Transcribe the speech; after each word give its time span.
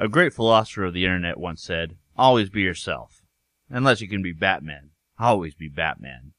A 0.00 0.06
great 0.06 0.32
philosopher 0.32 0.84
of 0.84 0.94
the 0.94 1.04
internet 1.04 1.40
once 1.40 1.60
said, 1.60 1.96
always 2.16 2.50
be 2.50 2.62
yourself. 2.62 3.22
Unless 3.68 4.00
you 4.00 4.08
can 4.08 4.22
be 4.22 4.32
Batman. 4.32 4.90
Always 5.18 5.56
be 5.56 5.68
Batman. 5.68 6.34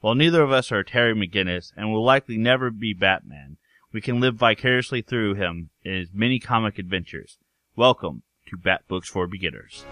While 0.00 0.16
neither 0.16 0.42
of 0.42 0.50
us 0.50 0.72
are 0.72 0.82
Terry 0.82 1.14
McGinnis 1.14 1.70
and 1.76 1.92
will 1.92 2.04
likely 2.04 2.36
never 2.36 2.72
be 2.72 2.94
Batman, 2.94 3.58
we 3.92 4.00
can 4.00 4.18
live 4.18 4.34
vicariously 4.34 5.02
through 5.02 5.34
him 5.36 5.70
in 5.84 5.94
his 5.94 6.08
many 6.12 6.40
comic 6.40 6.80
adventures. 6.80 7.38
Welcome 7.76 8.24
to 8.48 8.56
Bat 8.56 8.88
Books 8.88 9.08
for 9.08 9.28
Beginners. 9.28 9.84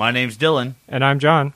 My 0.00 0.10
name's 0.10 0.38
Dylan. 0.38 0.76
And 0.88 1.04
I'm 1.04 1.18
John. 1.18 1.52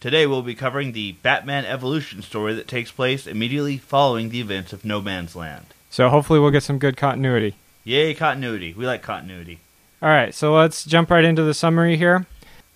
Today 0.00 0.26
we'll 0.26 0.40
be 0.40 0.54
covering 0.54 0.92
the 0.92 1.12
Batman 1.12 1.66
evolution 1.66 2.22
story 2.22 2.54
that 2.54 2.66
takes 2.66 2.90
place 2.90 3.26
immediately 3.26 3.76
following 3.76 4.30
the 4.30 4.40
events 4.40 4.72
of 4.72 4.82
No 4.82 5.02
Man's 5.02 5.36
Land. 5.36 5.66
So 5.90 6.08
hopefully 6.08 6.38
we'll 6.38 6.52
get 6.52 6.62
some 6.62 6.78
good 6.78 6.96
continuity. 6.96 7.54
Yay, 7.84 8.14
continuity. 8.14 8.72
We 8.72 8.86
like 8.86 9.02
continuity. 9.02 9.58
All 10.00 10.08
right, 10.08 10.34
so 10.34 10.54
let's 10.54 10.86
jump 10.86 11.10
right 11.10 11.22
into 11.22 11.42
the 11.42 11.52
summary 11.52 11.98
here. 11.98 12.24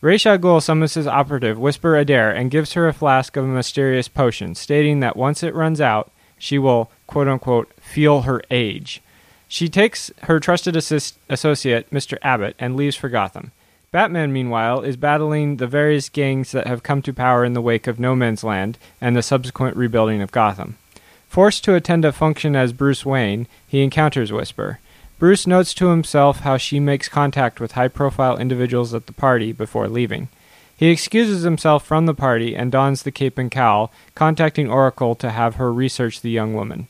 Ra's 0.02 0.23
Ghul 0.23 0.62
summons 0.62 0.93
his 0.93 1.07
operative, 1.07 1.59
Whisper 1.59 1.95
A'Daire, 1.95 2.37
and 2.37 2.51
gives 2.51 2.74
her 2.74 2.87
a 2.87 2.93
flask 2.93 3.38
of 3.38 3.45
a 3.45 3.48
mysterious 3.48 4.09
potion, 4.09 4.55
stating 4.55 5.01
that 5.01 5.16
once 5.16 5.43
it 5.43 5.55
runs 5.55 5.80
out, 5.80 6.12
she 6.37 6.59
will, 6.59 6.91
quote 7.07 7.27
unquote, 7.27 7.73
feel 7.80 8.23
her 8.23 8.43
age. 8.51 9.01
She 9.48 9.71
takes 9.71 10.10
her 10.24 10.38
trusted 10.38 10.77
assist- 10.77 11.16
associate, 11.30 11.88
Mr. 11.88 12.19
Abbott, 12.21 12.55
and 12.59 12.77
leaves 12.77 12.96
for 12.96 13.09
Gotham. 13.09 13.52
Batman, 13.97 14.31
meanwhile, 14.31 14.83
is 14.83 14.95
battling 14.99 15.57
the 15.57 15.67
various 15.67 16.11
gangs 16.11 16.53
that 16.53 16.67
have 16.67 16.83
come 16.83 17.01
to 17.01 17.15
power 17.15 17.47
in 17.47 17.55
the 17.55 17.63
wake 17.63 17.87
of 17.87 17.99
No 17.99 18.15
Man's 18.15 18.45
Land 18.45 18.77
and 19.01 19.17
the 19.17 19.23
subsequent 19.23 19.75
rebuilding 19.75 20.21
of 20.21 20.30
Gotham. 20.30 20.77
Forced 21.30 21.65
to 21.65 21.75
attend 21.75 22.05
a 22.05 22.13
function 22.13 22.55
as 22.55 22.75
Bruce 22.75 23.07
Wayne, 23.07 23.49
he 23.66 23.83
encounters 23.83 24.30
Whisper. 24.30 24.80
Bruce 25.19 25.47
notes 25.47 25.73
to 25.73 25.88
himself 25.88 26.41
how 26.41 26.59
she 26.59 26.79
makes 26.79 27.09
contact 27.09 27.59
with 27.59 27.73
high 27.73 27.88
profile 27.88 28.37
individuals 28.37 28.93
at 28.93 29.07
the 29.07 29.15
party 29.15 29.51
before 29.51 29.88
leaving. 29.88 30.29
He 30.77 30.88
excuses 30.88 31.45
himself 31.45 31.83
from 31.83 32.05
the 32.05 32.13
party 32.13 32.55
and 32.55 32.71
dons 32.71 33.03
the 33.03 33.10
cape 33.10 33.38
and 33.38 33.51
cowl, 33.51 33.91
contacting 34.15 34.71
Oracle 34.71 35.15
to 35.15 35.31
have 35.31 35.55
her 35.55 35.73
research 35.73 36.21
the 36.21 36.29
young 36.29 36.53
woman. 36.53 36.88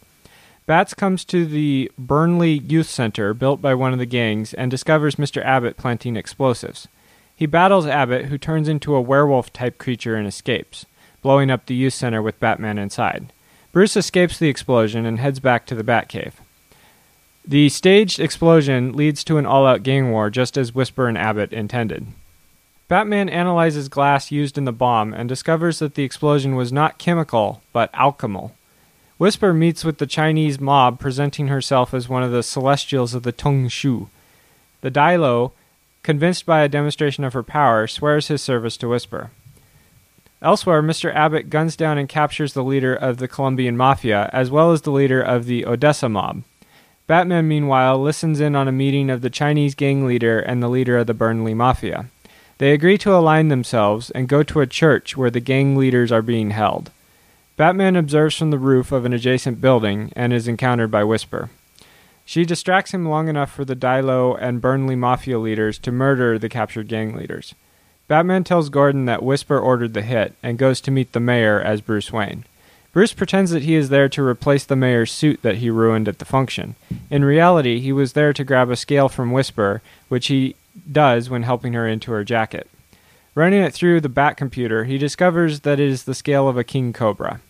Bats 0.67 0.93
comes 0.93 1.25
to 1.27 1.47
the 1.47 1.89
Burnley 1.97 2.55
Youth 2.55 2.89
Center, 2.89 3.33
built 3.33 3.63
by 3.63 3.75
one 3.75 3.93
of 3.93 4.01
the 4.01 4.07
gangs, 4.07 4.53
and 4.53 4.73
discovers 4.73 5.15
Mr. 5.15 5.41
Abbott 5.45 5.77
planting 5.77 6.17
explosives. 6.17 6.89
He 7.37 7.45
battles 7.45 7.87
Abbott, 7.87 8.27
who 8.27 8.39
turns 8.39 8.67
into 8.67 8.95
a 8.95 9.01
werewolf 9.01 9.53
type 9.53 9.77
creature 9.77 10.17
and 10.17 10.27
escapes, 10.27 10.87
blowing 11.21 11.51
up 11.51 11.67
the 11.67 11.75
youth 11.75 11.93
center 11.93 12.23
with 12.23 12.41
Batman 12.41 12.79
inside. 12.79 13.31
Bruce 13.73 13.95
escapes 13.95 14.39
the 14.39 14.49
explosion 14.49 15.05
and 15.05 15.21
heads 15.21 15.39
back 15.39 15.67
to 15.67 15.75
the 15.75 15.85
Batcave. 15.85 16.33
The 17.47 17.69
staged 17.69 18.19
explosion 18.19 18.97
leads 18.97 19.23
to 19.25 19.37
an 19.37 19.45
all 19.45 19.67
out 19.67 19.83
gang 19.83 20.11
war, 20.11 20.31
just 20.31 20.57
as 20.57 20.75
Whisper 20.75 21.09
and 21.09 21.19
Abbott 21.19 21.53
intended. 21.53 22.07
Batman 22.89 23.29
analyzes 23.29 23.89
glass 23.89 24.31
used 24.31 24.57
in 24.57 24.65
the 24.65 24.73
bomb 24.73 25.13
and 25.13 25.29
discovers 25.29 25.79
that 25.81 25.95
the 25.95 26.05
explosion 26.05 26.57
was 26.57 26.73
not 26.73 26.99
chemical, 26.99 27.61
but 27.73 27.91
alchemical. 27.95 28.55
Whisper 29.19 29.53
meets 29.53 29.85
with 29.85 29.99
the 29.99 30.07
Chinese 30.07 30.59
mob, 30.59 30.99
presenting 30.99 31.49
herself 31.49 31.93
as 31.93 32.09
one 32.09 32.23
of 32.23 32.33
the 32.33 32.43
celestials 32.43 33.15
of 33.15 33.25
the 33.25 33.33
Tung 33.33 33.69
Shu. 33.69 34.09
The 34.81 34.91
Dailo, 34.91 35.53
convinced 36.07 36.47
by 36.47 36.63
a 36.63 36.69
demonstration 36.69 37.25
of 37.25 37.33
her 37.33 37.43
power, 37.43 37.89
swears 37.89 38.29
his 38.29 38.41
service 38.41 38.77
to 38.77 38.89
Whisper. 38.89 39.33
Elsewhere, 40.41 40.81
Mr. 40.81 41.13
Abbott 41.13 41.51
guns 41.51 41.75
down 41.75 41.99
and 41.99 42.09
captures 42.09 42.53
the 42.53 42.63
leader 42.63 42.95
of 42.95 43.17
the 43.17 43.27
Colombian 43.27 43.77
Mafia, 43.77 44.31
as 44.33 44.49
well 44.49 44.71
as 44.71 44.83
the 44.83 44.93
leader 44.93 45.21
of 45.21 45.47
the 45.47 45.67
Odessa 45.67 46.09
mob. 46.09 46.45
Batman, 47.09 47.49
meanwhile, 47.49 48.01
listens 48.01 48.39
in 48.39 48.55
on 48.55 48.69
a 48.69 48.73
meeting 48.73 49.11
of 49.11 49.21
the 49.21 49.31
Chinese 49.31 49.75
gang 49.75 50.07
leader 50.07 50.39
and 50.39 50.63
the 50.63 50.69
leader 50.69 50.97
of 50.97 51.09
the 51.09 51.15
Burnley 51.15 51.55
Mafia. 51.55 52.07
They 52.59 52.73
agree 52.73 52.99
to 52.99 53.13
align 53.13 53.49
themselves 53.49 54.13
and 54.13 54.29
go 54.29 54.45
to 54.45 54.61
a 54.61 54.67
church 54.67 55.17
where 55.17 55.31
the 55.31 55.41
gang 55.41 55.77
leaders 55.77 56.13
are 56.13 56.23
being 56.23 56.51
held. 56.51 56.93
Batman 57.57 57.97
observes 57.97 58.37
from 58.37 58.53
the 58.53 58.61
roof 58.61 58.93
of 58.93 59.07
an 59.07 59.13
adjacent 59.13 59.61
building 59.61 60.13
and 60.15 60.33
is 60.33 60.47
encountered 60.47 60.93
by 60.93 61.03
Whisper. 61.03 61.51
She 62.29 62.45
distracts 62.45 62.93
him 62.93 63.09
long 63.09 63.29
enough 63.29 63.53
for 63.53 63.65
the 63.65 63.77
Dailo 63.77 64.37
and 64.39 64.61
Burnley 64.61 64.97
Mafia 64.97 65.39
leaders 65.39 65.79
to 65.79 65.93
murder 65.93 66.39
the 66.39 66.49
captured 66.49 66.89
gang 66.89 67.15
leaders. 67.15 67.55
Batman 68.09 68.43
tells 68.43 68.69
Gordon 68.69 69.05
that 69.05 69.23
Whisper 69.23 69.59
ordered 69.59 69.95
the 69.95 70.03
hit 70.03 70.35
and 70.43 70.59
goes 70.59 70.81
to 70.83 70.91
meet 70.91 71.13
the 71.13 71.21
mayor 71.21 71.61
as 71.61 71.81
Bruce 71.81 72.13
Wayne. 72.13 72.45
Bruce 72.93 73.13
pretends 73.13 73.53
that 73.53 73.63
he 73.63 73.77
is 73.77 73.91
there 73.91 74.09
to 74.09 74.27
replace 74.27 74.65
the 74.65 74.75
mayor's 74.75 75.13
suit 75.13 75.41
that 75.43 75.59
he 75.59 75.71
ruined 75.71 76.09
at 76.09 76.19
the 76.19 76.25
function. 76.25 76.75
In 77.11 77.25
reality, 77.25 77.79
he 77.79 77.93
was 77.93 78.15
there 78.15 78.33
to 78.33 78.45
grab 78.45 78.71
a 78.71 78.77
scale 78.77 79.09
from 79.09 79.31
Whisper, 79.31 79.81
which 80.09 80.27
he 80.27 80.57
does 80.91 81.31
when 81.31 81.45
helping 81.45 81.75
her 81.75 81.87
into 81.87 82.11
her 82.11 82.25
jacket. 82.25 82.69
Running 83.37 83.61
it 83.63 83.73
through 83.73 84.01
the 84.01 84.09
Bat 84.09 84.37
computer, 84.37 84.85
he 84.85 84.99
discovers 84.99 85.61
that 85.61 85.79
it 85.79 85.89
is 85.89 86.05
the 86.05 86.15
scale 86.15 86.49
of 86.49 86.57
a 86.57 86.65
king 86.65 86.93
cobra. 86.93 87.41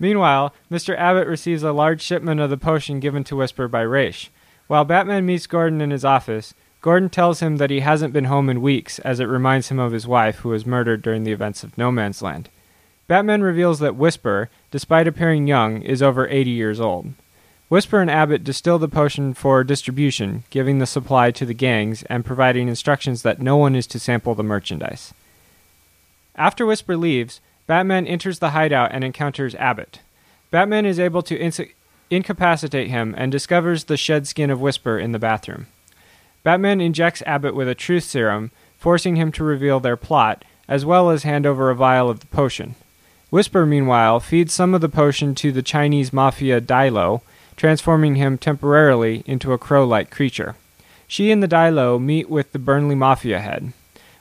Meanwhile, 0.00 0.54
Mr. 0.72 0.96
Abbott 0.96 1.28
receives 1.28 1.62
a 1.62 1.72
large 1.72 2.00
shipment 2.00 2.40
of 2.40 2.48
the 2.50 2.56
potion 2.56 2.98
given 2.98 3.22
to 3.24 3.36
Whisper 3.36 3.68
by 3.68 3.82
Ra's. 3.82 4.30
While 4.66 4.86
Batman 4.86 5.26
meets 5.26 5.46
Gordon 5.46 5.80
in 5.80 5.90
his 5.90 6.04
office, 6.04 6.54
Gordon 6.80 7.10
tells 7.10 7.40
him 7.40 7.58
that 7.58 7.70
he 7.70 7.80
hasn't 7.80 8.14
been 8.14 8.24
home 8.24 8.48
in 8.48 8.62
weeks, 8.62 8.98
as 9.00 9.20
it 9.20 9.24
reminds 9.24 9.68
him 9.68 9.78
of 9.78 9.92
his 9.92 10.06
wife, 10.06 10.38
who 10.38 10.48
was 10.48 10.64
murdered 10.64 11.02
during 11.02 11.24
the 11.24 11.32
events 11.32 11.62
of 11.62 11.76
No 11.76 11.92
Man's 11.92 12.22
Land. 12.22 12.48
Batman 13.06 13.42
reveals 13.42 13.80
that 13.80 13.96
Whisper, 13.96 14.48
despite 14.70 15.06
appearing 15.06 15.46
young, 15.46 15.82
is 15.82 16.02
over 16.02 16.26
80 16.28 16.50
years 16.50 16.80
old. 16.80 17.12
Whisper 17.68 18.00
and 18.00 18.10
Abbott 18.10 18.42
distill 18.42 18.78
the 18.78 18.88
potion 18.88 19.34
for 19.34 19.62
distribution, 19.62 20.44
giving 20.48 20.78
the 20.78 20.86
supply 20.86 21.30
to 21.32 21.44
the 21.44 21.54
gangs 21.54 22.04
and 22.04 22.24
providing 22.24 22.68
instructions 22.68 23.22
that 23.22 23.42
no 23.42 23.56
one 23.56 23.76
is 23.76 23.86
to 23.88 23.98
sample 23.98 24.34
the 24.34 24.42
merchandise. 24.42 25.12
After 26.36 26.64
Whisper 26.64 26.96
leaves, 26.96 27.40
Batman 27.70 28.04
enters 28.04 28.40
the 28.40 28.50
hideout 28.50 28.90
and 28.90 29.04
encounters 29.04 29.54
Abbott. 29.54 30.00
Batman 30.50 30.84
is 30.84 30.98
able 30.98 31.22
to 31.22 31.38
inc- 31.38 31.70
incapacitate 32.10 32.88
him 32.90 33.14
and 33.16 33.30
discovers 33.30 33.84
the 33.84 33.96
shed 33.96 34.26
skin 34.26 34.50
of 34.50 34.60
Whisper 34.60 34.98
in 34.98 35.12
the 35.12 35.20
bathroom. 35.20 35.68
Batman 36.42 36.80
injects 36.80 37.22
Abbott 37.26 37.54
with 37.54 37.68
a 37.68 37.76
truth 37.76 38.02
serum, 38.02 38.50
forcing 38.76 39.14
him 39.14 39.30
to 39.30 39.44
reveal 39.44 39.78
their 39.78 39.96
plot, 39.96 40.44
as 40.66 40.84
well 40.84 41.10
as 41.10 41.22
hand 41.22 41.46
over 41.46 41.70
a 41.70 41.76
vial 41.76 42.10
of 42.10 42.18
the 42.18 42.26
potion. 42.26 42.74
Whisper, 43.30 43.64
meanwhile, 43.64 44.18
feeds 44.18 44.52
some 44.52 44.74
of 44.74 44.80
the 44.80 44.88
potion 44.88 45.36
to 45.36 45.52
the 45.52 45.62
Chinese 45.62 46.12
mafia 46.12 46.60
Dailo, 46.60 47.20
transforming 47.54 48.16
him 48.16 48.36
temporarily 48.36 49.22
into 49.26 49.52
a 49.52 49.58
crow 49.58 49.86
like 49.86 50.10
creature. 50.10 50.56
She 51.06 51.30
and 51.30 51.40
the 51.40 51.46
Dailo 51.46 52.02
meet 52.02 52.28
with 52.28 52.50
the 52.50 52.58
Burnley 52.58 52.96
mafia 52.96 53.38
head. 53.38 53.72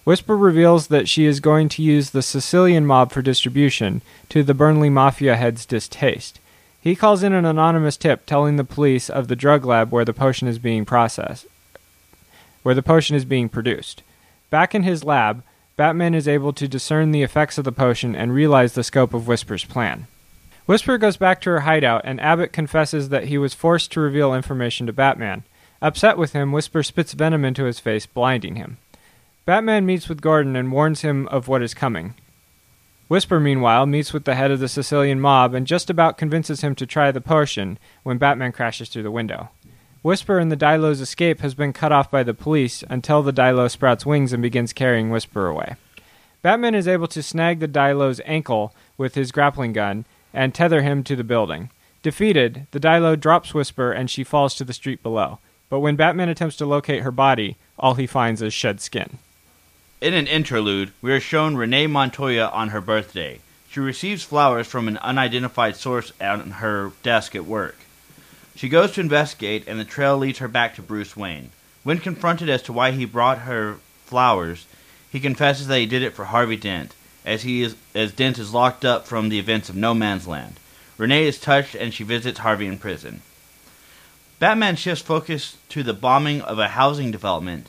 Whisper 0.03 0.37
reveals 0.37 0.87
that 0.87 1.07
she 1.07 1.25
is 1.25 1.39
going 1.39 1.69
to 1.69 1.83
use 1.83 2.09
the 2.09 2.21
Sicilian 2.21 2.85
mob 2.85 3.11
for 3.11 3.21
distribution, 3.21 4.01
to 4.29 4.43
the 4.43 4.53
Burnley 4.53 4.89
Mafia 4.89 5.35
head's 5.35 5.65
distaste. 5.65 6.39
He 6.81 6.95
calls 6.95 7.23
in 7.23 7.33
an 7.33 7.45
anonymous 7.45 7.97
tip 7.97 8.25
telling 8.25 8.55
the 8.55 8.63
police 8.63 9.09
of 9.09 9.27
the 9.27 9.35
drug 9.35 9.65
lab 9.65 9.91
where 9.91 10.05
the 10.05 10.13
potion 10.13 10.47
is 10.47 10.59
being 10.59 10.85
processed, 10.85 11.45
where 12.63 12.75
the 12.75 12.81
potion 12.81 13.15
is 13.15 13.25
being 13.25 13.49
produced. 13.49 14.01
Back 14.49 14.73
in 14.73 14.83
his 14.83 15.03
lab, 15.03 15.43
Batman 15.75 16.13
is 16.13 16.27
able 16.27 16.53
to 16.53 16.67
discern 16.67 17.11
the 17.11 17.23
effects 17.23 17.57
of 17.57 17.65
the 17.65 17.71
potion 17.71 18.15
and 18.15 18.33
realize 18.33 18.73
the 18.73 18.83
scope 18.83 19.13
of 19.13 19.27
Whisper's 19.27 19.65
plan. 19.65 20.07
Whisper 20.65 20.97
goes 20.97 21.17
back 21.17 21.41
to 21.41 21.49
her 21.49 21.61
hideout, 21.61 22.01
and 22.03 22.21
Abbott 22.21 22.53
confesses 22.53 23.09
that 23.09 23.25
he 23.25 23.37
was 23.37 23.53
forced 23.53 23.91
to 23.91 23.99
reveal 23.99 24.33
information 24.33 24.87
to 24.87 24.93
Batman. 24.93 25.43
Upset 25.81 26.17
with 26.17 26.33
him, 26.33 26.51
Whisper 26.51 26.83
spits 26.83 27.13
venom 27.13 27.43
into 27.43 27.63
his 27.63 27.79
face, 27.79 28.05
blinding 28.05 28.55
him. 28.55 28.77
Batman 29.49 29.83
meets 29.83 30.07
with 30.07 30.21
Gordon 30.21 30.55
and 30.55 30.71
warns 30.71 31.01
him 31.01 31.27
of 31.29 31.47
what 31.47 31.63
is 31.63 31.73
coming. 31.73 32.13
Whisper, 33.07 33.39
meanwhile, 33.39 33.87
meets 33.87 34.13
with 34.13 34.25
the 34.25 34.35
head 34.35 34.51
of 34.51 34.59
the 34.59 34.67
Sicilian 34.67 35.19
mob 35.19 35.55
and 35.55 35.65
just 35.65 35.89
about 35.89 36.19
convinces 36.19 36.61
him 36.61 36.75
to 36.75 36.85
try 36.85 37.11
the 37.11 37.19
potion 37.19 37.79
when 38.03 38.19
Batman 38.19 38.51
crashes 38.51 38.89
through 38.89 39.01
the 39.01 39.09
window. 39.09 39.49
Whisper 40.03 40.37
and 40.37 40.51
the 40.51 40.55
Dailo's 40.55 41.01
escape 41.01 41.39
has 41.39 41.55
been 41.55 41.73
cut 41.73 41.91
off 41.91 42.11
by 42.11 42.21
the 42.21 42.35
police 42.35 42.83
until 42.91 43.23
the 43.23 43.33
Dailo 43.33 43.71
sprouts 43.71 44.05
wings 44.05 44.33
and 44.33 44.43
begins 44.43 44.71
carrying 44.71 45.09
Whisper 45.09 45.47
away. 45.47 45.77
Batman 46.43 46.75
is 46.75 46.87
able 46.87 47.07
to 47.07 47.23
snag 47.23 47.59
the 47.59 47.67
Dailo's 47.67 48.21
ankle 48.25 48.75
with 48.99 49.15
his 49.15 49.31
grappling 49.31 49.73
gun 49.73 50.05
and 50.31 50.53
tether 50.53 50.83
him 50.83 51.03
to 51.05 51.15
the 51.15 51.23
building. 51.23 51.71
Defeated, 52.03 52.67
the 52.69 52.79
Dailo 52.79 53.19
drops 53.19 53.55
Whisper 53.55 53.91
and 53.91 54.11
she 54.11 54.23
falls 54.23 54.53
to 54.53 54.63
the 54.63 54.73
street 54.73 55.01
below. 55.01 55.39
But 55.69 55.79
when 55.79 55.95
Batman 55.95 56.29
attempts 56.29 56.57
to 56.57 56.67
locate 56.67 57.01
her 57.01 57.09
body, 57.09 57.57
all 57.79 57.95
he 57.95 58.05
finds 58.05 58.43
is 58.43 58.53
shed 58.53 58.79
skin. 58.79 59.17
In 60.01 60.13
an 60.13 60.27
interlude, 60.27 60.93
we 61.01 61.11
are 61.11 61.19
shown 61.19 61.57
Renee 61.57 61.87
Montoya 61.87 62.47
on 62.53 62.69
her 62.69 62.79
birthday. 62.79 63.41
She 63.69 63.81
receives 63.81 64.23
flowers 64.23 64.65
from 64.65 64.87
an 64.87 64.97
unidentified 64.99 65.75
source 65.75 66.13
on 66.21 66.51
her 66.51 66.93
desk 67.03 67.35
at 67.35 67.45
work. 67.45 67.75
She 68.55 68.69
goes 68.69 68.93
to 68.93 69.01
investigate, 69.01 69.65
and 69.67 69.77
the 69.77 69.83
trail 69.83 70.17
leads 70.17 70.39
her 70.39 70.47
back 70.47 70.75
to 70.75 70.81
Bruce 70.81 71.17
Wayne. 71.17 71.51
When 71.83 71.97
confronted 71.97 72.47
as 72.47 72.61
to 72.63 72.73
why 72.73 72.91
he 72.91 73.03
brought 73.03 73.39
her 73.39 73.79
flowers, 74.05 74.65
He 75.11 75.19
confesses 75.19 75.67
that 75.67 75.79
he 75.79 75.85
did 75.85 76.03
it 76.03 76.13
for 76.13 76.25
Harvey 76.25 76.55
Dent, 76.55 76.93
as 77.25 77.41
he 77.41 77.63
is 77.63 77.75
as 77.95 78.13
Dent 78.13 78.37
is 78.37 78.53
locked 78.53 78.85
up 78.85 79.07
from 79.07 79.29
the 79.29 79.39
events 79.39 79.69
of 79.69 79.75
No 79.75 79.93
Man's 79.93 80.27
Land. 80.27 80.59
Renee 80.97 81.27
is 81.27 81.39
touched 81.39 81.75
and 81.75 81.93
she 81.93 82.03
visits 82.03 82.39
Harvey 82.39 82.67
in 82.67 82.77
prison. 82.77 83.21
Batman 84.37 84.75
shifts 84.75 85.03
focus 85.03 85.57
to 85.69 85.83
the 85.83 85.93
bombing 85.93 86.41
of 86.41 86.59
a 86.59 86.69
housing 86.69 87.11
development. 87.11 87.67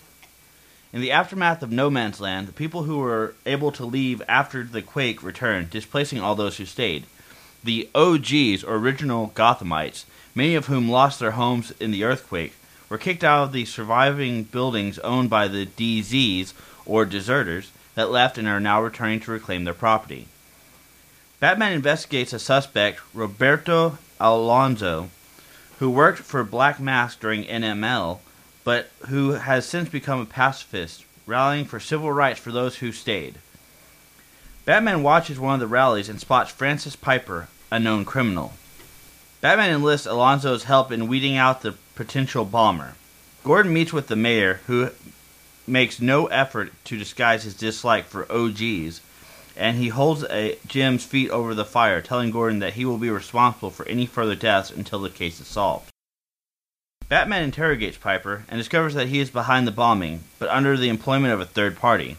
In 0.92 1.00
the 1.00 1.12
aftermath 1.12 1.62
of 1.62 1.70
No 1.70 1.88
Man's 1.88 2.20
Land, 2.20 2.48
the 2.48 2.52
people 2.52 2.82
who 2.82 2.98
were 2.98 3.34
able 3.46 3.70
to 3.72 3.84
leave 3.84 4.22
after 4.26 4.64
the 4.64 4.82
quake 4.82 5.22
returned, 5.22 5.70
displacing 5.70 6.20
all 6.20 6.34
those 6.34 6.56
who 6.56 6.64
stayed. 6.64 7.04
The 7.62 7.88
OGs, 7.94 8.64
or 8.64 8.74
original 8.74 9.32
Gothamites, 9.36 10.04
many 10.34 10.56
of 10.56 10.66
whom 10.66 10.90
lost 10.90 11.20
their 11.20 11.32
homes 11.32 11.72
in 11.78 11.92
the 11.92 12.02
earthquake, 12.02 12.54
were 12.88 12.98
kicked 12.98 13.22
out 13.22 13.44
of 13.44 13.52
the 13.52 13.66
surviving 13.66 14.42
buildings 14.42 14.98
owned 15.00 15.30
by 15.30 15.46
the 15.46 15.64
DZs, 15.64 16.54
or 16.84 17.04
deserters, 17.04 17.70
that 17.94 18.10
left 18.10 18.36
and 18.36 18.48
are 18.48 18.58
now 18.58 18.82
returning 18.82 19.20
to 19.20 19.30
reclaim 19.30 19.62
their 19.62 19.74
property. 19.74 20.26
Batman 21.38 21.72
investigates 21.72 22.32
a 22.32 22.40
suspect, 22.40 23.00
Roberto 23.14 23.98
Alonso, 24.18 25.10
who 25.78 25.88
worked 25.88 26.18
for 26.18 26.42
Black 26.42 26.80
Mask 26.80 27.20
during 27.20 27.44
NML, 27.44 28.18
but 28.64 28.90
who 29.08 29.32
has 29.32 29.66
since 29.66 29.88
become 29.88 30.20
a 30.20 30.26
pacifist, 30.26 31.04
rallying 31.26 31.64
for 31.64 31.80
civil 31.80 32.12
rights 32.12 32.40
for 32.40 32.52
those 32.52 32.76
who 32.76 32.92
stayed. 32.92 33.36
Batman 34.64 35.02
watches 35.02 35.38
one 35.38 35.54
of 35.54 35.60
the 35.60 35.66
rallies 35.66 36.08
and 36.08 36.20
spots 36.20 36.50
Francis 36.50 36.96
Piper, 36.96 37.48
a 37.70 37.78
known 37.78 38.04
criminal. 38.04 38.52
Batman 39.40 39.70
enlists 39.70 40.06
Alonso's 40.06 40.64
help 40.64 40.92
in 40.92 41.08
weeding 41.08 41.36
out 41.36 41.62
the 41.62 41.74
potential 41.94 42.44
bomber. 42.44 42.94
Gordon 43.42 43.72
meets 43.72 43.92
with 43.92 44.08
the 44.08 44.16
mayor, 44.16 44.60
who 44.66 44.90
makes 45.66 46.00
no 46.00 46.26
effort 46.26 46.72
to 46.84 46.98
disguise 46.98 47.44
his 47.44 47.54
dislike 47.54 48.04
for 48.04 48.30
OGs, 48.30 49.00
and 49.56 49.78
he 49.78 49.88
holds 49.88 50.24
a 50.24 50.58
Jim's 50.66 51.04
feet 51.04 51.30
over 51.30 51.54
the 51.54 51.64
fire, 51.64 52.02
telling 52.02 52.30
Gordon 52.30 52.58
that 52.58 52.74
he 52.74 52.84
will 52.84 52.98
be 52.98 53.10
responsible 53.10 53.70
for 53.70 53.88
any 53.88 54.04
further 54.04 54.34
deaths 54.34 54.70
until 54.70 55.00
the 55.00 55.10
case 55.10 55.40
is 55.40 55.46
solved. 55.46 55.90
Batman 57.10 57.42
interrogates 57.42 57.98
Piper 57.98 58.44
and 58.48 58.56
discovers 58.56 58.94
that 58.94 59.08
he 59.08 59.18
is 59.18 59.30
behind 59.30 59.66
the 59.66 59.72
bombing, 59.72 60.22
but 60.38 60.48
under 60.48 60.76
the 60.76 60.88
employment 60.88 61.34
of 61.34 61.40
a 61.40 61.44
third 61.44 61.76
party. 61.76 62.16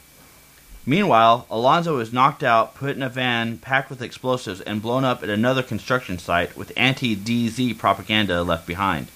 Meanwhile, 0.86 1.48
Alonso 1.50 2.00
is 2.00 2.12
knocked 2.12 2.44
out, 2.44 2.76
put 2.76 2.98
in 2.98 3.02
a 3.02 3.08
van 3.08 3.58
packed 3.58 3.90
with 3.90 4.02
explosives, 4.02 4.60
and 4.60 4.82
blown 4.82 5.06
up 5.06 5.24
at 5.24 5.30
another 5.30 5.64
construction 5.64 6.20
site 6.20 6.58
with 6.58 6.74
anti 6.76 7.16
DZ 7.16 7.78
propaganda 7.78 8.44
left 8.44 8.68
behind. 8.68 9.08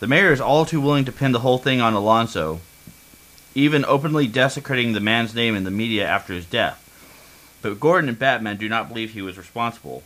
The 0.00 0.08
mayor 0.08 0.32
is 0.32 0.40
all 0.40 0.64
too 0.64 0.80
willing 0.80 1.04
to 1.04 1.12
pin 1.12 1.30
the 1.30 1.38
whole 1.38 1.58
thing 1.58 1.80
on 1.80 1.94
Alonso, 1.94 2.58
even 3.54 3.84
openly 3.84 4.26
desecrating 4.26 4.92
the 4.92 4.98
man's 4.98 5.36
name 5.36 5.54
in 5.54 5.62
the 5.62 5.70
media 5.70 6.04
after 6.04 6.34
his 6.34 6.46
death. 6.46 6.84
But 7.62 7.78
Gordon 7.78 8.08
and 8.08 8.18
Batman 8.18 8.56
do 8.56 8.68
not 8.68 8.88
believe 8.88 9.12
he 9.12 9.22
was 9.22 9.38
responsible, 9.38 10.02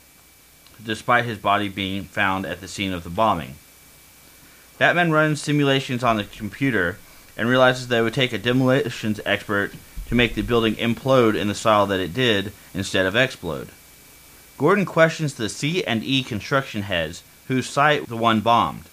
despite 0.84 1.24
his 1.24 1.38
body 1.38 1.70
being 1.70 2.04
found 2.04 2.44
at 2.44 2.60
the 2.60 2.68
scene 2.68 2.92
of 2.92 3.02
the 3.02 3.08
bombing. 3.08 3.54
Batman 4.76 5.12
runs 5.12 5.40
simulations 5.40 6.02
on 6.02 6.16
the 6.16 6.24
computer 6.24 6.98
and 7.36 7.48
realizes 7.48 7.88
that 7.88 8.00
it 8.00 8.02
would 8.02 8.14
take 8.14 8.32
a 8.32 8.38
demolitions 8.38 9.20
expert 9.24 9.72
to 10.08 10.14
make 10.14 10.34
the 10.34 10.42
building 10.42 10.74
implode 10.76 11.36
in 11.36 11.48
the 11.48 11.54
style 11.54 11.86
that 11.86 12.00
it 12.00 12.12
did 12.12 12.52
instead 12.74 13.06
of 13.06 13.16
explode. 13.16 13.68
Gordon 14.58 14.84
questions 14.84 15.34
the 15.34 15.48
C 15.48 15.84
and 15.84 16.02
E 16.02 16.22
construction 16.22 16.82
heads 16.82 17.22
whose 17.48 17.68
site 17.68 18.08
the 18.08 18.16
one 18.16 18.40
bombed. 18.40 18.84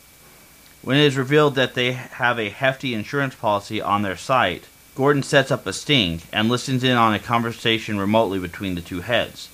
When 0.82 0.98
it 0.98 1.04
is 1.04 1.18
revealed 1.18 1.56
that 1.56 1.76
they 1.76 1.92
have 1.94 2.40
a 2.40 2.50
hefty 2.50 2.94
insurance 2.94 3.36
policy 3.36 3.80
on 3.82 4.02
their 4.02 4.18
site, 4.18 4.66
Gordon 4.96 5.24
sets 5.24 5.52
up 5.52 5.66
a 5.68 5.74
sting 5.74 6.22
and 6.34 6.50
listens 6.50 6.84
in 6.84 6.98
on 6.98 7.14
a 7.14 7.20
conversation 7.20 8.00
remotely 8.00 8.40
between 8.40 8.76
the 8.76 8.82
two 8.82 9.02
heads. 9.02 9.50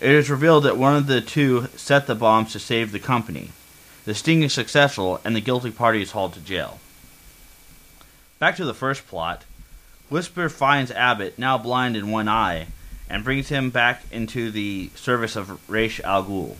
It 0.00 0.10
is 0.10 0.30
revealed 0.30 0.64
that 0.64 0.76
one 0.76 0.96
of 0.96 1.06
the 1.06 1.20
two 1.20 1.68
set 1.76 2.06
the 2.06 2.14
bombs 2.14 2.52
to 2.52 2.58
save 2.58 2.92
the 2.92 2.98
company. 2.98 3.50
The 4.08 4.14
sting 4.14 4.42
is 4.42 4.54
successful, 4.54 5.20
and 5.22 5.36
the 5.36 5.40
guilty 5.42 5.70
party 5.70 6.00
is 6.00 6.12
hauled 6.12 6.32
to 6.32 6.40
jail. 6.40 6.80
Back 8.38 8.56
to 8.56 8.64
the 8.64 8.72
first 8.72 9.06
plot. 9.06 9.44
Whisper 10.08 10.48
finds 10.48 10.90
Abbott, 10.90 11.38
now 11.38 11.58
blind 11.58 11.94
in 11.94 12.10
one 12.10 12.26
eye, 12.26 12.68
and 13.10 13.22
brings 13.22 13.50
him 13.50 13.68
back 13.68 14.04
into 14.10 14.50
the 14.50 14.88
service 14.94 15.36
of 15.36 15.60
Raish 15.68 16.00
al 16.00 16.24
Ghul. 16.24 16.56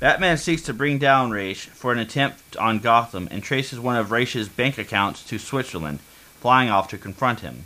Batman 0.00 0.36
seeks 0.36 0.60
to 0.64 0.74
bring 0.74 0.98
down 0.98 1.30
Raish 1.30 1.64
for 1.64 1.92
an 1.92 1.98
attempt 1.98 2.58
on 2.58 2.80
Gotham 2.80 3.26
and 3.30 3.42
traces 3.42 3.80
one 3.80 3.96
of 3.96 4.10
Raish's 4.10 4.50
bank 4.50 4.76
accounts 4.76 5.24
to 5.28 5.38
Switzerland, 5.38 6.00
flying 6.42 6.68
off 6.68 6.88
to 6.88 6.98
confront 6.98 7.40
him. 7.40 7.64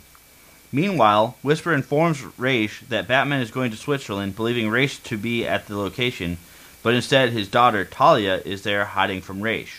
Meanwhile, 0.71 1.35
Whisper 1.41 1.73
informs 1.73 2.23
Raish 2.37 2.79
that 2.87 3.09
Batman 3.09 3.41
is 3.41 3.51
going 3.51 3.71
to 3.71 3.77
Switzerland, 3.77 4.37
believing 4.37 4.69
Raish 4.69 4.99
to 4.99 5.17
be 5.17 5.45
at 5.45 5.67
the 5.67 5.75
location, 5.75 6.37
but 6.83 6.93
instead 6.93 7.29
his 7.29 7.47
daughter 7.47 7.85
Talia 7.85 8.41
is 8.45 8.63
there 8.63 8.85
hiding 8.85 9.21
from 9.21 9.41
Ra's. 9.41 9.69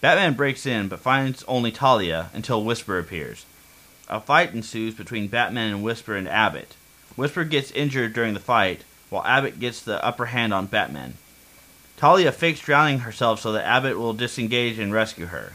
Batman 0.00 0.34
breaks 0.34 0.66
in, 0.66 0.88
but 0.88 1.00
finds 1.00 1.44
only 1.44 1.72
Talia 1.72 2.30
until 2.32 2.64
Whisper 2.64 2.98
appears. 2.98 3.44
A 4.08 4.20
fight 4.20 4.54
ensues 4.54 4.94
between 4.94 5.28
Batman 5.28 5.72
and 5.72 5.82
Whisper 5.82 6.14
and 6.14 6.28
Abbott. 6.28 6.76
Whisper 7.16 7.44
gets 7.44 7.70
injured 7.72 8.12
during 8.12 8.34
the 8.34 8.40
fight, 8.40 8.82
while 9.10 9.24
Abbott 9.24 9.58
gets 9.58 9.80
the 9.80 10.04
upper 10.04 10.26
hand 10.26 10.52
on 10.52 10.66
Batman. 10.66 11.14
Talia 11.96 12.30
fakes 12.30 12.60
drowning 12.60 13.00
herself 13.00 13.40
so 13.40 13.52
that 13.52 13.64
Abbott 13.64 13.98
will 13.98 14.12
disengage 14.12 14.78
and 14.78 14.92
rescue 14.92 15.26
her. 15.26 15.54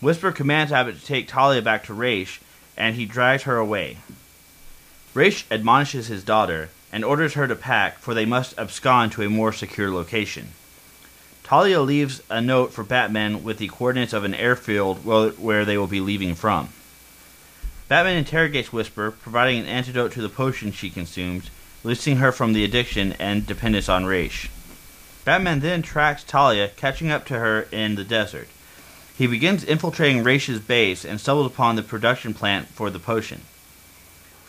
Whisper 0.00 0.32
commands 0.32 0.72
Abbott 0.72 1.00
to 1.00 1.06
take 1.06 1.28
Talia 1.28 1.62
back 1.62 1.84
to 1.84 1.94
Ra's, 1.94 2.38
and 2.76 2.96
he 2.96 3.06
drags 3.06 3.44
her 3.44 3.56
away. 3.56 3.98
Ra's 5.14 5.44
admonishes 5.50 6.08
his 6.08 6.24
daughter 6.24 6.68
and 6.92 7.04
orders 7.04 7.34
her 7.34 7.46
to 7.46 7.56
pack, 7.56 7.98
for 7.98 8.14
they 8.14 8.24
must 8.24 8.58
abscond 8.58 9.12
to 9.12 9.22
a 9.22 9.28
more 9.28 9.52
secure 9.52 9.90
location. 9.90 10.48
Talia 11.42 11.80
leaves 11.80 12.22
a 12.28 12.40
note 12.40 12.72
for 12.72 12.82
Batman 12.82 13.44
with 13.44 13.58
the 13.58 13.68
coordinates 13.68 14.12
of 14.12 14.24
an 14.24 14.34
airfield 14.34 15.04
where 15.04 15.64
they 15.64 15.78
will 15.78 15.86
be 15.86 16.00
leaving 16.00 16.34
from. 16.34 16.70
Batman 17.88 18.16
interrogates 18.16 18.72
Whisper, 18.72 19.12
providing 19.12 19.60
an 19.60 19.66
antidote 19.66 20.10
to 20.12 20.22
the 20.22 20.28
potion 20.28 20.72
she 20.72 20.90
consumes, 20.90 21.50
releasing 21.84 22.16
her 22.16 22.32
from 22.32 22.52
the 22.52 22.64
addiction 22.64 23.12
and 23.20 23.46
dependence 23.46 23.88
on 23.88 24.06
Ra's. 24.06 24.48
Batman 25.24 25.60
then 25.60 25.82
tracks 25.82 26.24
Talia, 26.24 26.68
catching 26.68 27.10
up 27.10 27.24
to 27.26 27.38
her 27.38 27.68
in 27.70 27.94
the 27.94 28.02
desert. 28.02 28.48
He 29.16 29.28
begins 29.28 29.62
infiltrating 29.62 30.24
Ra's 30.24 30.58
base 30.58 31.04
and 31.04 31.20
stumbles 31.20 31.46
upon 31.46 31.76
the 31.76 31.82
production 31.82 32.34
plant 32.34 32.68
for 32.68 32.90
the 32.90 32.98
potion. 32.98 33.42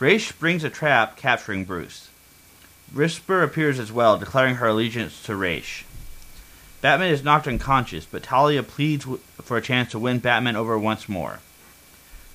Ra's 0.00 0.26
springs 0.26 0.64
a 0.64 0.70
trap, 0.70 1.16
capturing 1.16 1.64
Bruce. 1.64 2.08
Whisper 2.92 3.42
appears 3.42 3.78
as 3.78 3.92
well, 3.92 4.18
declaring 4.18 4.56
her 4.56 4.68
allegiance 4.68 5.22
to 5.24 5.36
Ra's. 5.36 5.84
Batman 6.80 7.10
is 7.10 7.24
knocked 7.24 7.48
unconscious, 7.48 8.06
but 8.06 8.22
Talia 8.22 8.62
pleads 8.62 9.06
for 9.42 9.56
a 9.56 9.62
chance 9.62 9.90
to 9.90 9.98
win 9.98 10.20
Batman 10.20 10.56
over 10.56 10.78
once 10.78 11.08
more. 11.08 11.40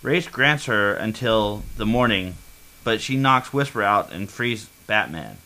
Ra's 0.01 0.27
grants 0.27 0.65
her 0.65 0.93
until 0.93 1.63
the 1.77 1.85
morning, 1.85 2.35
but 2.83 3.01
she 3.01 3.15
knocks 3.15 3.53
Whisper 3.53 3.81
out 3.81 4.11
and 4.11 4.29
frees 4.29 4.67
Batman. 4.85 5.37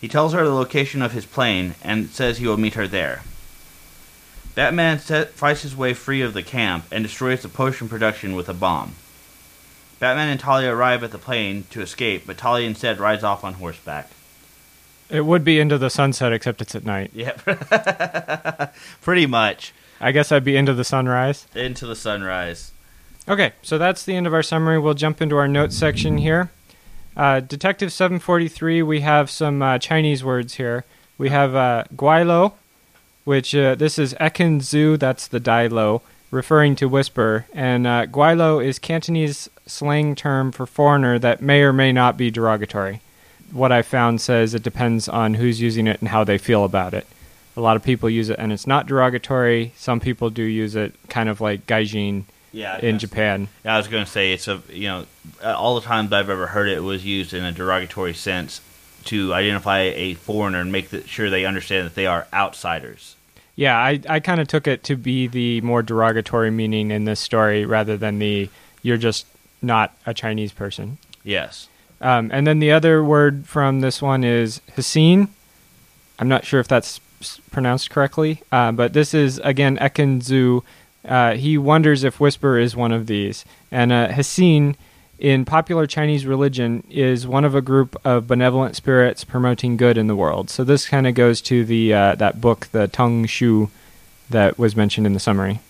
He 0.00 0.08
tells 0.08 0.32
her 0.32 0.44
the 0.44 0.54
location 0.54 1.02
of 1.02 1.12
his 1.12 1.26
plane 1.26 1.74
and 1.82 2.10
says 2.10 2.38
he 2.38 2.46
will 2.46 2.56
meet 2.56 2.74
her 2.74 2.86
there. 2.86 3.22
Batman 4.54 5.00
set, 5.00 5.30
fights 5.30 5.62
his 5.62 5.74
way 5.74 5.94
free 5.94 6.22
of 6.22 6.34
the 6.34 6.42
camp 6.42 6.84
and 6.92 7.02
destroys 7.02 7.42
the 7.42 7.48
potion 7.48 7.88
production 7.88 8.36
with 8.36 8.48
a 8.48 8.54
bomb. 8.54 8.94
Batman 9.98 10.28
and 10.28 10.40
Talia 10.40 10.74
arrive 10.74 11.02
at 11.02 11.12
the 11.12 11.18
plane 11.18 11.64
to 11.70 11.80
escape, 11.80 12.26
but 12.26 12.36
Talia 12.36 12.66
instead 12.66 12.98
rides 12.98 13.24
off 13.24 13.44
on 13.44 13.54
horseback. 13.54 14.10
It 15.10 15.26
would 15.26 15.44
be 15.44 15.60
into 15.60 15.78
the 15.78 15.90
sunset, 15.90 16.32
except 16.32 16.60
it's 16.62 16.74
at 16.74 16.84
night. 16.84 17.10
Yep. 17.14 17.42
Pretty 19.02 19.26
much. 19.26 19.72
I 20.00 20.12
guess 20.12 20.32
I'd 20.32 20.44
be 20.44 20.56
into 20.56 20.74
the 20.74 20.84
sunrise. 20.84 21.46
Into 21.54 21.86
the 21.86 21.96
sunrise. 21.96 22.72
Okay, 23.28 23.52
so 23.62 23.78
that's 23.78 24.04
the 24.04 24.14
end 24.16 24.26
of 24.26 24.34
our 24.34 24.42
summary. 24.42 24.78
We'll 24.78 24.94
jump 24.94 25.22
into 25.22 25.36
our 25.36 25.48
notes 25.48 25.76
section 25.76 26.18
here. 26.18 26.50
Uh, 27.16 27.40
Detective 27.40 27.92
743, 27.92 28.82
we 28.82 29.00
have 29.00 29.30
some 29.30 29.62
uh, 29.62 29.78
Chinese 29.78 30.24
words 30.24 30.54
here. 30.54 30.84
We 31.16 31.28
have 31.28 31.54
uh, 31.54 31.84
gweilo, 31.94 32.54
which 33.24 33.54
uh, 33.54 33.76
this 33.76 33.98
is 33.98 34.14
Ekin 34.14 34.60
Tzu, 34.60 34.96
that's 34.96 35.28
the 35.28 35.38
Dai 35.38 35.68
Lo, 35.68 36.02
referring 36.34 36.76
to 36.76 36.88
whisper. 36.88 37.46
And 37.54 37.86
uh, 37.86 38.06
gweilo 38.06 38.62
is 38.64 38.78
Cantonese 38.78 39.48
slang 39.66 40.14
term 40.14 40.52
for 40.52 40.66
foreigner 40.66 41.18
that 41.20 41.40
may 41.40 41.62
or 41.62 41.72
may 41.72 41.92
not 41.92 42.16
be 42.16 42.30
derogatory. 42.30 43.00
What 43.52 43.72
I 43.72 43.82
found 43.82 44.20
says 44.20 44.54
it 44.54 44.62
depends 44.62 45.08
on 45.08 45.34
who's 45.34 45.60
using 45.60 45.86
it 45.86 46.00
and 46.00 46.08
how 46.08 46.24
they 46.24 46.38
feel 46.38 46.64
about 46.64 46.92
it. 46.92 47.06
A 47.56 47.60
lot 47.60 47.76
of 47.76 47.84
people 47.84 48.10
use 48.10 48.28
it 48.30 48.38
and 48.38 48.52
it's 48.52 48.66
not 48.66 48.86
derogatory. 48.86 49.72
Some 49.76 50.00
people 50.00 50.28
do 50.28 50.42
use 50.42 50.74
it 50.74 50.94
kind 51.08 51.28
of 51.28 51.40
like 51.40 51.66
gaijin 51.66 52.24
Yeah. 52.52 52.78
in 52.80 52.98
Japan. 52.98 53.48
Yeah, 53.64 53.74
I 53.74 53.78
was 53.78 53.86
going 53.88 54.04
to 54.04 54.10
say 54.10 54.32
it's 54.32 54.48
a 54.48 54.60
you 54.70 54.88
know 54.88 55.06
uh, 55.42 55.54
all 55.56 55.76
the 55.76 55.86
times 55.86 56.12
I've 56.12 56.28
ever 56.30 56.48
heard 56.48 56.68
it 56.68 56.82
was 56.82 57.04
used 57.06 57.32
in 57.32 57.44
a 57.44 57.52
derogatory 57.52 58.14
sense 58.14 58.60
to 59.04 59.32
identify 59.34 59.80
a 59.82 60.14
foreigner 60.14 60.60
and 60.60 60.72
make 60.72 60.88
the, 60.88 61.06
sure 61.06 61.30
they 61.30 61.44
understand 61.44 61.86
that 61.86 61.94
they 61.94 62.06
are 62.06 62.26
outsiders. 62.32 63.14
Yeah, 63.56 63.76
I, 63.76 64.00
I 64.08 64.20
kind 64.20 64.40
of 64.40 64.48
took 64.48 64.66
it 64.66 64.82
to 64.84 64.96
be 64.96 65.26
the 65.26 65.60
more 65.60 65.82
derogatory 65.82 66.50
meaning 66.50 66.90
in 66.90 67.04
this 67.04 67.20
story 67.20 67.64
rather 67.64 67.96
than 67.96 68.18
the 68.18 68.50
you're 68.82 68.96
just 68.96 69.26
not 69.62 69.96
a 70.06 70.12
Chinese 70.12 70.52
person. 70.52 70.98
Yes. 71.22 71.68
Um, 72.00 72.30
and 72.32 72.46
then 72.46 72.58
the 72.58 72.72
other 72.72 73.02
word 73.02 73.46
from 73.46 73.80
this 73.80 74.02
one 74.02 74.24
is 74.24 74.60
Hassin. 74.74 75.28
I'm 76.18 76.28
not 76.28 76.44
sure 76.44 76.60
if 76.60 76.68
that's 76.68 77.00
pronounced 77.50 77.90
correctly, 77.90 78.42
uh, 78.52 78.72
but 78.72 78.92
this 78.92 79.14
is 79.14 79.38
again 79.38 79.78
Ekin 79.78 80.20
Tzu. 80.20 80.60
Uh, 81.04 81.34
he 81.34 81.56
wonders 81.56 82.02
if 82.04 82.20
Whisper 82.20 82.58
is 82.58 82.74
one 82.76 82.92
of 82.92 83.06
these. 83.06 83.44
And 83.70 83.92
uh, 83.92 84.08
Hassin, 84.08 84.76
in 85.18 85.44
popular 85.44 85.86
Chinese 85.86 86.26
religion, 86.26 86.84
is 86.90 87.26
one 87.26 87.44
of 87.44 87.54
a 87.54 87.62
group 87.62 87.96
of 88.04 88.26
benevolent 88.26 88.76
spirits 88.76 89.24
promoting 89.24 89.76
good 89.76 89.96
in 89.96 90.06
the 90.06 90.16
world. 90.16 90.50
So 90.50 90.64
this 90.64 90.88
kind 90.88 91.06
of 91.06 91.14
goes 91.14 91.40
to 91.42 91.64
the 91.64 91.94
uh, 91.94 92.14
that 92.16 92.40
book, 92.40 92.68
the 92.72 92.88
Tung 92.88 93.26
Shu, 93.26 93.70
that 94.30 94.58
was 94.58 94.74
mentioned 94.76 95.06
in 95.06 95.12
the 95.12 95.20
summary. 95.20 95.60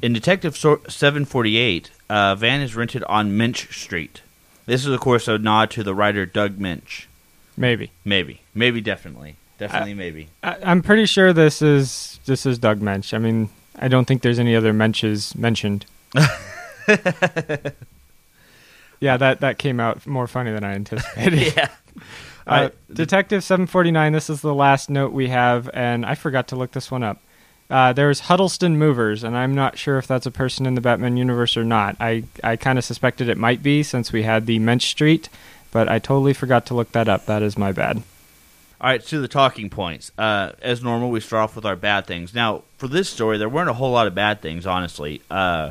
In 0.00 0.12
Detective 0.12 0.56
Sor- 0.56 0.80
748, 0.88 1.90
uh, 2.10 2.34
van 2.34 2.60
is 2.60 2.74
rented 2.74 3.04
on 3.04 3.30
Moench 3.32 3.72
Street. 3.72 4.22
This 4.66 4.84
is, 4.84 4.92
of 4.92 5.00
course, 5.00 5.28
a 5.28 5.38
nod 5.38 5.70
to 5.72 5.82
the 5.82 5.94
writer 5.94 6.26
Doug 6.26 6.58
Moench. 6.58 7.06
Maybe. 7.56 7.90
Maybe. 8.04 8.40
Maybe, 8.54 8.80
definitely. 8.80 9.36
Definitely, 9.58 9.94
maybe. 9.94 10.28
I, 10.42 10.56
I'm 10.62 10.82
pretty 10.82 11.06
sure 11.06 11.32
this 11.32 11.62
is 11.62 12.18
this 12.24 12.46
is 12.46 12.58
Doug 12.58 12.80
Moench. 12.80 13.14
I 13.14 13.18
mean, 13.18 13.48
I 13.76 13.86
don't 13.88 14.06
think 14.06 14.22
there's 14.22 14.40
any 14.40 14.56
other 14.56 14.72
Menches 14.72 15.36
mentioned. 15.36 15.86
yeah, 19.02 19.16
that 19.16 19.40
that 19.40 19.58
came 19.58 19.80
out 19.80 20.06
more 20.06 20.28
funny 20.28 20.52
than 20.52 20.62
I 20.62 20.74
anticipated. 20.74 21.56
yeah. 21.56 21.68
Uh. 22.44 22.70
Detective 22.92 23.44
749. 23.44 24.12
This 24.12 24.28
is 24.28 24.40
the 24.40 24.52
last 24.52 24.90
note 24.90 25.12
we 25.12 25.28
have, 25.28 25.70
and 25.72 26.04
I 26.04 26.16
forgot 26.16 26.48
to 26.48 26.56
look 26.56 26.72
this 26.72 26.90
one 26.90 27.04
up. 27.04 27.22
Uh, 27.70 27.92
there's 27.92 28.18
Huddleston 28.18 28.76
Movers, 28.76 29.22
and 29.22 29.36
I'm 29.36 29.54
not 29.54 29.78
sure 29.78 29.96
if 29.98 30.08
that's 30.08 30.26
a 30.26 30.30
person 30.32 30.66
in 30.66 30.74
the 30.74 30.80
Batman 30.80 31.16
universe 31.16 31.56
or 31.56 31.62
not. 31.62 31.94
I, 32.00 32.24
I 32.42 32.56
kind 32.56 32.80
of 32.80 32.84
suspected 32.84 33.28
it 33.28 33.38
might 33.38 33.62
be 33.62 33.84
since 33.84 34.12
we 34.12 34.24
had 34.24 34.46
the 34.46 34.58
Moench 34.58 34.82
Street, 34.82 35.28
but 35.70 35.88
I 35.88 36.00
totally 36.00 36.32
forgot 36.32 36.66
to 36.66 36.74
look 36.74 36.90
that 36.90 37.08
up. 37.08 37.26
That 37.26 37.42
is 37.42 37.56
my 37.56 37.70
bad. 37.70 37.98
All 37.98 38.90
right, 38.90 39.00
to 39.06 39.20
the 39.20 39.28
talking 39.28 39.70
points. 39.70 40.10
Uh, 40.18 40.50
as 40.62 40.82
normal, 40.82 41.10
we 41.12 41.20
start 41.20 41.44
off 41.44 41.54
with 41.54 41.64
our 41.64 41.76
bad 41.76 42.08
things. 42.08 42.34
Now, 42.34 42.64
for 42.76 42.88
this 42.88 43.08
story, 43.08 43.38
there 43.38 43.48
weren't 43.48 43.70
a 43.70 43.74
whole 43.74 43.92
lot 43.92 44.08
of 44.08 44.16
bad 44.16 44.42
things, 44.42 44.66
honestly. 44.66 45.22
Uh, 45.30 45.70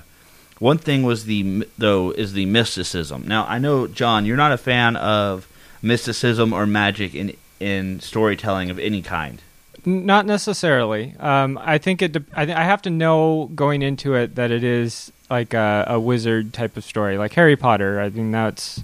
one 0.61 0.77
thing 0.77 1.01
was 1.01 1.25
the 1.25 1.67
though 1.79 2.11
is 2.11 2.33
the 2.33 2.45
mysticism. 2.45 3.23
Now, 3.25 3.47
I 3.47 3.57
know 3.57 3.87
John, 3.87 4.27
you're 4.27 4.37
not 4.37 4.51
a 4.51 4.57
fan 4.57 4.95
of 4.95 5.47
mysticism 5.81 6.53
or 6.53 6.67
magic 6.67 7.15
in 7.15 7.35
in 7.59 7.99
storytelling 7.99 8.69
of 8.69 8.77
any 8.77 9.01
kind. 9.01 9.41
Not 9.85 10.27
necessarily. 10.27 11.15
Um, 11.19 11.59
I 11.63 11.79
think 11.79 12.03
it. 12.03 12.15
I, 12.35 12.43
I 12.43 12.63
have 12.63 12.83
to 12.83 12.91
know 12.91 13.49
going 13.55 13.81
into 13.81 14.13
it 14.13 14.35
that 14.35 14.51
it 14.51 14.63
is 14.63 15.11
like 15.31 15.55
a, 15.55 15.85
a 15.87 15.99
wizard 15.99 16.53
type 16.53 16.77
of 16.77 16.83
story, 16.83 17.17
like 17.17 17.33
Harry 17.33 17.55
Potter. 17.55 17.99
I 17.99 18.09
mean, 18.09 18.29
that's 18.29 18.83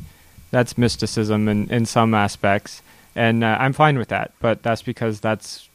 that's 0.50 0.79
mysticism 0.79 1.48
in, 1.48 1.69
in 1.69 1.86
some 1.86 2.15
aspects, 2.15 2.81
and 3.15 3.43
uh, 3.43 3.55
I'm 3.60 3.74
fine 3.74 4.00
with 4.00 4.07
that. 4.07 4.31
But 4.39 4.63
that's 4.63 4.81
because 4.81 5.19
that's 5.19 5.69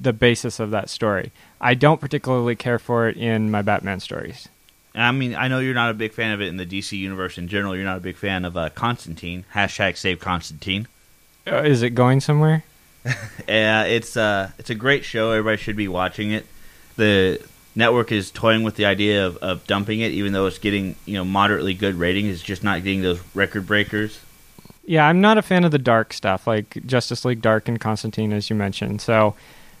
the 0.00 0.12
basis 0.12 0.60
of 0.60 0.70
that 0.70 0.88
story. 0.88 1.32
I 1.60 1.74
don't 1.74 2.00
particularly 2.00 2.54
care 2.54 2.78
for 2.78 3.08
it 3.08 3.16
in 3.16 3.50
my 3.50 3.62
Batman 3.62 3.98
stories. 3.98 4.48
I 5.02 5.12
mean, 5.12 5.34
I 5.34 5.48
know 5.48 5.58
you're 5.58 5.74
not 5.74 5.90
a 5.90 5.94
big 5.94 6.12
fan 6.12 6.32
of 6.32 6.40
it 6.40 6.48
in 6.48 6.56
the 6.56 6.66
DC 6.66 6.96
universe 6.96 7.38
in 7.38 7.48
general. 7.48 7.74
You're 7.74 7.84
not 7.84 7.98
a 7.98 8.00
big 8.00 8.16
fan 8.16 8.44
of 8.44 8.56
uh, 8.56 8.70
Constantine. 8.70 9.44
Hashtag 9.54 9.96
save 9.96 10.20
Constantine. 10.20 10.88
Uh, 11.46 11.62
is 11.62 11.82
it 11.82 11.90
going 11.90 12.20
somewhere? 12.20 12.64
yeah, 13.48 13.84
it's 13.84 14.16
uh, 14.16 14.50
it's 14.58 14.70
a 14.70 14.74
great 14.74 15.04
show. 15.04 15.30
Everybody 15.30 15.56
should 15.56 15.76
be 15.76 15.88
watching 15.88 16.32
it. 16.32 16.46
The 16.96 17.40
network 17.74 18.10
is 18.10 18.30
toying 18.30 18.64
with 18.64 18.76
the 18.76 18.86
idea 18.86 19.26
of, 19.26 19.36
of 19.38 19.66
dumping 19.66 20.00
it, 20.00 20.12
even 20.12 20.32
though 20.32 20.46
it's 20.46 20.58
getting 20.58 20.96
you 21.06 21.14
know 21.14 21.24
moderately 21.24 21.74
good 21.74 21.94
ratings. 21.94 22.34
It's 22.34 22.42
just 22.42 22.64
not 22.64 22.82
getting 22.82 23.02
those 23.02 23.20
record 23.34 23.66
breakers. 23.66 24.20
Yeah, 24.84 25.06
I'm 25.06 25.20
not 25.20 25.38
a 25.38 25.42
fan 25.42 25.64
of 25.64 25.70
the 25.70 25.78
dark 25.78 26.12
stuff, 26.12 26.46
like 26.46 26.84
Justice 26.86 27.24
League 27.24 27.42
Dark 27.42 27.68
and 27.68 27.78
Constantine, 27.78 28.32
as 28.32 28.50
you 28.50 28.56
mentioned. 28.56 29.00
So 29.00 29.34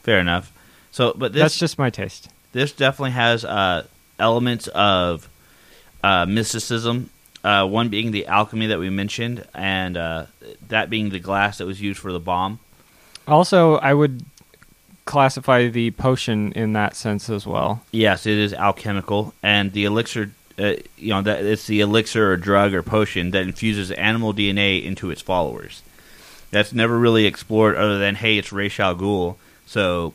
Fair 0.08 0.20
enough. 0.20 0.52
So, 0.90 1.12
but 1.14 1.34
this 1.34 1.42
that's 1.42 1.58
just 1.58 1.78
my 1.78 1.90
taste. 1.90 2.28
this 2.52 2.72
definitely 2.72 3.10
has 3.10 3.44
uh, 3.44 3.86
elements 4.18 4.68
of 4.68 5.28
uh, 6.02 6.26
mysticism. 6.26 7.10
Uh, 7.44 7.66
one 7.66 7.88
being 7.88 8.10
the 8.10 8.26
alchemy 8.26 8.66
that 8.66 8.80
we 8.80 8.90
mentioned, 8.90 9.46
and 9.54 9.96
uh, 9.96 10.26
that 10.68 10.90
being 10.90 11.10
the 11.10 11.20
glass 11.20 11.58
that 11.58 11.66
was 11.66 11.80
used 11.80 12.00
for 12.00 12.12
the 12.12 12.18
bomb. 12.18 12.58
Also, 13.28 13.76
I 13.76 13.94
would 13.94 14.24
classify 15.04 15.68
the 15.68 15.90
potion 15.92 16.52
in 16.52 16.72
that 16.74 16.96
sense 16.96 17.30
as 17.30 17.46
well. 17.46 17.82
Yes, 17.92 18.26
it 18.26 18.36
is 18.36 18.52
alchemical, 18.52 19.32
and 19.42 19.72
the 19.72 19.84
elixir, 19.84 20.32
uh, 20.58 20.74
you 20.96 21.10
know, 21.10 21.22
that 21.22 21.44
it's 21.44 21.66
the 21.66 21.80
elixir 21.80 22.32
or 22.32 22.36
drug 22.36 22.74
or 22.74 22.82
potion 22.82 23.30
that 23.30 23.42
infuses 23.42 23.90
animal 23.92 24.34
DNA 24.34 24.84
into 24.84 25.10
its 25.10 25.22
followers. 25.22 25.82
That's 26.50 26.72
never 26.72 26.98
really 26.98 27.24
explored, 27.24 27.76
other 27.76 27.98
than 27.98 28.16
hey, 28.16 28.36
it's 28.36 28.52
Ra's 28.52 28.78
al 28.80 28.96
Ghul, 28.96 29.36
so 29.64 30.12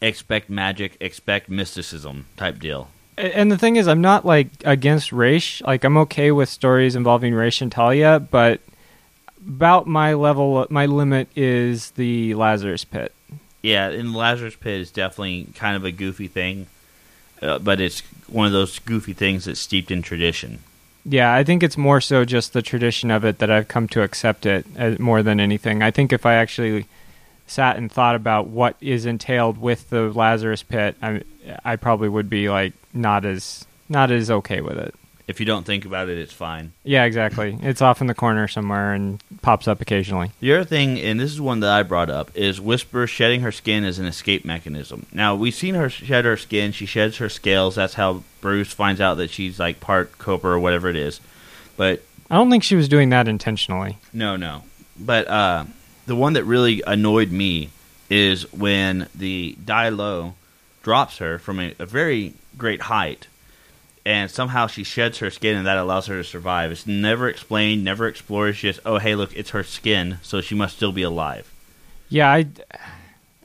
expect 0.00 0.50
magic, 0.50 0.96
expect 1.00 1.48
mysticism 1.48 2.26
type 2.36 2.58
deal. 2.58 2.88
And 3.18 3.52
the 3.52 3.58
thing 3.58 3.76
is, 3.76 3.86
I'm 3.86 4.00
not 4.00 4.24
like 4.24 4.48
against 4.64 5.12
Raish. 5.12 5.60
Like 5.62 5.84
I'm 5.84 5.96
okay 5.98 6.30
with 6.30 6.48
stories 6.48 6.96
involving 6.96 7.34
Raish 7.34 7.60
and 7.60 7.70
Talia, 7.70 8.18
but 8.18 8.60
about 9.46 9.86
my 9.86 10.14
level, 10.14 10.66
my 10.70 10.86
limit 10.86 11.28
is 11.36 11.90
the 11.92 12.34
Lazarus 12.34 12.84
Pit. 12.84 13.12
Yeah, 13.62 13.90
and 13.90 14.14
Lazarus 14.14 14.56
Pit 14.56 14.80
is 14.80 14.90
definitely 14.90 15.48
kind 15.54 15.76
of 15.76 15.84
a 15.84 15.92
goofy 15.92 16.26
thing, 16.26 16.66
uh, 17.40 17.58
but 17.58 17.80
it's 17.80 18.00
one 18.26 18.46
of 18.46 18.52
those 18.52 18.78
goofy 18.80 19.12
things 19.12 19.44
that's 19.44 19.60
steeped 19.60 19.90
in 19.90 20.02
tradition. 20.02 20.60
Yeah, 21.04 21.34
I 21.34 21.44
think 21.44 21.62
it's 21.62 21.76
more 21.76 22.00
so 22.00 22.24
just 22.24 22.52
the 22.52 22.62
tradition 22.62 23.10
of 23.10 23.24
it 23.24 23.38
that 23.38 23.50
I've 23.50 23.68
come 23.68 23.88
to 23.88 24.02
accept 24.02 24.46
it 24.46 24.64
as, 24.76 24.98
more 24.98 25.22
than 25.22 25.40
anything. 25.40 25.82
I 25.82 25.90
think 25.90 26.12
if 26.12 26.24
I 26.24 26.34
actually 26.34 26.86
sat 27.46 27.76
and 27.76 27.90
thought 27.90 28.14
about 28.14 28.48
what 28.48 28.76
is 28.80 29.04
entailed 29.04 29.58
with 29.58 29.90
the 29.90 30.12
Lazarus 30.12 30.62
Pit, 30.62 30.96
I, 31.02 31.22
I 31.64 31.76
probably 31.76 32.08
would 32.08 32.30
be 32.30 32.48
like 32.48 32.72
not 32.92 33.24
as 33.24 33.66
not 33.88 34.10
as 34.10 34.30
okay 34.30 34.60
with 34.60 34.78
it. 34.78 34.94
If 35.28 35.38
you 35.38 35.46
don't 35.46 35.64
think 35.64 35.84
about 35.84 36.08
it, 36.08 36.18
it's 36.18 36.32
fine. 36.32 36.72
Yeah, 36.82 37.04
exactly. 37.04 37.56
It's 37.62 37.80
off 37.80 38.00
in 38.00 38.08
the 38.08 38.14
corner 38.14 38.48
somewhere 38.48 38.92
and 38.92 39.22
pops 39.40 39.68
up 39.68 39.80
occasionally. 39.80 40.32
The 40.40 40.52
other 40.52 40.64
thing, 40.64 40.98
and 40.98 41.20
this 41.20 41.30
is 41.30 41.40
one 41.40 41.60
that 41.60 41.70
I 41.70 41.84
brought 41.84 42.10
up, 42.10 42.36
is 42.36 42.60
Whisper 42.60 43.06
shedding 43.06 43.40
her 43.42 43.52
skin 43.52 43.84
as 43.84 44.00
an 44.00 44.04
escape 44.06 44.44
mechanism. 44.44 45.06
Now, 45.12 45.36
we've 45.36 45.54
seen 45.54 45.74
her 45.76 45.88
shed 45.88 46.24
her 46.24 46.36
skin. 46.36 46.72
She 46.72 46.86
sheds 46.86 47.18
her 47.18 47.28
scales. 47.28 47.76
That's 47.76 47.94
how 47.94 48.24
Bruce 48.40 48.72
finds 48.72 49.00
out 49.00 49.14
that 49.14 49.30
she's 49.30 49.60
like 49.60 49.78
part 49.78 50.18
Cobra 50.18 50.52
or 50.52 50.58
whatever 50.58 50.88
it 50.88 50.96
is. 50.96 51.20
But 51.76 52.02
I 52.28 52.34
don't 52.34 52.50
think 52.50 52.64
she 52.64 52.76
was 52.76 52.88
doing 52.88 53.10
that 53.10 53.28
intentionally. 53.28 53.98
no, 54.12 54.36
no. 54.36 54.64
But 54.98 55.28
uh, 55.28 55.64
the 56.06 56.16
one 56.16 56.32
that 56.34 56.44
really 56.44 56.82
annoyed 56.86 57.30
me 57.30 57.70
is 58.10 58.52
when 58.52 59.08
the 59.14 59.56
Dai 59.64 59.88
Lo 59.88 60.34
drops 60.82 61.18
her 61.18 61.38
from 61.38 61.60
a, 61.60 61.74
a 61.78 61.86
very 61.86 62.34
great 62.58 62.82
height, 62.82 63.26
and 64.04 64.30
somehow 64.30 64.66
she 64.66 64.84
sheds 64.84 65.18
her 65.18 65.30
skin, 65.30 65.56
and 65.56 65.66
that 65.66 65.76
allows 65.76 66.06
her 66.06 66.16
to 66.16 66.24
survive. 66.24 66.72
It's 66.72 66.86
never 66.86 67.28
explained, 67.28 67.84
never 67.84 68.08
explored. 68.08 68.50
It's 68.50 68.58
just, 68.58 68.80
oh, 68.84 68.98
hey, 68.98 69.14
look, 69.14 69.34
it's 69.36 69.50
her 69.50 69.62
skin, 69.62 70.18
so 70.22 70.40
she 70.40 70.54
must 70.54 70.76
still 70.76 70.92
be 70.92 71.02
alive. 71.02 71.52
Yeah, 72.08 72.30
I, 72.30 72.46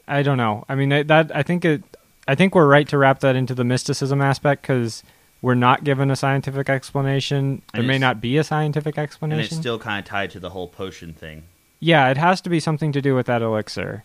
I 0.08 0.24
don't 0.24 0.38
know. 0.38 0.66
I 0.68 0.76
mean, 0.76 0.90
that 1.08 1.36
I 1.36 1.44
think 1.44 1.64
it. 1.64 1.84
I 2.28 2.36
think 2.36 2.56
we're 2.56 2.68
right 2.68 2.88
to 2.90 2.98
wrap 2.98 3.22
that 3.22 3.38
into 3.38 3.56
the 3.56 3.64
mysticism 3.64 4.22
aspect 4.22 4.64
because 4.64 5.02
we're 5.42 5.56
not 5.56 5.86
given 5.86 6.12
a 6.12 6.16
scientific 6.18 6.68
explanation. 6.70 7.62
There 7.74 7.84
may 7.84 7.98
not 7.98 8.20
be 8.20 8.38
a 8.38 8.44
scientific 8.44 8.98
explanation. 8.98 9.40
And 9.40 9.48
it's 9.52 9.56
still 9.56 9.80
kind 9.80 10.00
of 10.00 10.10
tied 10.10 10.32
to 10.32 10.40
the 10.42 10.50
whole 10.50 10.68
potion 10.68 11.14
thing. 11.14 11.44
yeah, 11.80 12.10
it 12.10 12.18
has 12.18 12.42
to 12.42 12.50
be 12.50 12.60
something 12.60 12.92
to 12.92 13.02
do 13.02 13.16
with 13.16 13.28
that 13.28 13.42
elixir. 13.42 14.04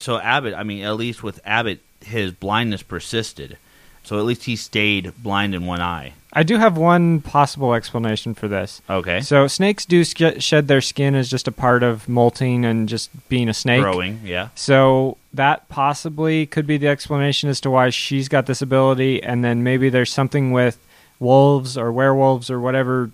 So 0.00 0.18
Abbott, 0.18 0.54
I 0.54 0.62
mean, 0.62 0.84
at 0.84 0.96
least 0.96 1.22
with 1.22 1.38
Abbott, 1.44 1.80
his 2.04 2.32
blindness 2.32 2.82
persisted. 2.82 3.58
So 4.04 4.18
at 4.18 4.24
least 4.26 4.44
he 4.44 4.54
stayed 4.56 5.12
blind 5.22 5.54
in 5.54 5.64
one 5.64 5.80
eye. 5.80 6.12
I 6.32 6.42
do 6.42 6.58
have 6.58 6.76
one 6.76 7.20
possible 7.20 7.74
explanation 7.74 8.34
for 8.34 8.48
this. 8.48 8.82
Okay. 8.90 9.20
So 9.20 9.46
snakes 9.46 9.86
do 9.86 10.04
sk- 10.04 10.40
shed 10.40 10.68
their 10.68 10.80
skin 10.80 11.14
as 11.14 11.30
just 11.30 11.48
a 11.48 11.52
part 11.52 11.82
of 11.82 12.08
molting 12.08 12.64
and 12.64 12.88
just 12.88 13.10
being 13.28 13.48
a 13.48 13.54
snake. 13.54 13.80
Growing, 13.80 14.20
yeah. 14.24 14.48
So 14.56 15.16
that 15.32 15.68
possibly 15.68 16.44
could 16.44 16.66
be 16.66 16.76
the 16.76 16.88
explanation 16.88 17.48
as 17.48 17.60
to 17.62 17.70
why 17.70 17.90
she's 17.90 18.28
got 18.28 18.46
this 18.46 18.60
ability, 18.60 19.22
and 19.22 19.44
then 19.44 19.62
maybe 19.62 19.88
there's 19.88 20.12
something 20.12 20.50
with 20.52 20.78
wolves 21.20 21.78
or 21.78 21.92
werewolves 21.92 22.50
or 22.50 22.60
whatever 22.60 23.10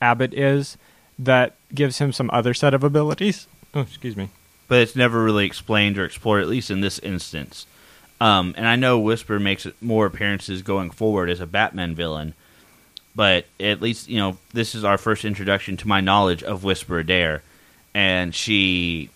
Abbott 0.00 0.34
is 0.34 0.76
that 1.18 1.54
gives 1.74 1.98
him 1.98 2.12
some 2.12 2.30
other 2.32 2.54
set 2.54 2.74
of 2.74 2.82
abilities. 2.82 3.46
Oh, 3.74 3.82
excuse 3.82 4.16
me. 4.16 4.30
But 4.66 4.80
it's 4.80 4.96
never 4.96 5.22
really 5.22 5.44
explained 5.44 5.98
or 5.98 6.04
explored, 6.04 6.42
at 6.42 6.48
least 6.48 6.70
in 6.70 6.80
this 6.80 6.98
instance. 7.00 7.66
Um, 8.20 8.54
and 8.56 8.66
I 8.66 8.76
know 8.76 8.98
Whisper 8.98 9.38
makes 9.38 9.66
more 9.80 10.06
appearances 10.06 10.62
going 10.62 10.90
forward 10.90 11.28
as 11.28 11.40
a 11.40 11.46
Batman 11.46 11.94
villain, 11.94 12.34
but 13.14 13.46
at 13.60 13.82
least 13.82 14.08
you 14.08 14.18
know 14.18 14.38
this 14.52 14.74
is 14.74 14.84
our 14.84 14.98
first 14.98 15.24
introduction 15.24 15.76
to 15.78 15.88
my 15.88 16.00
knowledge 16.00 16.42
of 16.42 16.64
Whisper 16.64 17.02
Dare, 17.02 17.42
and 17.94 18.34
she, 18.34 19.10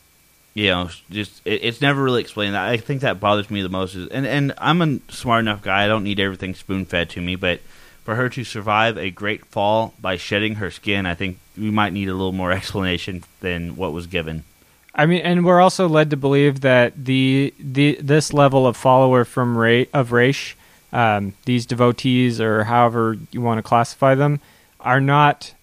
you 0.52 0.68
know, 0.68 0.90
just 1.10 1.40
it, 1.46 1.64
it's 1.64 1.80
never 1.80 2.02
really 2.02 2.20
explained. 2.20 2.56
I 2.56 2.76
think 2.76 3.00
that 3.00 3.20
bothers 3.20 3.50
me 3.50 3.62
the 3.62 3.70
most. 3.70 3.94
Is, 3.94 4.08
and 4.08 4.26
and 4.26 4.52
I'm 4.58 4.82
a 4.82 4.98
smart 5.12 5.40
enough 5.40 5.62
guy; 5.62 5.84
I 5.84 5.88
don't 5.88 6.04
need 6.04 6.20
everything 6.20 6.54
spoon 6.54 6.84
fed 6.84 7.08
to 7.10 7.22
me. 7.22 7.36
But 7.36 7.60
for 8.04 8.16
her 8.16 8.28
to 8.28 8.44
survive 8.44 8.98
a 8.98 9.10
great 9.10 9.46
fall 9.46 9.94
by 9.98 10.16
shedding 10.16 10.56
her 10.56 10.70
skin, 10.70 11.06
I 11.06 11.14
think 11.14 11.38
we 11.56 11.70
might 11.70 11.94
need 11.94 12.08
a 12.08 12.14
little 12.14 12.32
more 12.32 12.52
explanation 12.52 13.24
than 13.40 13.76
what 13.76 13.94
was 13.94 14.06
given. 14.06 14.44
I 14.94 15.06
mean, 15.06 15.20
and 15.22 15.44
we're 15.44 15.60
also 15.60 15.88
led 15.88 16.10
to 16.10 16.16
believe 16.16 16.60
that 16.60 17.04
the 17.04 17.54
the 17.58 17.98
this 18.00 18.32
level 18.32 18.66
of 18.66 18.76
follower 18.76 19.24
from 19.24 19.56
Ra- 19.56 19.84
of 19.92 20.12
Raish, 20.12 20.56
um, 20.92 21.34
these 21.44 21.64
devotees 21.66 22.40
or 22.40 22.64
however 22.64 23.16
you 23.30 23.40
want 23.40 23.58
to 23.58 23.62
classify 23.62 24.14
them, 24.14 24.40
are 24.80 25.00
not 25.00 25.54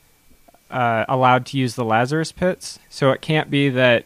uh, 0.71 1.05
allowed 1.07 1.45
to 1.47 1.57
use 1.57 1.75
the 1.75 1.85
Lazarus 1.85 2.31
pits. 2.31 2.79
So 2.89 3.11
it 3.11 3.21
can't 3.21 3.49
be 3.49 3.69
that 3.69 4.05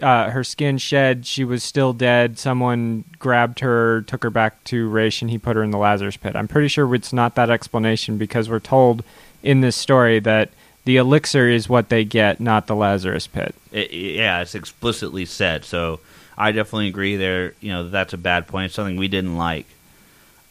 uh, 0.00 0.30
her 0.30 0.42
skin 0.42 0.78
shed, 0.78 1.26
she 1.26 1.44
was 1.44 1.62
still 1.62 1.92
dead. 1.92 2.38
Someone 2.38 3.04
grabbed 3.18 3.60
her, 3.60 4.02
took 4.02 4.22
her 4.22 4.30
back 4.30 4.62
to 4.64 4.88
Raish, 4.88 5.22
and 5.22 5.30
he 5.30 5.38
put 5.38 5.56
her 5.56 5.62
in 5.62 5.70
the 5.70 5.78
Lazarus 5.78 6.16
pit. 6.16 6.36
I'm 6.36 6.48
pretty 6.48 6.68
sure 6.68 6.92
it's 6.94 7.12
not 7.12 7.34
that 7.36 7.50
explanation 7.50 8.18
because 8.18 8.48
we're 8.48 8.60
told 8.60 9.04
in 9.42 9.60
this 9.60 9.76
story 9.76 10.18
that 10.20 10.50
the 10.84 10.96
elixir 10.96 11.48
is 11.48 11.68
what 11.68 11.88
they 11.88 12.04
get, 12.04 12.40
not 12.40 12.66
the 12.66 12.76
Lazarus 12.76 13.26
pit. 13.26 13.54
It, 13.72 13.92
yeah, 13.92 14.42
it's 14.42 14.54
explicitly 14.54 15.24
said. 15.24 15.64
So 15.64 16.00
I 16.36 16.52
definitely 16.52 16.88
agree 16.88 17.16
there. 17.16 17.54
You 17.60 17.72
know, 17.72 17.88
that's 17.88 18.12
a 18.12 18.18
bad 18.18 18.46
point. 18.46 18.66
It's 18.66 18.74
something 18.74 18.96
we 18.96 19.08
didn't 19.08 19.36
like. 19.36 19.66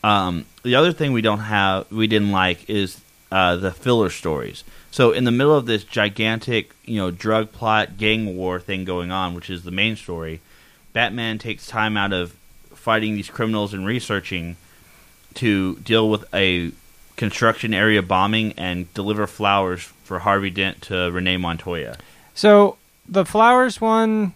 Um, 0.03 0.45
the 0.63 0.75
other 0.75 0.91
thing 0.91 1.13
we 1.13 1.21
don't 1.21 1.39
have, 1.39 1.89
we 1.91 2.07
didn't 2.07 2.31
like, 2.31 2.69
is 2.69 2.99
uh, 3.31 3.55
the 3.55 3.71
filler 3.71 4.09
stories. 4.09 4.63
So 4.91 5.11
in 5.11 5.23
the 5.23 5.31
middle 5.31 5.55
of 5.55 5.65
this 5.65 5.83
gigantic, 5.83 6.71
you 6.85 6.97
know, 6.97 7.09
drug 7.09 7.51
plot, 7.51 7.97
gang 7.97 8.35
war 8.35 8.59
thing 8.59 8.85
going 8.85 9.11
on, 9.11 9.33
which 9.33 9.49
is 9.49 9.63
the 9.63 9.71
main 9.71 9.95
story, 9.95 10.41
Batman 10.93 11.37
takes 11.39 11.67
time 11.67 11.95
out 11.95 12.11
of 12.11 12.35
fighting 12.73 13.15
these 13.15 13.29
criminals 13.29 13.73
and 13.73 13.85
researching 13.85 14.57
to 15.35 15.75
deal 15.77 16.09
with 16.09 16.25
a 16.33 16.71
construction 17.15 17.73
area 17.73 18.01
bombing 18.01 18.53
and 18.57 18.93
deliver 18.93 19.25
flowers 19.25 19.92
for 20.03 20.19
Harvey 20.19 20.49
Dent 20.49 20.81
to 20.83 21.11
Renee 21.11 21.37
Montoya. 21.37 21.97
So 22.33 22.77
the 23.07 23.25
flowers 23.25 23.81
one, 23.81 24.33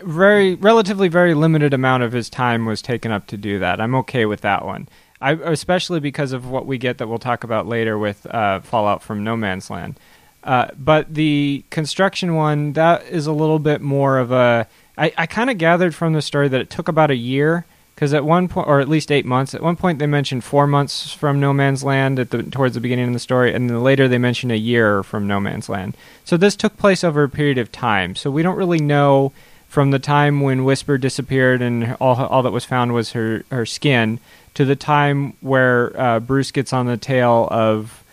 very 0.00 0.54
relatively 0.54 1.08
very 1.08 1.34
limited 1.34 1.74
amount 1.74 2.02
of 2.02 2.12
his 2.12 2.30
time 2.30 2.66
was 2.66 2.82
taken 2.82 3.10
up 3.10 3.26
to 3.28 3.36
do 3.36 3.58
that. 3.58 3.80
I'm 3.80 3.94
okay 3.96 4.26
with 4.26 4.40
that 4.42 4.64
one. 4.64 4.88
I, 5.20 5.32
especially 5.32 5.98
because 5.98 6.32
of 6.32 6.48
what 6.48 6.66
we 6.66 6.78
get 6.78 6.98
that 6.98 7.08
we'll 7.08 7.18
talk 7.18 7.42
about 7.42 7.66
later 7.66 7.98
with 7.98 8.24
uh, 8.26 8.60
Fallout 8.60 9.02
from 9.02 9.24
No 9.24 9.36
Man's 9.36 9.68
Land. 9.68 9.98
Uh, 10.44 10.68
but 10.78 11.12
the 11.12 11.64
construction 11.70 12.36
one, 12.36 12.74
that 12.74 13.04
is 13.06 13.26
a 13.26 13.32
little 13.32 13.58
bit 13.58 13.80
more 13.80 14.18
of 14.18 14.30
a. 14.30 14.68
I, 14.96 15.12
I 15.16 15.26
kind 15.26 15.50
of 15.50 15.58
gathered 15.58 15.94
from 15.94 16.12
the 16.12 16.22
story 16.22 16.48
that 16.48 16.60
it 16.60 16.70
took 16.70 16.88
about 16.88 17.10
a 17.10 17.16
year 17.16 17.64
because 17.98 18.14
at 18.14 18.24
one 18.24 18.46
point, 18.46 18.68
or 18.68 18.78
at 18.78 18.88
least 18.88 19.10
eight 19.10 19.26
months. 19.26 19.54
At 19.54 19.60
one 19.60 19.74
point, 19.74 19.98
they 19.98 20.06
mentioned 20.06 20.44
four 20.44 20.68
months 20.68 21.12
from 21.12 21.40
No 21.40 21.52
Man's 21.52 21.82
Land 21.82 22.20
at 22.20 22.30
the 22.30 22.44
towards 22.44 22.74
the 22.74 22.80
beginning 22.80 23.08
of 23.08 23.12
the 23.12 23.18
story, 23.18 23.52
and 23.52 23.68
then 23.68 23.82
later 23.82 24.06
they 24.06 24.18
mentioned 24.18 24.52
a 24.52 24.56
year 24.56 25.02
from 25.02 25.26
No 25.26 25.40
Man's 25.40 25.68
Land. 25.68 25.96
So 26.24 26.36
this 26.36 26.54
took 26.54 26.76
place 26.76 27.02
over 27.02 27.24
a 27.24 27.28
period 27.28 27.58
of 27.58 27.72
time. 27.72 28.14
So 28.14 28.30
we 28.30 28.44
don't 28.44 28.54
really 28.54 28.78
know 28.78 29.32
from 29.66 29.90
the 29.90 29.98
time 29.98 30.42
when 30.42 30.64
Whisper 30.64 30.96
disappeared 30.96 31.60
and 31.60 31.96
all 32.00 32.14
all 32.14 32.44
that 32.44 32.52
was 32.52 32.64
found 32.64 32.94
was 32.94 33.14
her 33.14 33.42
her 33.50 33.66
skin 33.66 34.20
to 34.54 34.64
the 34.64 34.76
time 34.76 35.32
where 35.40 36.00
uh, 36.00 36.20
Bruce 36.20 36.52
gets 36.52 36.72
on 36.72 36.86
the 36.86 36.96
tail 36.96 37.48
of 37.50 38.04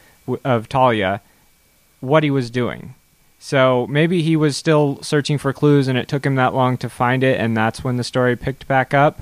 of 0.44 0.68
Talia, 0.68 1.22
what 2.00 2.24
he 2.24 2.32
was 2.32 2.50
doing. 2.50 2.96
So 3.38 3.86
maybe 3.86 4.24
he 4.24 4.36
was 4.36 4.58
still 4.58 4.98
searching 5.04 5.38
for 5.38 5.54
clues, 5.54 5.88
and 5.88 5.96
it 5.96 6.08
took 6.08 6.26
him 6.26 6.34
that 6.38 6.56
long 6.56 6.76
to 6.78 6.90
find 6.90 7.24
it, 7.24 7.40
and 7.40 7.56
that's 7.56 7.84
when 7.84 7.98
the 7.98 8.04
story 8.04 8.36
picked 8.36 8.68
back 8.68 8.92
up 8.92 9.20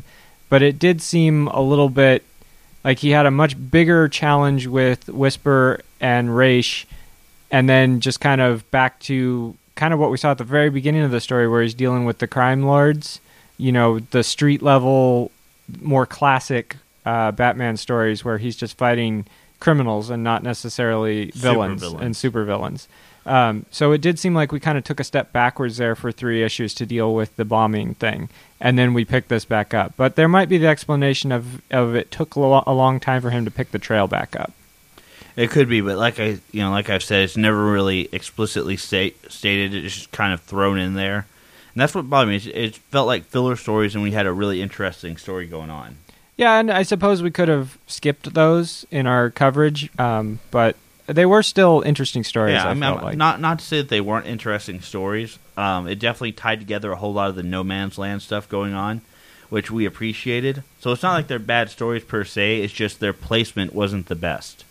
but 0.49 0.61
it 0.61 0.79
did 0.79 1.01
seem 1.01 1.47
a 1.47 1.61
little 1.61 1.89
bit 1.89 2.23
like 2.83 2.99
he 2.99 3.11
had 3.11 3.25
a 3.25 3.31
much 3.31 3.55
bigger 3.71 4.07
challenge 4.07 4.67
with 4.67 5.07
Whisper 5.09 5.81
and 5.99 6.35
Raish, 6.35 6.85
and 7.51 7.69
then 7.69 7.99
just 7.99 8.19
kind 8.19 8.41
of 8.41 8.69
back 8.71 8.99
to 9.01 9.55
kind 9.75 9.93
of 9.93 9.99
what 9.99 10.11
we 10.11 10.17
saw 10.17 10.31
at 10.31 10.37
the 10.37 10.43
very 10.43 10.69
beginning 10.69 11.01
of 11.03 11.11
the 11.11 11.21
story, 11.21 11.47
where 11.47 11.61
he's 11.61 11.73
dealing 11.73 12.05
with 12.05 12.19
the 12.19 12.27
crime 12.27 12.63
lords, 12.63 13.19
you 13.57 13.71
know, 13.71 13.99
the 13.99 14.23
street 14.23 14.61
level, 14.61 15.31
more 15.81 16.05
classic 16.05 16.75
uh, 17.05 17.31
Batman 17.31 17.77
stories 17.77 18.23
where 18.23 18.37
he's 18.37 18.55
just 18.55 18.77
fighting 18.77 19.25
criminals 19.59 20.09
and 20.09 20.23
not 20.23 20.43
necessarily 20.43 21.31
villains, 21.31 21.81
Supervillains. 21.81 22.01
and 22.01 22.15
supervillains. 22.15 22.87
Um, 23.25 23.65
so 23.71 23.91
it 23.91 24.01
did 24.01 24.19
seem 24.19 24.33
like 24.33 24.51
we 24.51 24.59
kind 24.59 24.77
of 24.77 24.83
took 24.83 24.99
a 24.99 25.03
step 25.03 25.31
backwards 25.31 25.77
there 25.77 25.95
for 25.95 26.11
three 26.11 26.43
issues 26.43 26.73
to 26.75 26.85
deal 26.85 27.13
with 27.13 27.35
the 27.35 27.45
bombing 27.45 27.95
thing, 27.95 28.29
and 28.59 28.77
then 28.77 28.93
we 28.93 29.05
picked 29.05 29.29
this 29.29 29.45
back 29.45 29.73
up. 29.73 29.93
But 29.95 30.15
there 30.15 30.27
might 30.27 30.49
be 30.49 30.57
the 30.57 30.67
explanation 30.67 31.31
of 31.31 31.61
of 31.71 31.95
it 31.95 32.11
took 32.11 32.35
a 32.35 32.39
lo- 32.39 32.63
a 32.67 32.73
long 32.73 32.99
time 32.99 33.21
for 33.21 33.29
him 33.29 33.45
to 33.45 33.51
pick 33.51 33.71
the 33.71 33.79
trail 33.79 34.07
back 34.07 34.35
up. 34.35 34.51
It 35.35 35.49
could 35.49 35.67
be, 35.67 35.81
but 35.81 35.97
like 35.97 36.19
I, 36.19 36.39
you 36.51 36.61
know, 36.61 36.71
like 36.71 36.89
I've 36.89 37.03
said, 37.03 37.23
it's 37.23 37.37
never 37.37 37.71
really 37.71 38.09
explicitly 38.11 38.77
state, 38.77 39.17
stated. 39.31 39.73
It's 39.73 39.95
just 39.95 40.11
kind 40.11 40.33
of 40.33 40.41
thrown 40.41 40.77
in 40.77 40.93
there, 40.93 41.25
and 41.73 41.81
that's 41.81 41.95
what 41.95 42.09
bothered 42.09 42.29
me. 42.29 42.35
It, 42.35 42.47
it 42.47 42.75
felt 42.75 43.07
like 43.07 43.23
filler 43.25 43.55
stories, 43.55 43.95
and 43.95 44.03
we 44.03 44.11
had 44.11 44.25
a 44.27 44.33
really 44.33 44.61
interesting 44.61 45.17
story 45.17 45.47
going 45.47 45.69
on. 45.69 45.97
Yeah, 46.35 46.59
and 46.59 46.71
I 46.71 46.83
suppose 46.83 47.21
we 47.21 47.31
could 47.31 47.47
have 47.47 47.77
skipped 47.87 48.33
those 48.33 48.85
in 48.89 49.05
our 49.05 49.29
coverage, 49.29 49.89
um, 49.99 50.39
but 50.51 50.75
they 51.07 51.25
were 51.25 51.43
still 51.43 51.81
interesting 51.85 52.23
stories. 52.23 52.53
yeah, 52.53 52.67
I, 52.67 52.71
I 52.71 52.73
mean, 52.73 52.95
like. 52.95 53.17
not 53.17 53.39
not 53.41 53.59
to 53.59 53.65
say 53.65 53.77
that 53.77 53.89
they 53.89 54.01
weren't 54.01 54.25
interesting 54.27 54.81
stories. 54.81 55.37
Um, 55.57 55.87
it 55.87 55.99
definitely 55.99 56.31
tied 56.33 56.59
together 56.59 56.91
a 56.91 56.95
whole 56.95 57.13
lot 57.13 57.29
of 57.29 57.35
the 57.35 57.43
No 57.43 57.63
Man's 57.63 57.97
Land 57.97 58.21
stuff 58.21 58.47
going 58.49 58.73
on, 58.73 59.01
which 59.49 59.69
we 59.69 59.85
appreciated. 59.85 60.63
So 60.79 60.91
it's 60.91 61.03
not 61.03 61.13
like 61.13 61.27
they're 61.27 61.39
bad 61.39 61.69
stories 61.69 62.03
per 62.03 62.23
se. 62.23 62.61
It's 62.61 62.73
just 62.73 62.99
their 62.99 63.13
placement 63.13 63.73
wasn't 63.73 64.07
the 64.07 64.15
best. 64.15 64.63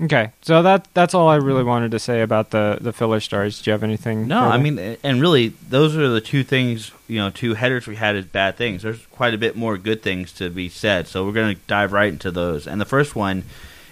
okay, 0.00 0.30
so 0.42 0.62
that 0.62 0.86
that's 0.94 1.14
all 1.14 1.28
I 1.28 1.36
really 1.36 1.64
wanted 1.64 1.90
to 1.92 1.98
say 1.98 2.20
about 2.20 2.50
the 2.50 2.78
the 2.80 2.92
filler 2.92 3.20
stories. 3.20 3.60
Do 3.62 3.70
you 3.70 3.72
have 3.72 3.82
anything? 3.82 4.28
No, 4.28 4.40
further? 4.40 4.52
I 4.52 4.58
mean, 4.58 4.96
and 5.02 5.20
really, 5.20 5.54
those 5.68 5.96
are 5.96 6.08
the 6.08 6.20
two 6.20 6.44
things, 6.44 6.92
you 7.08 7.16
know, 7.16 7.30
two 7.30 7.54
headers 7.54 7.86
we 7.86 7.96
had 7.96 8.14
as 8.14 8.26
bad 8.26 8.56
things. 8.56 8.82
There's 8.82 9.04
quite 9.06 9.34
a 9.34 9.38
bit 9.38 9.56
more 9.56 9.76
good 9.78 10.02
things 10.02 10.32
to 10.34 10.50
be 10.50 10.68
said, 10.68 11.08
so 11.08 11.24
we're 11.24 11.32
going 11.32 11.56
to 11.56 11.60
dive 11.66 11.92
right 11.92 12.12
into 12.12 12.30
those. 12.30 12.66
And 12.66 12.80
the 12.80 12.84
first 12.84 13.16
one 13.16 13.44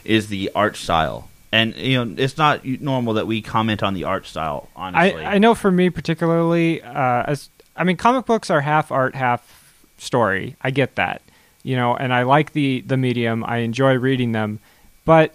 is 0.06 0.28
the 0.28 0.50
art 0.54 0.76
style. 0.76 1.28
And, 1.52 1.74
you 1.76 2.04
know, 2.04 2.14
it's 2.18 2.36
not 2.36 2.64
normal 2.64 3.14
that 3.14 3.26
we 3.26 3.40
comment 3.40 3.82
on 3.82 3.94
the 3.94 4.04
art 4.04 4.26
style, 4.26 4.68
I, 4.76 4.88
honestly. 4.88 5.24
I 5.24 5.38
know 5.38 5.54
for 5.54 5.70
me 5.70 5.90
particularly, 5.90 6.82
uh, 6.82 7.22
as 7.26 7.48
I 7.76 7.84
mean, 7.84 7.96
comic 7.96 8.26
books 8.26 8.50
are 8.50 8.60
half 8.60 8.90
art, 8.90 9.14
half 9.14 9.74
story. 9.98 10.56
I 10.60 10.70
get 10.70 10.96
that, 10.96 11.22
you 11.62 11.76
know, 11.76 11.94
and 11.96 12.12
I 12.12 12.22
like 12.22 12.52
the 12.52 12.80
the 12.82 12.96
medium. 12.96 13.44
I 13.44 13.58
enjoy 13.58 13.94
reading 13.94 14.32
them, 14.32 14.60
but 15.04 15.34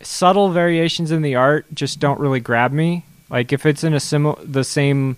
subtle 0.00 0.50
variations 0.50 1.10
in 1.10 1.22
the 1.22 1.34
art 1.36 1.66
just 1.72 2.00
don't 2.00 2.20
really 2.20 2.40
grab 2.40 2.72
me. 2.72 3.04
Like 3.30 3.52
if 3.52 3.64
it's 3.66 3.84
in 3.84 3.94
a 3.94 4.00
similar, 4.00 4.42
the 4.44 4.64
same. 4.64 5.16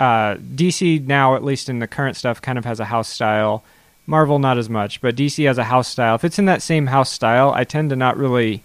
Uh, 0.00 0.36
DC 0.36 1.04
now, 1.08 1.34
at 1.34 1.42
least 1.42 1.68
in 1.68 1.80
the 1.80 1.88
current 1.88 2.16
stuff, 2.16 2.40
kind 2.40 2.56
of 2.56 2.64
has 2.64 2.78
a 2.78 2.84
house 2.84 3.08
style. 3.08 3.64
Marvel 4.08 4.38
not 4.38 4.56
as 4.56 4.70
much, 4.70 5.02
but 5.02 5.14
DC 5.14 5.46
has 5.46 5.58
a 5.58 5.64
house 5.64 5.86
style. 5.86 6.14
If 6.14 6.24
it's 6.24 6.38
in 6.38 6.46
that 6.46 6.62
same 6.62 6.86
house 6.86 7.12
style, 7.12 7.52
I 7.52 7.64
tend 7.64 7.90
to 7.90 7.96
not 7.96 8.16
really 8.16 8.62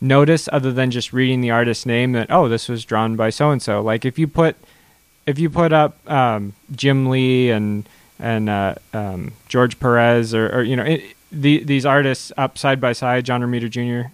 notice 0.00 0.48
other 0.50 0.72
than 0.72 0.90
just 0.90 1.12
reading 1.12 1.42
the 1.42 1.50
artist's 1.50 1.86
name 1.86 2.12
that 2.12 2.30
oh 2.30 2.48
this 2.48 2.68
was 2.68 2.84
drawn 2.84 3.16
by 3.16 3.30
so 3.30 3.50
and 3.50 3.62
so 3.62 3.80
like 3.80 4.04
if 4.04 4.18
you 4.18 4.28
put 4.28 4.56
if 5.26 5.38
you 5.38 5.48
put 5.48 5.72
up 5.72 5.98
um, 6.10 6.52
Jim 6.74 7.08
Lee 7.08 7.50
and 7.50 7.88
and 8.18 8.48
uh, 8.48 8.74
um, 8.92 9.32
George 9.48 9.78
Perez 9.80 10.34
or, 10.34 10.48
or 10.48 10.62
you 10.62 10.76
know 10.76 10.84
it, 10.84 11.02
the, 11.32 11.62
these 11.64 11.86
artists 11.86 12.32
up 12.36 12.58
side 12.58 12.80
by 12.80 12.92
side 12.92 13.24
John 13.24 13.40
Romita 13.40 13.70
Jr. 13.70 14.10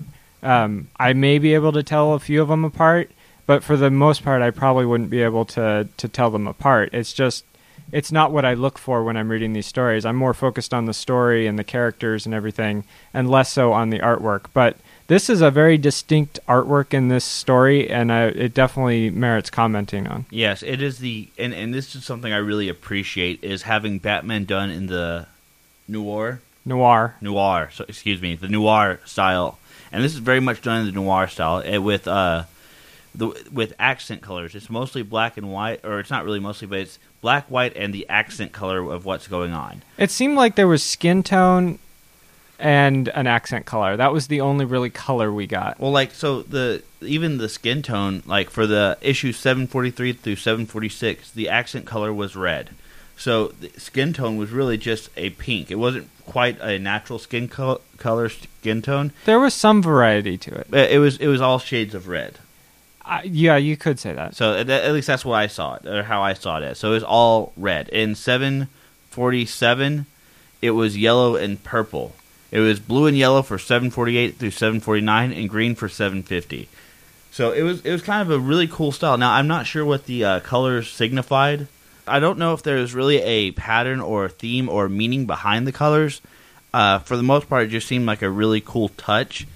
Um, 0.47 0.89
I 0.99 1.13
may 1.13 1.39
be 1.39 1.55
able 1.55 1.73
to 1.73 1.83
tell 1.83 2.15
a 2.15 2.19
few 2.19 2.43
of 2.43 2.49
them 2.49 2.65
apart 2.65 3.11
but 3.47 3.65
for 3.65 3.77
the 3.77 3.91
most 3.91 4.23
part 4.23 4.43
I 4.43 4.51
probably 4.51 4.87
wouldn't 4.87 5.11
be 5.11 5.23
able 5.23 5.45
to 5.47 5.89
to 5.97 6.09
tell 6.09 6.31
them 6.31 6.47
apart 6.47 6.91
it's 6.93 7.13
just 7.13 7.45
it's 7.93 8.11
not 8.11 8.33
what 8.33 8.45
I 8.45 8.55
look 8.55 8.79
for 8.79 9.05
when 9.05 9.17
I'm 9.17 9.31
reading 9.31 9.53
these 9.53 9.67
stories 9.67 10.05
I'm 10.05 10.17
more 10.17 10.35
focused 10.35 10.75
on 10.75 10.87
the 10.87 10.95
story 10.95 11.47
and 11.47 11.59
the 11.59 11.65
characters 11.65 12.27
and 12.27 12.35
everything 12.35 12.85
and 13.15 13.31
less 13.31 13.53
so 13.53 13.73
on 13.73 13.91
the 13.91 14.01
artwork 14.01 14.47
but 14.53 14.77
this 15.09 15.29
is 15.29 15.43
a 15.43 15.51
very 15.51 15.77
distinct 15.77 16.39
artwork 16.49 16.95
in 16.95 17.09
this 17.09 17.25
story, 17.25 17.91
and 17.91 18.11
uh, 18.11 18.31
it 18.35 18.55
definitely 18.55 19.11
merits 19.11 19.51
commenting 19.51 20.07
on. 20.07 20.25
yes, 20.31 20.63
it 20.63 20.81
is 20.81 21.01
the, 21.01 21.29
and, 21.37 21.53
and 21.53 21.75
this 21.75 21.95
is 21.95 22.05
something 22.05 22.33
I 22.33 22.39
really 22.39 22.71
appreciate, 22.71 23.45
is 23.45 23.63
having 23.63 23.99
Batman 23.99 24.47
done 24.47 24.71
in 24.71 24.87
the 24.87 25.27
noir 25.87 26.41
Noir. 26.65 27.17
noir. 27.21 27.69
So 27.75 27.85
excuse 27.89 28.23
me, 28.23 28.37
the 28.37 28.49
noir 28.49 29.01
style, 29.05 29.59
and 29.91 30.03
this 30.03 30.13
is 30.15 30.19
very 30.21 30.41
much 30.41 30.63
done 30.63 30.81
in 30.81 30.87
the 30.87 30.93
noir 30.93 31.27
style 31.29 31.61
eh, 31.63 31.77
with 31.77 32.09
uh, 32.09 32.45
the 33.15 33.29
with 33.53 33.75
accent 33.79 34.23
colors. 34.23 34.55
It's 34.55 34.71
mostly 34.71 35.03
black 35.03 35.37
and 35.37 35.53
white, 35.53 35.85
or 35.85 36.01
it's 36.01 36.11
not 36.11 36.25
really 36.25 36.41
mostly, 36.41 36.67
but 36.67 36.79
it's 36.81 36.99
black, 37.21 37.51
white, 37.51 37.77
and 37.77 37.93
the 37.93 38.09
accent 38.09 38.53
color 38.53 38.91
of 38.91 39.05
what's 39.05 39.29
going 39.29 39.53
on. 39.53 39.83
It 39.99 40.11
seemed 40.11 40.37
like 40.37 40.57
there 40.57 40.69
was 40.69 40.83
skin 40.83 41.23
tone 41.23 41.79
and 42.59 43.09
an 43.09 43.27
accent 43.27 43.67
color. 43.67 43.97
That 43.97 44.13
was 44.13 44.29
the 44.29 44.41
only 44.41 44.65
really 44.65 44.91
color 44.91 45.33
we 45.33 45.47
got. 45.47 45.81
Well, 45.81 45.91
like 45.91 46.13
so 46.13 46.43
the 46.43 46.83
even 47.01 47.39
the 47.39 47.49
skin 47.49 47.83
tone, 47.83 48.23
like 48.25 48.51
for 48.51 48.67
the 48.67 48.97
issue 49.01 49.33
seven 49.33 49.67
forty 49.67 49.91
three 49.91 50.13
through 50.13 50.37
seven 50.37 50.67
forty 50.67 50.89
six, 50.89 51.31
the 51.31 51.49
accent 51.49 51.87
color 51.87 52.13
was 52.13 52.37
red. 52.37 52.71
So 53.17 53.49
the 53.49 53.69
skin 53.79 54.13
tone 54.13 54.37
was 54.37 54.51
really 54.51 54.79
just 54.79 55.11
a 55.17 55.31
pink. 55.31 55.71
It 55.71 55.77
wasn't 55.77 56.09
quite 56.25 56.59
a 56.61 56.79
natural 56.79 57.19
skin 57.19 57.49
co- 57.49 57.81
color 57.99 58.29
skin 58.29 58.81
tone. 58.83 59.13
There 59.27 59.39
was 59.39 59.55
some 59.55 59.83
variety 59.83 60.39
to 60.39 60.55
it. 60.55 60.73
It 60.73 60.99
was 60.99 61.19
it 61.19 61.27
was 61.27 61.41
all 61.41 61.59
shades 61.59 61.95
of 61.95 62.09
red. 62.09 62.39
Yeah, 63.25 63.57
you 63.57 63.77
could 63.77 63.99
say 63.99 64.13
that. 64.13 64.35
So 64.35 64.55
at, 64.55 64.71
at 64.71 64.93
least 64.93 65.07
that's 65.07 65.25
what 65.25 65.37
I 65.37 65.47
saw 65.47 65.75
it, 65.75 65.87
or 65.87 66.03
how 66.05 66.23
I 66.23 66.35
saw 66.35 66.59
it. 66.59 66.77
So 66.77 66.91
it 66.91 66.95
was 66.95 67.05
all 67.05 67.53
red. 67.57 67.89
In 67.89 68.15
747, 68.15 70.07
it 70.61 70.71
was 70.71 70.97
yellow 70.97 71.37
and 71.37 71.63
purple. 71.63 72.15
It 72.51 72.61
was 72.61 72.79
blue 72.79 73.07
and 73.07 73.17
yellow 73.17 73.43
for 73.43 73.59
748 73.59 74.37
through 74.37 74.51
749, 74.51 75.33
and 75.33 75.49
green 75.49 75.75
for 75.75 75.89
750. 75.89 76.69
So 77.33 77.53
it 77.53 77.63
was 77.63 77.81
it 77.81 77.91
was 77.91 78.03
kind 78.03 78.21
of 78.21 78.31
a 78.31 78.39
really 78.39 78.69
cool 78.69 78.93
style. 78.93 79.17
Now 79.17 79.33
I'm 79.33 79.49
not 79.49 79.67
sure 79.67 79.87
what 79.87 80.05
the 80.05 80.25
uh, 80.25 80.41
colors 80.41 80.91
signified. 80.91 81.67
I 82.07 82.21
don't 82.21 82.39
know 82.39 82.53
if 82.53 82.63
there's 82.63 82.95
really 82.95 83.23
a 83.23 83.53
pattern 83.53 84.01
or 84.01 84.27
a 84.27 84.29
theme 84.29 84.69
or 84.69 84.89
meaning 84.89 85.27
behind 85.27 85.67
the 85.67 85.73
colors. 85.73 86.21
Uh, 86.75 86.99
for 86.99 87.17
the 87.17 87.23
most 87.23 87.49
part, 87.49 87.65
it 87.65 87.69
just 87.69 87.89
seemed 87.89 88.07
like 88.07 88.23
a 88.23 88.31
really 88.31 88.61
cool 88.61 88.91
touch. 88.91 89.47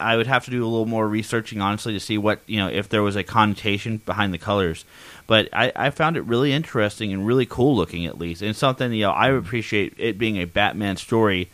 I 0.00 0.16
would 0.16 0.26
have 0.26 0.44
to 0.46 0.50
do 0.50 0.62
a 0.64 0.66
little 0.68 0.86
more 0.86 1.06
researching, 1.08 1.60
honestly, 1.60 1.92
to 1.92 2.00
see 2.00 2.18
what 2.18 2.40
you 2.46 2.58
know 2.58 2.68
if 2.68 2.88
there 2.88 3.02
was 3.02 3.16
a 3.16 3.22
connotation 3.22 3.98
behind 3.98 4.34
the 4.34 4.38
colors. 4.38 4.84
But 5.26 5.48
I, 5.52 5.72
I 5.74 5.90
found 5.90 6.16
it 6.16 6.22
really 6.22 6.52
interesting 6.52 7.12
and 7.12 7.26
really 7.26 7.46
cool 7.46 7.74
looking, 7.76 8.04
at 8.06 8.18
least, 8.18 8.42
and 8.42 8.54
something 8.54 8.92
you 8.92 9.02
know 9.04 9.10
I 9.12 9.30
appreciate 9.30 9.94
it 9.98 10.18
being 10.18 10.36
a 10.36 10.44
Batman 10.44 10.96
story 10.96 11.48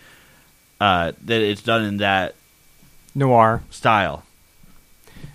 uh, 0.80 1.12
that 1.24 1.40
it's 1.42 1.62
done 1.62 1.84
in 1.84 1.96
that 1.98 2.34
Noir. 3.14 3.62
style. 3.70 4.24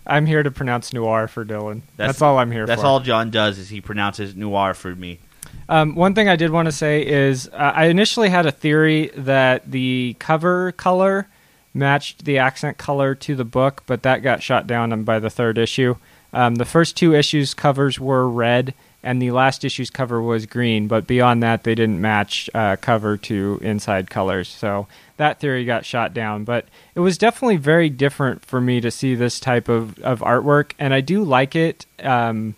I'm 0.07 0.25
here 0.25 0.43
to 0.43 0.51
pronounce 0.51 0.93
noir 0.93 1.27
for 1.27 1.43
Dylan. 1.45 1.81
That's, 1.97 2.17
That's- 2.17 2.21
all 2.21 2.37
I'm 2.37 2.51
here 2.51 2.63
for. 2.63 2.67
That's 2.67 2.81
for. 2.81 2.87
all 2.87 2.99
John 2.99 3.29
does 3.31 3.57
is 3.57 3.69
he 3.69 3.81
pronounces 3.81 4.35
noir 4.35 4.73
for 4.73 4.95
me. 4.95 5.19
Um, 5.67 5.95
one 5.95 6.13
thing 6.13 6.29
I 6.29 6.35
did 6.35 6.51
want 6.51 6.67
to 6.67 6.71
say 6.71 7.05
is 7.05 7.47
uh, 7.49 7.71
I 7.75 7.85
initially 7.85 8.29
had 8.29 8.45
a 8.45 8.51
theory 8.51 9.11
that 9.15 9.69
the 9.71 10.15
cover 10.19 10.73
color 10.73 11.27
matched 11.75 12.25
the 12.25 12.37
accent 12.37 12.77
color 12.77 13.13
to 13.13 13.35
the 13.35 13.45
book, 13.45 13.83
but 13.85 14.03
that 14.03 14.23
got 14.23 14.41
shot 14.41 14.65
down 14.65 15.03
by 15.03 15.19
the 15.19 15.29
third 15.29 15.57
issue. 15.57 15.95
Um, 16.33 16.55
the 16.55 16.65
first 16.65 16.97
two 16.97 17.13
issues 17.13 17.53
covers 17.53 17.99
were 17.99 18.27
red, 18.27 18.73
and 19.03 19.21
the 19.21 19.31
last 19.31 19.63
issue's 19.63 19.89
cover 19.89 20.21
was 20.21 20.45
green, 20.45 20.87
but 20.87 21.05
beyond 21.05 21.43
that, 21.43 21.63
they 21.63 21.75
didn't 21.75 22.01
match 22.01 22.49
uh, 22.53 22.75
cover 22.77 23.17
to 23.17 23.59
inside 23.61 24.09
colors. 24.09 24.47
So 24.49 24.87
that 25.17 25.39
theory 25.39 25.63
got 25.63 25.85
shot 25.85 26.13
down. 26.13 26.43
But 26.43 26.65
it 26.95 27.01
was 27.01 27.17
definitely 27.17 27.57
very 27.57 27.89
different 27.89 28.43
for 28.43 28.59
me 28.59 28.81
to 28.81 28.91
see 28.91 29.15
this 29.15 29.39
type 29.39 29.69
of, 29.69 29.99
of 29.99 30.21
artwork, 30.21 30.71
and 30.79 30.93
I 30.93 31.01
do 31.01 31.23
like 31.23 31.55
it. 31.55 31.85
Um, 32.01 32.55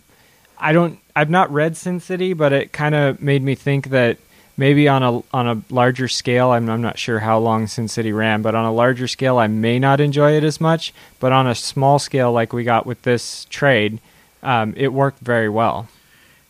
I 0.57 0.71
don't. 0.73 0.99
I've 1.15 1.29
not 1.29 1.51
read 1.51 1.75
Sin 1.75 1.99
City, 1.99 2.33
but 2.33 2.53
it 2.53 2.71
kind 2.71 2.95
of 2.95 3.21
made 3.21 3.43
me 3.43 3.55
think 3.55 3.89
that 3.89 4.17
maybe 4.57 4.87
on 4.87 5.03
a 5.03 5.23
on 5.31 5.47
a 5.47 5.61
larger 5.69 6.07
scale, 6.07 6.51
I'm, 6.51 6.69
I'm 6.69 6.81
not 6.81 6.97
sure 6.97 7.19
how 7.19 7.37
long 7.39 7.67
Sin 7.67 7.87
City 7.87 8.11
ran, 8.11 8.41
but 8.41 8.55
on 8.55 8.65
a 8.65 8.73
larger 8.73 9.07
scale, 9.07 9.37
I 9.37 9.47
may 9.47 9.79
not 9.79 10.01
enjoy 10.01 10.33
it 10.33 10.43
as 10.43 10.59
much. 10.59 10.93
But 11.19 11.31
on 11.31 11.47
a 11.47 11.55
small 11.55 11.99
scale, 11.99 12.31
like 12.31 12.51
we 12.51 12.63
got 12.63 12.85
with 12.85 13.03
this 13.03 13.45
trade, 13.45 13.99
um, 14.43 14.73
it 14.75 14.91
worked 14.91 15.19
very 15.19 15.49
well. 15.49 15.87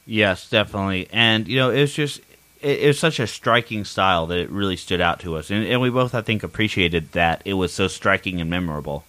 Yes, 0.06 0.50
definitely. 0.50 1.08
And 1.12 1.48
you 1.48 1.58
know, 1.58 1.70
it 1.70 1.82
was 1.82 1.93
just 1.93 2.22
it, 2.62 2.80
it 2.80 2.88
was 2.88 3.00
such 3.00 3.20
a 3.20 3.28
striking 3.28 3.86
style 3.86 4.26
that 4.28 4.39
it 4.39 4.50
really 4.50 4.78
stood 4.78 5.02
out 5.02 5.20
to 5.22 5.36
us, 5.36 5.52
and, 5.52 5.65
and 5.65 5.82
we 5.82 5.89
both, 5.89 6.15
I 6.15 6.22
think, 6.22 6.43
appreciated 6.43 7.12
that 7.12 7.41
it 7.46 7.54
was 7.54 7.74
so 7.74 7.88
striking 7.88 8.41
and 8.41 8.50
memorable. 8.50 9.04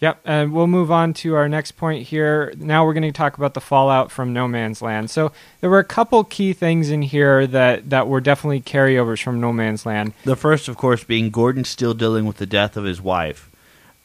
Yep, 0.00 0.20
and 0.24 0.52
we'll 0.52 0.66
move 0.66 0.90
on 0.90 1.14
to 1.14 1.34
our 1.34 1.48
next 1.48 1.72
point 1.72 2.06
here. 2.08 2.52
Now 2.58 2.84
we're 2.84 2.92
going 2.92 3.04
to 3.04 3.12
talk 3.12 3.38
about 3.38 3.54
the 3.54 3.60
fallout 3.60 4.10
from 4.10 4.32
No 4.32 4.46
Man's 4.46 4.82
Land. 4.82 5.10
So 5.10 5.32
there 5.60 5.70
were 5.70 5.78
a 5.78 5.84
couple 5.84 6.22
key 6.24 6.52
things 6.52 6.90
in 6.90 7.02
here 7.02 7.46
that 7.46 7.88
that 7.90 8.06
were 8.06 8.20
definitely 8.20 8.60
carryovers 8.60 9.22
from 9.22 9.40
No 9.40 9.52
Man's 9.52 9.86
Land. 9.86 10.12
The 10.24 10.36
first, 10.36 10.68
of 10.68 10.76
course, 10.76 11.04
being 11.04 11.30
Gordon 11.30 11.64
still 11.64 11.94
dealing 11.94 12.26
with 12.26 12.36
the 12.36 12.46
death 12.46 12.76
of 12.76 12.84
his 12.84 13.00
wife. 13.00 13.50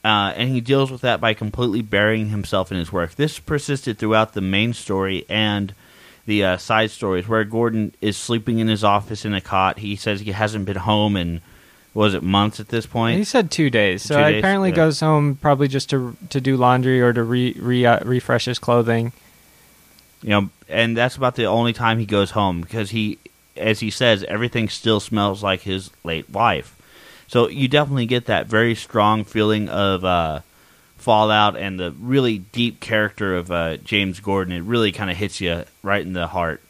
Uh, 0.04 0.32
and 0.38 0.50
he 0.50 0.62
deals 0.62 0.92
with 0.92 1.02
that 1.02 1.20
by 1.20 1.34
completely 1.34 1.82
burying 1.82 2.30
himself 2.30 2.72
in 2.72 2.78
his 2.78 2.92
work. 2.92 3.16
This 3.16 3.38
persisted 3.38 3.98
throughout 3.98 4.34
the 4.34 4.42
main 4.42 4.74
story 4.74 5.26
and 5.28 5.74
the 6.26 6.44
uh, 6.44 6.58
side 6.58 6.92
stories, 6.92 7.28
where 7.28 7.44
Gordon 7.44 7.94
is 8.00 8.16
sleeping 8.16 8.60
in 8.60 8.68
his 8.68 8.84
office 8.84 9.26
in 9.26 9.34
a 9.34 9.42
cot. 9.42 9.80
He 9.80 9.96
says 9.96 10.22
he 10.22 10.32
hasn't 10.32 10.66
been 10.66 10.78
home 10.78 11.18
in, 11.18 11.42
was 11.94 12.14
it 12.14 12.24
months 12.24 12.60
at 12.60 12.70
this 12.70 12.86
point? 12.86 13.18
He 13.18 13.24
said 13.24 13.50
two 13.52 13.70
days, 13.70 14.04
so 14.04 14.16
Two 14.18 14.26
he 14.26 14.32
days, 14.34 14.40
apparently 14.40 14.70
yeah. 14.70 14.76
goes 14.76 15.00
home 15.00 15.36
probably 15.36 15.68
just 15.68 15.90
to 15.92 16.16
to 16.30 16.40
do 16.40 16.56
laundry 16.58 17.02
or 17.02 17.14
to 17.14 17.24
re, 17.24 17.56
re 17.60 17.86
uh, 17.86 18.00
refresh 18.06 18.46
his 18.46 18.60
clothing. 18.60 19.12
you 20.22 20.30
know, 20.30 20.50
and 20.68 20.96
that's 20.96 21.16
about 21.16 21.36
the 21.36 21.46
only 21.46 21.74
time 21.74 21.98
he 22.00 22.06
goes 22.06 22.32
home 22.32 22.62
because 22.62 22.92
he, 22.92 23.18
as 23.58 23.80
he 23.80 23.90
says, 23.90 24.24
everything 24.26 24.70
still 24.70 25.00
smells 25.00 25.42
like 25.42 25.62
his 25.62 25.90
late 26.04 26.30
wife. 26.30 26.76
So 27.28 27.48
you 27.48 27.68
definitely 27.68 28.06
get 28.08 28.26
that 28.26 28.48
very 28.48 28.76
strong 28.76 29.24
feeling 29.24 29.70
of 29.70 30.04
uh, 30.04 30.42
fallout 30.98 31.56
and 31.56 31.80
the 31.80 31.92
really 32.00 32.40
deep 32.40 32.80
character 32.80 33.36
of 33.36 33.52
uh, 33.52 33.78
James 33.78 34.20
Gordon. 34.20 34.54
It 34.54 34.64
really 34.64 34.92
kind 34.92 35.10
of 35.12 35.18
hits 35.18 35.40
you 35.40 35.64
right 35.84 36.02
in 36.02 36.14
the 36.14 36.28
heart. 36.28 36.62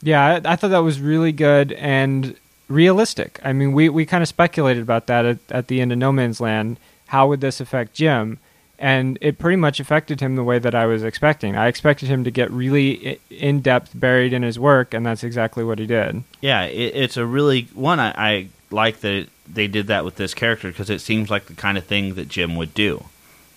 Yeah, 0.00 0.24
I, 0.44 0.52
I 0.52 0.56
thought 0.56 0.68
that 0.70 0.78
was 0.78 1.00
really 1.00 1.32
good 1.32 1.72
and 1.72 2.36
realistic. 2.68 3.40
I 3.42 3.52
mean, 3.52 3.72
we 3.72 3.88
we 3.88 4.06
kind 4.06 4.22
of 4.22 4.28
speculated 4.28 4.82
about 4.82 5.06
that 5.06 5.24
at, 5.24 5.38
at 5.50 5.68
the 5.68 5.80
end 5.80 5.92
of 5.92 5.98
No 5.98 6.12
Man's 6.12 6.40
Land. 6.40 6.78
How 7.06 7.26
would 7.28 7.40
this 7.40 7.60
affect 7.60 7.94
Jim? 7.94 8.38
And 8.78 9.18
it 9.20 9.38
pretty 9.38 9.56
much 9.56 9.80
affected 9.80 10.20
him 10.20 10.36
the 10.36 10.44
way 10.44 10.60
that 10.60 10.72
I 10.72 10.86
was 10.86 11.02
expecting. 11.02 11.56
I 11.56 11.66
expected 11.66 12.08
him 12.08 12.22
to 12.22 12.30
get 12.30 12.48
really 12.52 13.18
in 13.28 13.60
depth, 13.60 13.90
buried 13.92 14.32
in 14.32 14.42
his 14.42 14.56
work, 14.56 14.94
and 14.94 15.04
that's 15.04 15.24
exactly 15.24 15.64
what 15.64 15.80
he 15.80 15.86
did. 15.86 16.22
Yeah, 16.40 16.62
it, 16.62 16.94
it's 16.94 17.16
a 17.16 17.26
really 17.26 17.62
one. 17.74 17.98
I, 17.98 18.12
I 18.16 18.48
like 18.70 19.00
that 19.00 19.28
they 19.52 19.66
did 19.66 19.88
that 19.88 20.04
with 20.04 20.14
this 20.14 20.32
character 20.32 20.68
because 20.68 20.90
it 20.90 21.00
seems 21.00 21.28
like 21.28 21.46
the 21.46 21.54
kind 21.54 21.76
of 21.76 21.84
thing 21.86 22.14
that 22.14 22.28
Jim 22.28 22.54
would 22.54 22.72
do. 22.74 23.04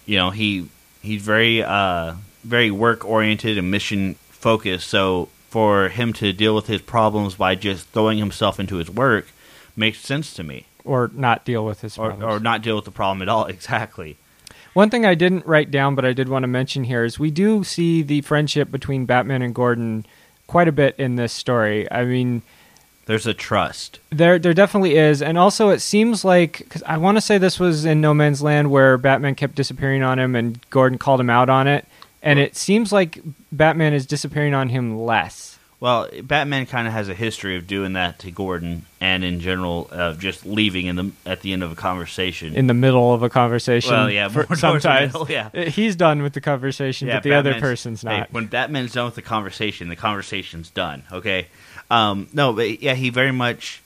You 0.07 0.17
know, 0.17 0.29
he 0.31 0.69
he's 1.03 1.21
very 1.21 1.61
uh, 1.61 2.15
very 2.43 2.71
work 2.71 3.05
oriented 3.05 3.57
and 3.59 3.69
mission 3.69 4.15
focused. 4.29 4.87
So 4.87 5.29
for 5.51 5.89
him 5.89 6.13
to 6.13 6.31
deal 6.33 6.55
with 6.55 6.67
his 6.67 6.81
problems 6.81 7.35
by 7.35 7.53
just 7.55 7.85
throwing 7.89 8.17
himself 8.17 8.59
into 8.59 8.77
his 8.77 8.89
work 8.89 9.27
makes 9.75 9.99
sense 9.99 10.33
to 10.33 10.43
me, 10.43 10.65
Or 10.83 11.11
not 11.13 11.45
deal 11.45 11.63
with 11.65 11.81
his 11.81 11.97
or 11.97 12.11
or 12.23 12.39
not 12.39 12.61
deal 12.63 12.75
with 12.77 12.85
the 12.85 12.91
problem 12.91 13.21
at 13.21 13.29
all. 13.29 13.45
Exactly. 13.57 14.15
One 14.73 14.89
thing 14.89 15.05
I 15.05 15.15
didn't 15.15 15.45
write 15.45 15.69
down, 15.69 15.95
but 15.95 16.05
I 16.05 16.13
did 16.13 16.29
want 16.29 16.43
to 16.43 16.47
mention 16.47 16.85
here 16.85 17.03
is 17.03 17.19
we 17.19 17.29
do 17.31 17.63
see 17.65 18.01
the 18.01 18.21
friendship 18.21 18.71
between 18.71 19.05
Batman 19.05 19.41
and 19.41 19.53
Gordon 19.53 20.05
quite 20.47 20.69
a 20.69 20.71
bit 20.71 20.95
in 20.97 21.17
this 21.17 21.33
story. 21.33 21.91
I 21.91 22.05
mean, 22.05 22.41
There's 23.05 23.27
a 23.27 23.33
trust. 23.33 23.99
there 24.09 24.39
there 24.39 24.53
definitely 24.53 24.95
is, 24.95 25.21
and 25.21 25.37
also 25.37 25.69
it 25.69 25.79
seems 25.81 26.23
like 26.23 26.65
cause 26.69 26.83
I 26.87 26.95
want 26.97 27.17
to 27.17 27.21
say 27.21 27.37
this 27.37 27.59
was 27.59 27.83
in 27.83 27.99
No 27.99 28.13
Man's 28.13 28.41
Land 28.41 28.71
where 28.71 28.97
Batman 28.97 29.35
kept 29.35 29.55
disappearing 29.55 30.03
on 30.03 30.17
him 30.19 30.35
and 30.37 30.57
Gordon 30.69 30.97
called 30.97 31.19
him 31.19 31.29
out 31.29 31.49
on 31.49 31.67
it, 31.67 31.85
and 32.23 32.39
it 32.39 32.55
seems 32.55 32.93
like 32.93 33.19
Batman 33.51 33.93
is 33.93 34.05
disappearing 34.05 34.53
on 34.53 34.69
him 34.69 34.97
less. 34.99 35.57
Well, 35.79 36.07
Batman 36.21 36.67
kind 36.67 36.85
of 36.87 36.93
has 36.93 37.09
a 37.09 37.15
history 37.15 37.57
of 37.57 37.65
doing 37.65 37.93
that 37.93 38.19
to 38.19 38.29
Gordon, 38.29 38.85
and 38.99 39.23
in 39.23 39.39
general, 39.39 39.87
of 39.91 40.19
just 40.19 40.45
leaving 40.45 40.85
in 40.85 40.95
the 40.95 41.11
at 41.25 41.41
the 41.41 41.53
end 41.53 41.63
of 41.63 41.71
a 41.71 41.75
conversation. 41.75 42.53
In 42.55 42.67
the 42.67 42.75
middle 42.75 43.11
of 43.15 43.23
a 43.23 43.29
conversation, 43.31 43.91
Well, 43.91 44.11
yeah, 44.11 44.27
for- 44.27 44.55
sometimes 44.55 45.13
middle, 45.13 45.27
yeah. 45.31 45.49
he's 45.69 45.95
done 45.95 46.21
with 46.21 46.33
the 46.33 46.41
conversation, 46.41 47.07
Yeah, 47.07 47.15
but 47.15 47.23
the 47.23 47.33
other 47.33 47.53
Batman's- 47.53 47.61
person's 47.61 48.01
hey, 48.03 48.19
not. 48.19 48.31
when 48.31 48.45
Batman's 48.45 48.93
done 48.93 49.05
with 49.05 49.15
the 49.15 49.23
conversation, 49.23 49.89
the 49.89 49.95
conversation's 49.95 50.69
done. 50.69 51.01
Okay. 51.11 51.47
Um, 51.89 52.27
no, 52.31 52.53
but 52.53 52.81
yeah, 52.83 52.93
he 52.93 53.09
very 53.09 53.31
much 53.31 53.81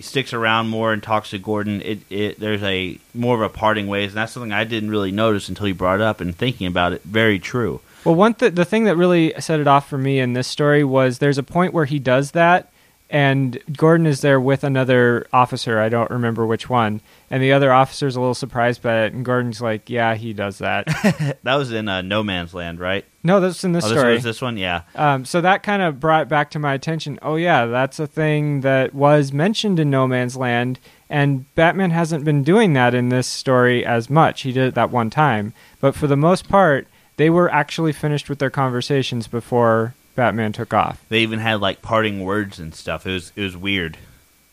sticks 0.00 0.32
around 0.34 0.68
more 0.68 0.92
and 0.92 1.00
talks 1.00 1.30
to 1.30 1.38
Gordon. 1.38 1.80
It, 1.80 2.00
it 2.10 2.40
there's 2.40 2.62
a 2.64 2.98
more 3.14 3.36
of 3.36 3.40
a 3.40 3.48
parting 3.48 3.86
ways, 3.86 4.08
and 4.10 4.16
that's 4.18 4.32
something 4.32 4.52
I 4.52 4.64
didn't 4.64 4.90
really 4.90 5.12
notice 5.12 5.48
until 5.48 5.68
you 5.68 5.74
brought 5.76 6.00
it 6.00 6.04
up. 6.04 6.20
And 6.20 6.36
thinking 6.36 6.66
about 6.66 6.92
it, 6.92 7.02
very 7.04 7.38
true. 7.38 7.80
Well, 8.06 8.14
one 8.14 8.34
th- 8.34 8.54
the 8.54 8.64
thing 8.64 8.84
that 8.84 8.96
really 8.96 9.34
set 9.40 9.58
it 9.58 9.66
off 9.66 9.88
for 9.88 9.98
me 9.98 10.20
in 10.20 10.32
this 10.32 10.46
story 10.46 10.84
was 10.84 11.18
there's 11.18 11.38
a 11.38 11.42
point 11.42 11.74
where 11.74 11.86
he 11.86 11.98
does 11.98 12.30
that, 12.30 12.70
and 13.10 13.58
Gordon 13.76 14.06
is 14.06 14.20
there 14.20 14.40
with 14.40 14.62
another 14.62 15.26
officer. 15.32 15.80
I 15.80 15.88
don't 15.88 16.08
remember 16.08 16.46
which 16.46 16.70
one, 16.70 17.00
and 17.32 17.42
the 17.42 17.52
other 17.52 17.72
officer's 17.72 18.14
a 18.14 18.20
little 18.20 18.32
surprised 18.34 18.80
by 18.80 19.06
it, 19.06 19.12
and 19.12 19.24
Gordon's 19.24 19.60
like, 19.60 19.90
"Yeah, 19.90 20.14
he 20.14 20.32
does 20.32 20.58
that." 20.58 20.86
That 21.42 21.56
was 21.56 21.72
in 21.72 21.88
uh, 21.88 22.02
No 22.02 22.22
Man's 22.22 22.54
Land, 22.54 22.78
right? 22.78 23.04
no, 23.24 23.40
that's 23.40 23.64
in 23.64 23.72
this 23.72 23.84
oh, 23.84 23.88
this 23.88 23.98
story. 23.98 24.14
was 24.14 24.22
this 24.22 24.40
one, 24.40 24.56
yeah. 24.56 24.82
Um, 24.94 25.24
so 25.24 25.40
that 25.40 25.64
kind 25.64 25.82
of 25.82 25.98
brought 25.98 26.22
it 26.22 26.28
back 26.28 26.50
to 26.52 26.60
my 26.60 26.74
attention. 26.74 27.18
Oh 27.22 27.34
yeah, 27.34 27.66
that's 27.66 27.98
a 27.98 28.06
thing 28.06 28.60
that 28.60 28.94
was 28.94 29.32
mentioned 29.32 29.80
in 29.80 29.90
No 29.90 30.06
Man's 30.06 30.36
Land, 30.36 30.78
and 31.10 31.52
Batman 31.56 31.90
hasn't 31.90 32.24
been 32.24 32.44
doing 32.44 32.72
that 32.74 32.94
in 32.94 33.08
this 33.08 33.26
story 33.26 33.84
as 33.84 34.08
much. 34.08 34.42
He 34.42 34.52
did 34.52 34.68
it 34.68 34.74
that 34.76 34.90
one 34.90 35.10
time, 35.10 35.54
but 35.80 35.96
for 35.96 36.06
the 36.06 36.16
most 36.16 36.48
part, 36.48 36.86
they 37.16 37.30
were 37.30 37.50
actually 37.50 37.92
finished 37.92 38.28
with 38.28 38.38
their 38.38 38.50
conversations 38.50 39.26
before 39.26 39.94
Batman 40.14 40.52
took 40.52 40.72
off. 40.72 41.04
They 41.08 41.20
even 41.20 41.38
had 41.38 41.60
like 41.60 41.82
parting 41.82 42.24
words 42.24 42.58
and 42.58 42.74
stuff. 42.74 43.06
It 43.06 43.12
was 43.12 43.32
it 43.36 43.42
was 43.42 43.56
weird. 43.56 43.98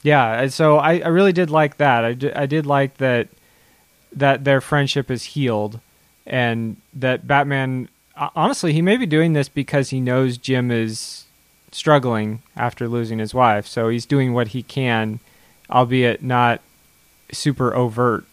Yeah, 0.03 0.47
so 0.47 0.77
I, 0.77 0.99
I 0.99 1.07
really 1.07 1.31
did 1.31 1.49
like 1.49 1.77
that. 1.77 2.03
I 2.03 2.13
did, 2.13 2.33
I 2.33 2.45
did 2.45 2.65
like 2.65 2.97
that 2.97 3.29
that 4.11 4.43
their 4.43 4.61
friendship 4.61 5.09
is 5.09 5.23
healed, 5.23 5.79
and 6.25 6.77
that 6.93 7.25
Batman. 7.25 7.89
Honestly, 8.35 8.73
he 8.73 8.81
may 8.83 8.97
be 8.97 9.07
doing 9.07 9.33
this 9.33 9.49
because 9.49 9.89
he 9.89 9.99
knows 9.99 10.37
Jim 10.37 10.69
is 10.69 11.25
struggling 11.71 12.43
after 12.55 12.87
losing 12.87 13.17
his 13.17 13.33
wife. 13.33 13.65
So 13.65 13.89
he's 13.89 14.05
doing 14.05 14.33
what 14.33 14.49
he 14.49 14.61
can, 14.61 15.19
albeit 15.67 16.21
not 16.21 16.61
super 17.31 17.73
overt. 17.73 18.25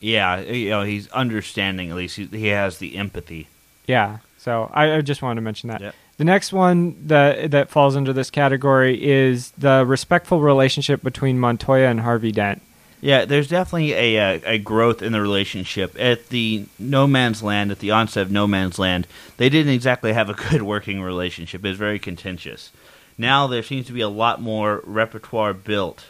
Yeah, 0.00 0.40
you 0.40 0.68
know, 0.68 0.82
he's 0.82 1.08
understanding. 1.12 1.90
At 1.90 1.96
least 1.96 2.16
he, 2.16 2.26
he 2.26 2.48
has 2.48 2.78
the 2.78 2.96
empathy. 2.96 3.48
Yeah. 3.86 4.18
So 4.38 4.70
I, 4.72 4.96
I 4.96 5.00
just 5.00 5.22
wanted 5.22 5.36
to 5.36 5.42
mention 5.42 5.68
that. 5.68 5.80
Yep. 5.80 5.94
The 6.18 6.24
next 6.24 6.52
one 6.52 7.06
that 7.06 7.50
that 7.52 7.70
falls 7.70 7.96
under 7.96 8.12
this 8.12 8.30
category 8.30 9.02
is 9.02 9.50
the 9.52 9.84
respectful 9.86 10.40
relationship 10.40 11.02
between 11.02 11.38
Montoya 11.38 11.88
and 11.88 12.00
Harvey 12.00 12.32
Dent. 12.32 12.62
Yeah, 13.00 13.24
there's 13.24 13.48
definitely 13.48 13.92
a, 13.94 14.16
a 14.16 14.42
a 14.54 14.58
growth 14.58 15.02
in 15.02 15.12
the 15.12 15.20
relationship 15.20 15.96
at 15.98 16.28
the 16.28 16.66
No 16.78 17.06
Man's 17.06 17.42
Land. 17.42 17.72
At 17.72 17.80
the 17.80 17.90
onset 17.90 18.22
of 18.22 18.30
No 18.30 18.46
Man's 18.46 18.78
Land, 18.78 19.06
they 19.36 19.48
didn't 19.48 19.72
exactly 19.72 20.12
have 20.12 20.30
a 20.30 20.34
good 20.50 20.62
working 20.62 21.00
relationship. 21.02 21.64
It 21.64 21.68
was 21.68 21.78
very 21.78 21.98
contentious. 21.98 22.70
Now 23.18 23.46
there 23.46 23.62
seems 23.62 23.86
to 23.86 23.92
be 23.92 24.00
a 24.00 24.08
lot 24.08 24.40
more 24.40 24.82
repertoire 24.84 25.54
built. 25.54 26.04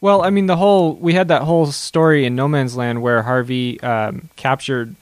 Well, 0.00 0.22
I 0.22 0.30
mean, 0.30 0.46
the 0.46 0.56
whole 0.56 0.94
we 0.94 1.14
had 1.14 1.28
that 1.28 1.42
whole 1.42 1.66
story 1.66 2.24
in 2.24 2.36
No 2.36 2.48
Man's 2.48 2.76
Land 2.76 3.02
where 3.02 3.22
Harvey 3.22 3.80
um, 3.80 4.28
captured 4.36 4.94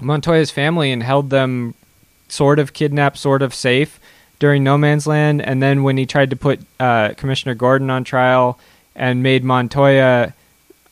Montoya's 0.00 0.50
family 0.50 0.92
and 0.92 1.02
held 1.02 1.30
them 1.30 1.74
sort 2.28 2.58
of 2.58 2.72
kidnapped, 2.72 3.18
sort 3.18 3.42
of 3.42 3.54
safe 3.54 4.00
during 4.38 4.64
No 4.64 4.76
Man's 4.76 5.06
Land, 5.06 5.40
and 5.42 5.62
then 5.62 5.82
when 5.82 5.96
he 5.96 6.06
tried 6.06 6.30
to 6.30 6.36
put 6.36 6.60
uh, 6.80 7.14
Commissioner 7.16 7.54
Gordon 7.54 7.90
on 7.90 8.04
trial 8.04 8.58
and 8.94 9.22
made 9.22 9.44
Montoya, 9.44 10.34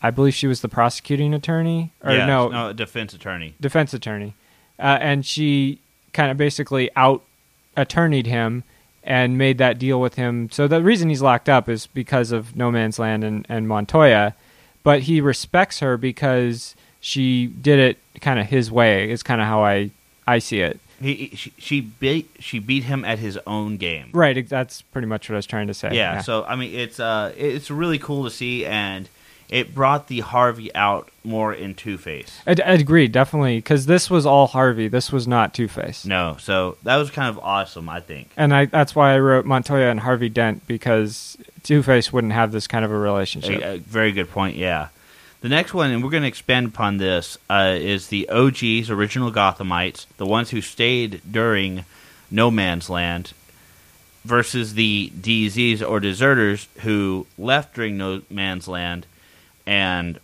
I 0.02 0.10
believe 0.10 0.34
she 0.34 0.46
was 0.46 0.60
the 0.60 0.68
prosecuting 0.68 1.34
attorney, 1.34 1.90
or 2.02 2.12
yeah, 2.12 2.26
no, 2.26 2.48
no, 2.48 2.72
defense 2.72 3.14
attorney. 3.14 3.54
defense 3.60 3.92
attorney, 3.92 4.34
uh, 4.78 4.98
and 5.00 5.26
she 5.26 5.80
kind 6.12 6.30
of 6.30 6.36
basically 6.36 6.90
out 6.96 7.22
attorneyed 7.76 8.26
him 8.26 8.64
and 9.04 9.36
made 9.36 9.58
that 9.58 9.78
deal 9.78 10.00
with 10.00 10.14
him. 10.14 10.48
So 10.50 10.68
the 10.68 10.82
reason 10.82 11.08
he's 11.08 11.22
locked 11.22 11.48
up 11.48 11.68
is 11.68 11.86
because 11.88 12.30
of 12.30 12.54
No 12.56 12.70
Man's 12.70 12.98
Land 12.98 13.24
and, 13.24 13.44
and 13.48 13.66
Montoya, 13.66 14.34
but 14.82 15.02
he 15.02 15.20
respects 15.20 15.80
her 15.80 15.96
because 15.96 16.76
she 17.02 17.48
did 17.48 17.78
it 17.78 17.98
kind 18.22 18.40
of 18.40 18.46
his 18.46 18.70
way. 18.70 19.10
Is 19.10 19.22
kind 19.22 19.42
of 19.42 19.46
how 19.46 19.62
I 19.62 19.90
I 20.26 20.38
see 20.38 20.60
it. 20.60 20.80
He, 21.00 21.14
he- 21.14 21.36
she, 21.36 21.52
she 21.58 21.80
beat 21.80 22.30
she 22.38 22.58
beat 22.60 22.84
him 22.84 23.04
at 23.04 23.18
his 23.18 23.38
own 23.46 23.76
game. 23.76 24.08
Right. 24.14 24.48
That's 24.48 24.80
pretty 24.82 25.08
much 25.08 25.28
what 25.28 25.34
I 25.34 25.38
was 25.38 25.46
trying 25.46 25.66
to 25.66 25.74
say. 25.74 25.94
Yeah, 25.94 26.20
so 26.22 26.44
I 26.44 26.56
mean, 26.56 26.72
it's 26.74 26.98
uh, 27.00 27.32
it's 27.36 27.70
really 27.70 27.98
cool 27.98 28.24
to 28.24 28.30
see, 28.30 28.64
and 28.64 29.08
it 29.48 29.74
brought 29.74 30.06
the 30.06 30.20
Harvey 30.20 30.72
out 30.76 31.10
more 31.24 31.52
in 31.52 31.74
Two 31.74 31.98
Face. 31.98 32.40
I, 32.46 32.52
I 32.64 32.72
agree 32.74 33.08
definitely 33.08 33.58
because 33.58 33.86
this 33.86 34.08
was 34.08 34.24
all 34.24 34.46
Harvey. 34.46 34.86
This 34.86 35.10
was 35.10 35.26
not 35.26 35.52
Two 35.54 35.66
Face. 35.66 36.04
No, 36.06 36.36
so 36.38 36.76
that 36.84 36.96
was 36.96 37.10
kind 37.10 37.28
of 37.28 37.38
awesome. 37.42 37.88
I 37.88 37.98
think. 37.98 38.30
And 38.36 38.54
I, 38.54 38.66
that's 38.66 38.94
why 38.94 39.12
I 39.14 39.18
wrote 39.18 39.44
Montoya 39.44 39.90
and 39.90 39.98
Harvey 40.00 40.28
Dent 40.28 40.64
because 40.68 41.36
Two 41.64 41.82
Face 41.82 42.12
wouldn't 42.12 42.32
have 42.32 42.52
this 42.52 42.68
kind 42.68 42.84
of 42.84 42.92
a 42.92 42.96
relationship. 42.96 43.60
A, 43.60 43.74
a 43.74 43.78
very 43.78 44.12
good 44.12 44.30
point. 44.30 44.54
Yeah. 44.56 44.88
The 45.42 45.48
next 45.48 45.74
one, 45.74 45.90
and 45.90 46.04
we're 46.04 46.10
going 46.10 46.22
to 46.22 46.28
expand 46.28 46.68
upon 46.68 46.98
this, 46.98 47.36
uh, 47.50 47.74
is 47.76 48.06
the 48.06 48.28
OGs, 48.28 48.90
original 48.90 49.32
Gothamites, 49.32 50.06
the 50.16 50.24
ones 50.24 50.50
who 50.50 50.60
stayed 50.60 51.20
during 51.28 51.84
No 52.30 52.48
Man's 52.48 52.88
Land, 52.88 53.32
versus 54.24 54.74
the 54.74 55.10
DZs 55.20 55.82
or 55.82 55.98
deserters 55.98 56.68
who 56.82 57.26
left 57.36 57.74
during 57.74 57.98
No 57.98 58.22
Man's 58.30 58.68
Land 58.68 59.04
and 59.66 60.20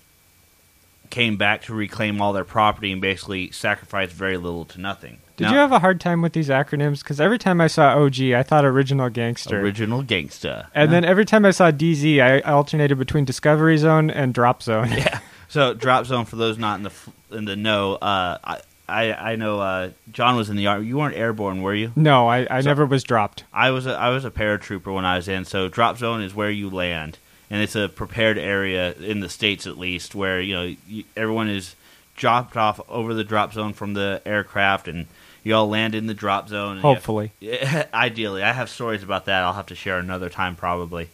came 1.11 1.37
back 1.37 1.63
to 1.63 1.75
reclaim 1.75 2.21
all 2.21 2.33
their 2.33 2.45
property 2.45 2.93
and 2.93 3.01
basically 3.01 3.51
sacrificed 3.51 4.13
very 4.13 4.37
little 4.37 4.65
to 4.67 4.81
nothing. 4.81 5.19
Did 5.37 5.45
Now- 5.45 5.53
you 5.53 5.59
have 5.59 5.73
a 5.73 5.79
hard 5.79 6.01
time 6.01 6.21
with 6.21 6.33
these 6.33 6.49
acronyms? 6.49 6.99
Because 7.01 7.21
every 7.21 7.39
time 7.39 7.61
I 7.61 7.67
saw 7.69 7.97
OG, 7.97 8.35
I 8.35 8.43
thought 8.43 8.65
Original 8.65 9.09
Gangster. 9.09 9.61
original 9.61 10.03
gangsta? 10.03 10.67
and 10.75 10.93
then 10.93 11.05
every 11.05 11.25
time 11.25 11.45
I 11.45 11.53
saw 11.53 11.71
DZ, 11.71 12.21
I 12.21 12.41
alternated 12.41 12.99
between 12.99 13.25
Discovery 13.25 13.77
Zone 13.79 14.11
and 14.11 14.35
Drop 14.35 14.63
Zone. 14.63 14.91
yeah. 14.97 15.21
So 15.49 15.73
drop 15.75 16.05
zone 16.07 16.25
for 16.27 16.37
those 16.37 16.59
not 16.59 16.77
in 16.79 16.83
the 16.83 16.93
in 17.31 17.45
the 17.47 17.57
know. 17.57 17.95
Uh, 17.95 18.37
I 18.45 18.61
I 18.89 19.13
I 19.33 19.37
know 19.37 19.61
uh, 19.61 19.91
John 20.13 20.37
was 20.37 20.51
in 20.51 20.57
the 20.57 20.67
army. 20.67 20.87
You 20.89 20.99
weren't 20.99 21.15
airborne, 21.17 21.63
were 21.63 21.75
you? 21.75 21.93
No, 21.97 22.29
I, 22.29 22.47
I 22.51 22.61
So- 22.61 22.69
never 22.69 22.85
was 22.85 23.03
dropped. 23.05 23.45
I 23.53 23.71
was 23.71 23.87
a, 23.87 23.95
I 23.95 24.11
was 24.11 24.25
a 24.27 24.31
paratrooper 24.31 24.93
when 24.95 25.05
I 25.07 25.17
was 25.17 25.27
in. 25.29 25.45
So 25.47 25.69
drop 25.69 25.97
zone 25.99 26.21
is 26.21 26.35
where 26.35 26.51
you 26.51 26.69
land, 26.69 27.19
and 27.51 27.63
it's 27.63 27.77
a 27.77 27.89
prepared 27.89 28.39
area 28.39 28.93
in 28.95 29.21
the 29.21 29.29
states 29.29 29.67
at 29.67 29.79
least 29.79 30.15
where 30.15 30.41
you 30.41 30.55
know 30.55 31.05
everyone 31.17 31.49
is 31.49 31.75
dropped 32.17 32.57
off 32.57 32.81
over 32.89 33.15
the 33.15 33.25
drop 33.25 33.53
zone 33.53 33.73
from 33.73 33.95
the 33.95 34.21
aircraft, 34.27 34.89
and 34.89 35.07
you 35.45 35.55
all 35.55 35.69
land 35.69 35.95
in 35.95 36.07
the 36.07 36.15
drop 36.15 36.49
zone. 36.49 36.79
Hopefully. 36.79 37.33
Yeah, 37.41 37.87
ideally, 37.95 38.43
I 38.43 38.53
have 38.53 38.69
stories 38.69 39.03
about 39.03 39.25
that. 39.27 39.43
I'll 39.43 39.55
have 39.55 39.67
to 39.67 39.75
share 39.75 39.99
another 39.99 40.29
time 40.29 40.57
probably, 40.57 41.09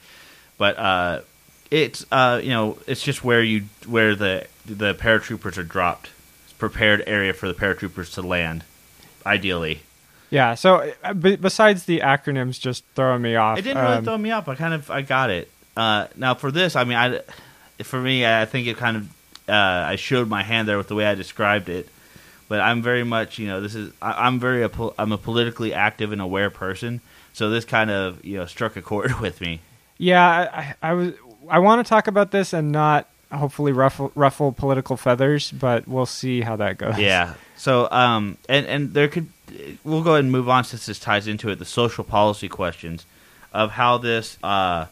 but 0.58 0.78
uh, 0.78 1.20
it's 1.70 2.04
uh, 2.10 2.40
you 2.42 2.50
know 2.50 2.78
it's 2.86 3.02
just 3.02 3.22
where 3.22 3.42
you 3.42 3.64
where 3.86 4.14
the 4.14 4.46
the 4.66 4.94
paratroopers 4.94 5.58
are 5.58 5.62
dropped. 5.62 6.10
It's 6.44 6.52
a 6.52 6.56
prepared 6.56 7.04
area 7.06 7.32
for 7.32 7.46
the 7.46 7.54
paratroopers 7.54 8.12
to 8.14 8.22
land. 8.22 8.64
Ideally, 9.26 9.80
Yeah. 10.28 10.54
So, 10.54 10.92
uh, 11.02 11.14
b- 11.14 11.36
besides 11.36 11.84
the 11.84 12.00
acronyms 12.00 12.60
just 12.60 12.84
throwing 12.94 13.22
me 13.22 13.36
off, 13.36 13.58
it 13.58 13.62
didn't 13.62 13.82
really 13.82 13.96
um, 13.96 14.04
throw 14.04 14.18
me 14.18 14.30
off. 14.32 14.48
I 14.48 14.54
kind 14.54 14.74
of 14.74 14.90
I 14.90 15.00
got 15.00 15.30
it. 15.30 15.50
Uh, 15.76 16.06
now 16.16 16.34
for 16.34 16.50
this, 16.50 16.76
I 16.76 16.84
mean, 16.84 16.96
I 16.96 17.20
for 17.82 18.00
me, 18.00 18.26
I 18.26 18.44
think 18.44 18.66
it 18.66 18.76
kind 18.76 18.96
of 18.96 19.08
uh, 19.48 19.52
I 19.52 19.96
showed 19.96 20.28
my 20.28 20.42
hand 20.42 20.68
there 20.68 20.78
with 20.78 20.88
the 20.88 20.94
way 20.94 21.06
I 21.06 21.14
described 21.14 21.68
it. 21.68 21.88
But 22.46 22.60
I'm 22.60 22.82
very 22.82 23.04
much, 23.04 23.38
you 23.38 23.48
know, 23.48 23.60
this 23.60 23.74
is 23.74 23.92
I, 24.00 24.26
I'm 24.26 24.38
very 24.38 24.68
I'm 24.98 25.12
a 25.12 25.18
politically 25.18 25.72
active 25.72 26.12
and 26.12 26.20
aware 26.20 26.50
person. 26.50 27.00
So 27.32 27.50
this 27.50 27.64
kind 27.64 27.90
of 27.90 28.24
you 28.24 28.36
know 28.36 28.46
struck 28.46 28.76
a 28.76 28.82
chord 28.82 29.12
with 29.20 29.40
me. 29.40 29.60
Yeah, 29.98 30.26
I, 30.28 30.58
I, 30.58 30.90
I 30.90 30.92
was. 30.92 31.14
I 31.48 31.58
want 31.58 31.84
to 31.84 31.88
talk 31.88 32.06
about 32.06 32.30
this 32.30 32.54
and 32.54 32.72
not 32.72 33.06
hopefully 33.30 33.72
ruffle, 33.72 34.10
ruffle 34.14 34.50
political 34.52 34.96
feathers, 34.96 35.50
but 35.50 35.86
we'll 35.86 36.06
see 36.06 36.40
how 36.40 36.56
that 36.56 36.78
goes. 36.78 36.98
Yeah. 36.98 37.34
So, 37.56 37.90
um, 37.90 38.38
and 38.48 38.66
and 38.66 38.94
there 38.94 39.08
could 39.08 39.28
we'll 39.84 40.02
go 40.02 40.12
ahead 40.12 40.24
and 40.24 40.32
move 40.32 40.48
on 40.48 40.64
since 40.64 40.86
this 40.86 40.98
ties 40.98 41.26
into 41.26 41.50
it. 41.50 41.58
The 41.58 41.64
social 41.64 42.04
policy 42.04 42.48
questions 42.48 43.06
of 43.52 43.72
how 43.72 43.98
this, 43.98 44.38
uh, 44.42 44.86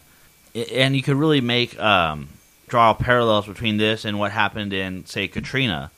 and 0.55 0.95
you 0.95 1.01
could 1.01 1.15
really 1.15 1.41
make 1.41 1.79
um, 1.79 2.29
draw 2.67 2.93
parallels 2.93 3.47
between 3.47 3.77
this 3.77 4.05
and 4.05 4.19
what 4.19 4.31
happened 4.31 4.73
in 4.73 5.05
say 5.05 5.27
Katrina, 5.27 5.91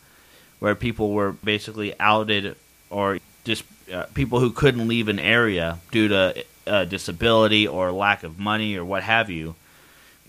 where 0.60 0.76
people 0.76 1.12
were 1.12 1.32
basically 1.32 1.98
outed 2.00 2.56
or 2.89 3.20
just 3.44 3.63
uh, 3.94 4.06
people 4.13 4.39
who 4.39 4.52
couldn't 4.52 4.88
leave 4.88 5.08
an 5.08 5.20
area 5.20 5.80
due 5.91 6.08
to 6.08 6.44
uh, 6.68 6.86
disability 6.86 7.68
or 7.68 7.91
lack 7.91 8.24
of 8.24 8.39
money 8.39 8.76
or 8.76 8.84
what 8.84 9.04
have 9.04 9.30
you 9.30 9.56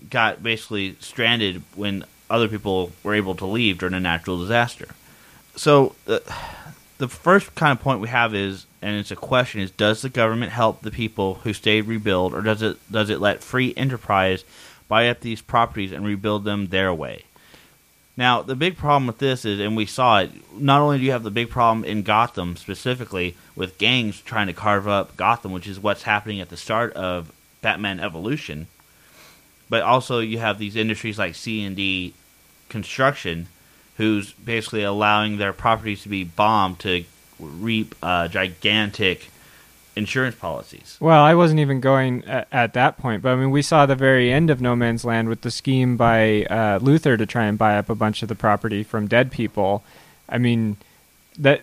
got 0.09 0.43
basically 0.43 0.95
stranded 0.99 1.63
when 1.75 2.03
other 2.29 2.47
people 2.47 2.91
were 3.03 3.15
able 3.15 3.33
to 3.35 3.45
leave 3.45 3.79
during 3.79 3.95
a 3.95 3.99
natural 3.99 4.37
disaster. 4.37 4.89
So 5.55 5.95
the 6.05 6.21
the 6.99 7.07
first 7.07 7.55
kind 7.55 7.77
of 7.77 7.83
point 7.83 7.99
we 7.99 8.09
have 8.09 8.35
is, 8.35 8.66
and 8.81 8.95
it's 8.97 9.11
a 9.11 9.15
question: 9.15 9.61
is 9.61 9.71
does 9.71 10.01
the 10.01 10.09
government 10.09 10.51
help 10.51 10.81
the 10.81 10.91
people 10.91 11.35
who 11.43 11.53
stayed 11.53 11.85
rebuild, 11.85 12.33
or 12.33 12.41
does 12.41 12.61
it 12.61 12.77
does 12.91 13.09
it 13.09 13.19
let 13.19 13.43
free 13.43 13.73
enterprise 13.75 14.43
buy 14.87 15.09
up 15.09 15.19
these 15.19 15.41
properties 15.41 15.91
and 15.91 16.05
rebuild 16.05 16.43
them 16.43 16.67
their 16.67 16.93
way? 16.93 17.23
Now, 18.15 18.41
the 18.41 18.55
big 18.55 18.77
problem 18.77 19.05
with 19.05 19.19
this 19.19 19.45
is, 19.45 19.59
and 19.59 19.75
we 19.75 19.85
saw 19.85 20.21
it. 20.21 20.31
Not 20.59 20.81
only 20.81 20.97
do 20.97 21.03
you 21.03 21.11
have 21.11 21.23
the 21.23 21.29
big 21.29 21.51
problem 21.51 21.85
in 21.85 22.01
Gotham 22.01 22.55
specifically 22.55 23.35
with 23.55 23.77
gangs 23.77 24.21
trying 24.21 24.47
to 24.47 24.53
carve 24.53 24.87
up 24.87 25.15
Gotham, 25.15 25.51
which 25.51 25.67
is 25.67 25.79
what's 25.79 26.03
happening 26.03 26.41
at 26.41 26.49
the 26.49 26.57
start 26.57 26.93
of 26.93 27.31
Batman 27.61 27.99
Evolution, 27.99 28.65
but 29.69 29.83
also 29.83 30.19
you 30.19 30.39
have 30.39 30.57
these 30.57 30.75
industries 30.75 31.19
like 31.19 31.35
C 31.35 31.63
and 31.63 31.75
D 31.75 32.15
construction, 32.69 33.47
who's 33.97 34.33
basically 34.33 34.83
allowing 34.83 35.37
their 35.37 35.53
properties 35.53 36.01
to 36.01 36.09
be 36.09 36.23
bombed 36.23 36.79
to 36.79 37.05
reap 37.39 37.95
uh, 38.01 38.27
gigantic 38.27 39.29
insurance 39.95 40.35
policies. 40.35 40.97
Well, 40.99 41.23
I 41.23 41.33
wasn't 41.33 41.59
even 41.59 41.79
going 41.79 42.23
at, 42.25 42.47
at 42.51 42.73
that 42.73 42.97
point, 42.97 43.23
but 43.23 43.29
I 43.29 43.35
mean, 43.35 43.49
we 43.51 43.61
saw 43.63 43.85
the 43.85 43.95
very 43.95 44.31
end 44.31 44.49
of 44.49 44.61
No 44.61 44.75
Man's 44.75 45.03
Land 45.03 45.27
with 45.27 45.41
the 45.41 45.49
scheme 45.51 45.97
by 45.97 46.43
uh, 46.45 46.79
Luther 46.81 47.17
to 47.17 47.25
try 47.25 47.45
and 47.45 47.57
buy 47.57 47.77
up 47.77 47.89
a 47.89 47.95
bunch 47.95 48.21
of 48.21 48.29
the 48.29 48.35
property 48.35 48.83
from 48.83 49.07
dead 49.07 49.31
people. 49.31 49.83
I 50.29 50.37
mean, 50.37 50.77
that 51.39 51.61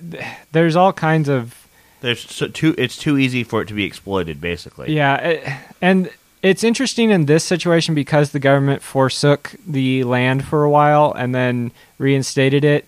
there's 0.52 0.74
all 0.76 0.92
kinds 0.92 1.28
of 1.28 1.68
There's 2.00 2.28
so 2.28 2.48
too 2.48 2.74
it's 2.76 2.96
too 2.96 3.18
easy 3.18 3.44
for 3.44 3.62
it 3.62 3.68
to 3.68 3.74
be 3.74 3.84
exploited, 3.84 4.40
basically. 4.40 4.92
yeah, 4.92 5.16
it, 5.16 5.58
and 5.80 6.10
it's 6.42 6.64
interesting 6.64 7.10
in 7.10 7.26
this 7.26 7.44
situation 7.44 7.94
because 7.94 8.32
the 8.32 8.38
government 8.38 8.82
forsook 8.82 9.54
the 9.66 10.04
land 10.04 10.44
for 10.44 10.64
a 10.64 10.70
while 10.70 11.12
and 11.16 11.34
then 11.34 11.72
reinstated 11.98 12.64
it. 12.64 12.86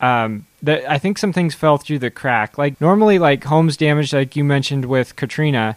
Um, 0.00 0.46
that 0.62 0.88
I 0.90 0.98
think 0.98 1.16
some 1.16 1.32
things 1.32 1.54
fell 1.54 1.78
through 1.78 2.00
the 2.00 2.10
crack. 2.10 2.58
Like 2.58 2.80
normally, 2.80 3.18
like 3.18 3.44
homes 3.44 3.76
damaged, 3.76 4.12
like 4.12 4.36
you 4.36 4.44
mentioned 4.44 4.84
with 4.84 5.16
Katrina, 5.16 5.76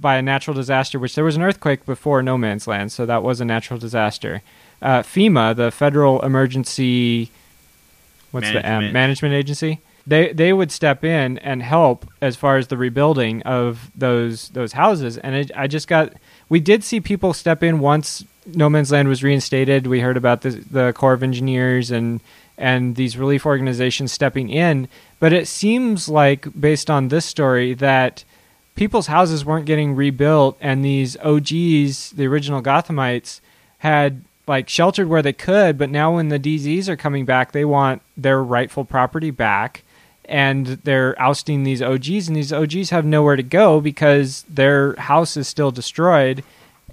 by 0.00 0.16
a 0.16 0.22
natural 0.22 0.54
disaster, 0.54 0.98
which 0.98 1.14
there 1.14 1.24
was 1.24 1.36
an 1.36 1.42
earthquake 1.42 1.84
before 1.86 2.22
No 2.22 2.38
Man's 2.38 2.66
Land, 2.66 2.92
so 2.92 3.06
that 3.06 3.22
was 3.22 3.40
a 3.40 3.44
natural 3.44 3.78
disaster. 3.78 4.42
Uh, 4.82 5.02
FEMA, 5.02 5.54
the 5.54 5.70
Federal 5.70 6.20
Emergency, 6.22 7.30
what's 8.30 8.50
the 8.50 8.58
M 8.58 8.62
Management. 8.62 8.92
management 8.92 9.34
agency, 9.34 9.80
they 10.06 10.32
they 10.32 10.52
would 10.52 10.70
step 10.70 11.04
in 11.04 11.38
and 11.38 11.62
help 11.62 12.06
as 12.20 12.36
far 12.36 12.56
as 12.56 12.68
the 12.68 12.76
rebuilding 12.76 13.42
of 13.42 13.90
those 13.96 14.48
those 14.50 14.72
houses. 14.72 15.16
And 15.18 15.34
it, 15.34 15.50
I 15.56 15.66
just 15.66 15.88
got 15.88 16.12
we 16.48 16.60
did 16.60 16.84
see 16.84 17.00
people 17.00 17.32
step 17.32 17.62
in 17.62 17.78
once 17.78 18.24
No 18.46 18.68
Man's 18.68 18.92
Land 18.92 19.08
was 19.08 19.22
reinstated. 19.22 19.86
We 19.86 20.00
heard 20.00 20.16
about 20.16 20.42
the 20.42 20.50
the 20.50 20.92
Corps 20.92 21.14
of 21.14 21.22
Engineers 21.22 21.90
and 21.90 22.20
and 22.56 22.96
these 22.96 23.16
relief 23.16 23.44
organizations 23.46 24.12
stepping 24.12 24.50
in. 24.50 24.88
But 25.18 25.32
it 25.32 25.48
seems 25.48 26.08
like, 26.08 26.46
based 26.58 26.90
on 26.90 27.08
this 27.08 27.24
story, 27.24 27.74
that 27.74 28.24
people's 28.74 29.06
houses 29.06 29.44
weren't 29.44 29.66
getting 29.66 29.94
rebuilt, 29.94 30.56
and 30.60 30.84
these 30.84 31.16
OGs, 31.18 32.10
the 32.10 32.26
original 32.26 32.62
Gothamites, 32.62 33.40
had 33.78 34.22
like 34.46 34.68
sheltered 34.68 35.08
where 35.08 35.22
they 35.22 35.32
could. 35.32 35.78
But 35.78 35.90
now, 35.90 36.14
when 36.14 36.28
the 36.28 36.38
DZs 36.38 36.88
are 36.88 36.96
coming 36.96 37.24
back, 37.24 37.52
they 37.52 37.64
want 37.64 38.02
their 38.16 38.42
rightful 38.42 38.84
property 38.84 39.30
back. 39.30 39.82
And 40.26 40.66
they're 40.66 41.20
ousting 41.20 41.64
these 41.64 41.82
OGs, 41.82 42.28
and 42.28 42.36
these 42.36 42.52
OGs 42.52 42.90
have 42.90 43.04
nowhere 43.04 43.36
to 43.36 43.42
go 43.42 43.80
because 43.80 44.42
their 44.48 44.94
house 44.96 45.36
is 45.36 45.48
still 45.48 45.70
destroyed 45.70 46.42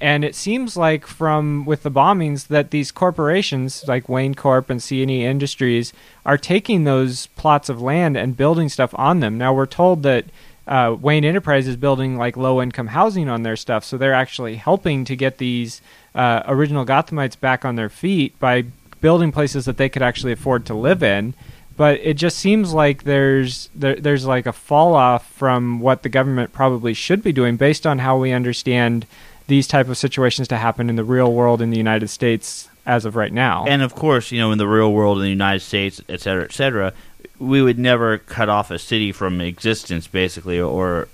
and 0.02 0.26
it 0.26 0.36
seems 0.36 0.76
like 0.76 1.06
from 1.06 1.64
with 1.64 1.84
the 1.84 1.92
bombings 1.92 2.48
that 2.48 2.72
these 2.72 2.92
corporations 2.92 3.88
like 3.88 4.10
Wayne 4.10 4.34
Corp 4.34 4.70
and 4.70 4.80
CNE 4.80 5.20
Industries 5.22 5.94
are 6.26 6.38
taking 6.38 6.84
those 6.84 7.28
plots 7.28 7.70
of 7.70 7.82
land 7.82 8.18
and 8.18 8.36
building 8.36 8.68
stuff 8.68 8.94
on 8.98 9.20
them. 9.20 9.38
Now 9.38 9.54
we're 9.54 9.68
told 9.68 10.02
that 10.04 10.26
uh, 10.68 10.96
Wayne 11.00 11.24
Enterprise 11.24 11.68
is 11.68 11.76
building 11.76 12.18
like 12.18 12.36
low 12.36 12.62
income 12.62 12.88
housing 12.88 13.30
on 13.30 13.44
their 13.44 13.56
stuff, 13.56 13.84
so 13.84 13.96
they're 13.96 14.14
actually 14.14 14.56
helping 14.56 15.06
to 15.06 15.16
get 15.16 15.38
these 15.38 15.82
uh, 16.16 16.42
original 16.48 16.86
Gothamites 16.86 17.40
back 17.40 17.64
on 17.64 17.76
their 17.76 17.90
feet 17.90 18.38
by 18.40 18.66
building 19.02 19.32
places 19.32 19.66
that 19.66 19.78
they 19.78 19.90
could 19.90 20.02
actually 20.02 20.32
afford 20.32 20.66
to 20.66 20.74
live 20.74 21.04
in. 21.04 21.36
But 21.78 22.00
it 22.02 22.16
just 22.16 22.38
seems 22.38 22.74
like 22.74 23.04
there's 23.04 23.70
there, 23.76 23.96
there's 23.96 24.26
like 24.26 24.46
a 24.46 24.54
fall 24.54 24.96
off 24.96 25.32
from 25.32 25.80
what 25.80 26.04
the 26.04 26.10
government 26.10 26.54
probably 26.54 26.94
should 26.94 27.24
be 27.24 27.32
doing 27.32 27.56
based 27.56 27.86
on 27.86 28.00
how 28.00 28.18
we 28.18 28.32
understand 28.32 29.06
these 29.48 29.68
type 29.68 29.90
of 29.90 29.98
situations 29.98 30.48
to 30.50 30.58
happen 30.58 30.90
in 30.90 30.96
the 30.96 31.04
real 31.04 31.32
world 31.32 31.62
in 31.62 31.70
the 31.70 31.78
United 31.78 32.08
States 32.10 32.70
as 32.86 33.06
of 33.06 33.16
right 33.16 33.34
now. 33.34 33.66
And 33.68 33.82
of 33.82 33.94
course, 33.94 34.32
you 34.32 34.40
know, 34.40 34.52
in 34.52 34.58
the 34.58 34.68
real 34.68 34.92
world 34.92 35.18
in 35.18 35.24
the 35.24 35.30
United 35.30 35.60
States, 35.60 36.02
et 36.10 36.22
cetera, 36.22 36.44
et 36.44 36.52
cetera, 36.52 36.94
we 37.40 37.62
would 37.62 37.78
never 37.80 38.18
cut 38.18 38.50
off 38.50 38.72
a 38.72 38.80
city 38.80 39.12
from 39.12 39.42
existence, 39.42 40.08
basically, 40.08 40.60
or, 40.60 41.08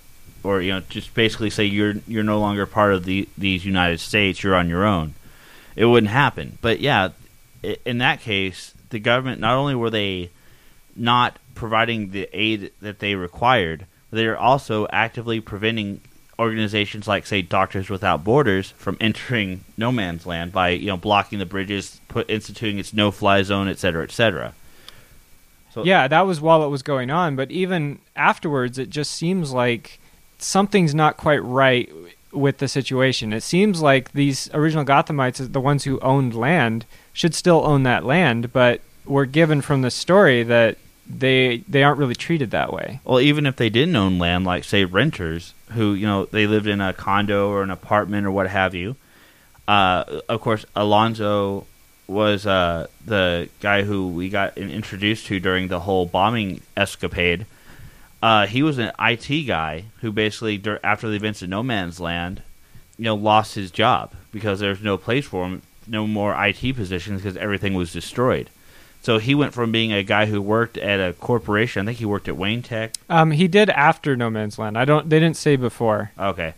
or 0.44 0.62
you 0.62 0.72
know, 0.72 0.82
just 0.90 1.13
basically 1.13 1.50
say 1.50 1.66
you're 1.66 1.96
you're 2.08 2.24
no 2.24 2.40
longer 2.40 2.66
part 2.66 2.94
of 2.94 3.06
the 3.06 3.28
these 3.38 3.66
United 3.66 4.00
States. 4.00 4.44
You're 4.44 4.56
on 4.56 4.70
your 4.70 4.86
own. 4.86 5.13
It 5.76 5.86
wouldn't 5.86 6.12
happen. 6.12 6.58
But 6.62 6.80
yeah, 6.80 7.10
in 7.86 8.00
that 8.00 8.22
case, 8.22 8.74
the 8.90 9.00
government 9.00 9.42
not 9.42 9.56
only 9.56 9.76
were 9.76 9.90
they 9.90 10.30
not 10.96 11.38
providing 11.56 12.12
the 12.12 12.30
aid 12.34 12.72
that 12.82 13.00
they 13.00 13.16
required, 13.16 13.86
they 14.12 14.26
are 14.26 14.38
also 14.38 14.88
actively 14.92 15.40
preventing 15.40 16.02
organizations 16.39 17.08
like 17.08 17.26
say 17.26 17.41
Doctors 17.41 17.89
Without 17.89 18.23
Borders 18.23 18.71
from 18.71 18.97
entering 19.00 19.63
no 19.78 19.91
man's 19.91 20.26
land 20.26 20.52
by 20.52 20.69
you 20.69 20.88
know 20.88 20.97
blocking 20.97 21.39
the 21.39 21.45
bridges, 21.45 22.00
put 22.08 22.30
instituting 22.30 22.80
its 22.80 22.93
no-fly 22.93 23.43
zone, 23.43 23.67
et 23.67 23.80
cetera, 23.80 24.04
et 24.04 24.12
cetera. 24.12 24.54
So 25.73 25.84
yeah, 25.84 26.08
that 26.08 26.21
was 26.21 26.41
while 26.41 26.63
it 26.63 26.69
was 26.69 26.84
going 26.84 27.10
on, 27.10 27.36
but 27.36 27.52
even 27.52 28.00
afterwards, 28.15 28.78
it 28.78 28.89
just 28.89 29.12
seems 29.12 29.52
like 29.52 30.00
something's 30.38 30.95
not 30.95 31.17
quite 31.17 31.43
right 31.43 31.91
with 32.32 32.60
the 32.60 32.67
situation. 32.67 33.34
It 33.34 33.41
seems 33.41 33.82
like 33.82 34.12
these 34.12 34.50
original 34.54 34.86
Gothamites, 34.86 35.52
the 35.52 35.62
ones 35.62 35.84
who 35.86 36.00
owned 36.00 36.36
land, 36.36 36.86
should 37.13 37.34
still 37.34 37.65
own 37.65 37.84
that 37.84 38.06
land, 38.06 38.54
but 38.54 38.82
we're 39.06 39.26
given 39.26 39.62
from 39.62 39.82
the 39.82 39.91
story 39.91 40.43
that 40.43 40.78
they 41.10 41.63
they 41.67 41.84
aren't 41.84 42.00
really 42.00 42.15
treated 42.15 42.52
that 42.52 42.73
way. 42.73 43.00
Well, 43.06 43.19
even 43.19 43.45
if 43.45 43.56
they 43.56 43.69
didn't 43.69 43.95
own 43.95 44.19
land, 44.19 44.45
like 44.45 44.63
say 44.63 44.86
renters 44.86 45.54
who 45.71 45.93
you 45.93 46.06
know 46.08 46.25
they 46.25 46.47
lived 46.47 46.67
in 46.67 46.82
a 46.82 46.93
condo 46.93 47.49
or 47.49 47.63
an 47.63 47.71
apartment 47.71 48.25
or 48.25 48.32
what 48.32 48.49
have 48.49 48.73
you. 48.73 48.95
Uh, 49.67 50.21
of 50.30 50.41
course, 50.41 50.65
Alonzo 50.75 51.65
was 52.08 52.45
uh, 52.45 52.88
the 53.06 53.49
guy 53.60 53.84
who 53.84 54.08
we 54.08 54.30
got 54.30 54.58
introduced 54.58 55.25
to 55.27 55.39
during 55.39 55.67
the 55.67 55.82
whole 55.82 56.06
bombing 56.06 56.62
escapade. 56.75 57.45
Uh, 58.21 58.47
he 58.47 58.63
was 58.63 58.77
an 58.77 58.91
IT 58.99 59.45
guy 59.45 59.86
who 60.01 60.12
basically, 60.12 60.62
after 60.84 61.10
the 61.10 61.15
events 61.15 61.41
of 61.41 61.49
No 61.49 61.62
Man's 61.62 61.99
Land, 61.99 62.41
you 62.97 63.03
know, 63.03 63.15
lost 63.15 63.56
his 63.56 63.69
job 63.69 64.13
because 64.32 64.60
there's 64.60 64.82
no 64.82 64.97
place 64.97 65.25
for 65.25 65.45
him, 65.45 65.62
no 65.86 66.08
more 66.08 66.34
IT 66.45 66.75
positions 66.75 67.21
because 67.21 67.38
everything 67.38 67.73
was 67.73 67.93
destroyed. 67.93 68.49
So 69.02 69.20
he 69.20 69.36
went 69.36 69.54
from 69.54 69.72
being 69.72 69.94
a 69.94 70.04
guy 70.04 70.26
who 70.26 70.42
worked 70.42 70.78
at 70.78 71.00
a 71.00 71.14
corporation. 71.14 71.84
I 71.84 71.86
think 71.86 72.00
he 72.00 72.06
worked 72.06 72.28
at 72.28 72.36
Wayne 72.36 72.62
Tech. 72.62 72.94
Um, 73.10 73.32
he 73.32 73.48
did 73.48 73.70
after 73.70 74.16
No 74.18 74.30
Man's 74.30 74.60
Land. 74.60 74.78
I 74.78 74.86
don't. 74.86 75.10
They 75.10 75.20
didn't 75.20 75.38
say 75.38 75.56
before. 75.56 76.12
Okay, 76.20 76.54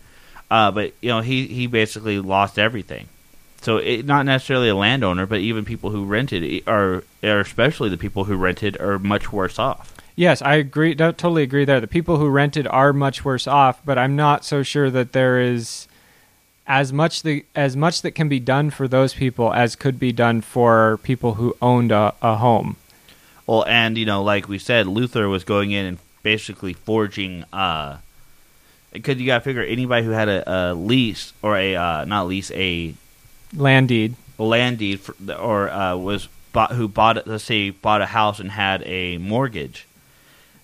uh, 0.50 0.70
but 0.72 0.92
you 1.00 1.10
know 1.10 1.20
he 1.20 1.46
he 1.46 1.66
basically 1.66 2.18
lost 2.18 2.58
everything. 2.58 3.08
So 3.62 3.76
it, 3.76 4.06
not 4.06 4.24
necessarily 4.24 4.68
a 4.70 4.74
landowner, 4.74 5.26
but 5.26 5.40
even 5.40 5.64
people 5.64 5.90
who 5.90 6.04
rented 6.04 6.62
are, 6.66 7.04
are 7.22 7.40
especially 7.40 7.90
the 7.90 7.98
people 7.98 8.24
who 8.24 8.36
rented 8.36 8.80
are 8.80 8.98
much 8.98 9.32
worse 9.32 9.58
off. 9.58 9.94
Yes, 10.16 10.42
I 10.42 10.56
agree. 10.56 10.94
Don't 10.94 11.16
Totally 11.16 11.42
agree 11.42 11.64
there. 11.64 11.80
The 11.80 11.86
people 11.86 12.16
who 12.16 12.28
rented 12.28 12.66
are 12.66 12.92
much 12.92 13.24
worse 13.24 13.46
off, 13.46 13.80
but 13.84 13.98
I'm 13.98 14.16
not 14.16 14.44
so 14.44 14.62
sure 14.62 14.90
that 14.90 15.12
there 15.12 15.40
is 15.40 15.88
as 16.70 16.92
much 16.92 17.24
the 17.24 17.44
as 17.56 17.76
much 17.76 18.00
that 18.02 18.12
can 18.12 18.28
be 18.28 18.38
done 18.38 18.70
for 18.70 18.86
those 18.86 19.12
people 19.12 19.52
as 19.52 19.74
could 19.74 19.98
be 19.98 20.12
done 20.12 20.40
for 20.40 21.00
people 21.02 21.34
who 21.34 21.56
owned 21.60 21.90
a, 21.90 22.14
a 22.22 22.36
home. 22.36 22.76
Well, 23.44 23.64
and 23.66 23.98
you 23.98 24.06
know, 24.06 24.22
like 24.22 24.48
we 24.48 24.60
said, 24.60 24.86
Luther 24.86 25.28
was 25.28 25.42
going 25.42 25.72
in 25.72 25.84
and 25.84 25.98
basically 26.22 26.72
forging. 26.72 27.44
uh 27.52 27.98
Because 28.92 29.18
you 29.18 29.26
got 29.26 29.38
to 29.38 29.44
figure 29.44 29.62
anybody 29.62 30.06
who 30.06 30.12
had 30.12 30.28
a, 30.28 30.38
a 30.46 30.74
lease 30.74 31.32
or 31.42 31.56
a 31.56 31.74
uh, 31.74 32.04
not 32.04 32.28
lease 32.28 32.52
a 32.52 32.94
land 33.52 33.88
deed, 33.88 34.14
a 34.38 34.44
land 34.44 34.78
deed, 34.78 35.00
for, 35.00 35.16
or 35.34 35.68
uh, 35.70 35.96
was 35.96 36.28
bought 36.52 36.70
who 36.72 36.86
bought 36.86 37.26
let's 37.26 37.42
say 37.42 37.70
bought 37.70 38.00
a 38.00 38.06
house 38.06 38.38
and 38.38 38.52
had 38.52 38.84
a 38.86 39.18
mortgage 39.18 39.88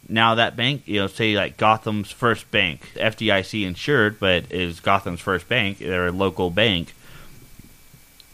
now 0.09 0.35
that 0.37 0.57
bank, 0.57 0.83
you 0.87 1.01
know, 1.01 1.07
say 1.07 1.37
like 1.37 1.57
Gotham's 1.57 2.11
first 2.11 2.51
bank, 2.51 2.91
FDIC 2.95 3.67
insured, 3.67 4.21
but 4.21 4.51
is 4.53 4.81
Gotham's 4.81 5.21
first 5.21 5.49
bank, 5.49 5.79
their 5.79 6.13
local 6.13 6.51
bank, 6.51 6.95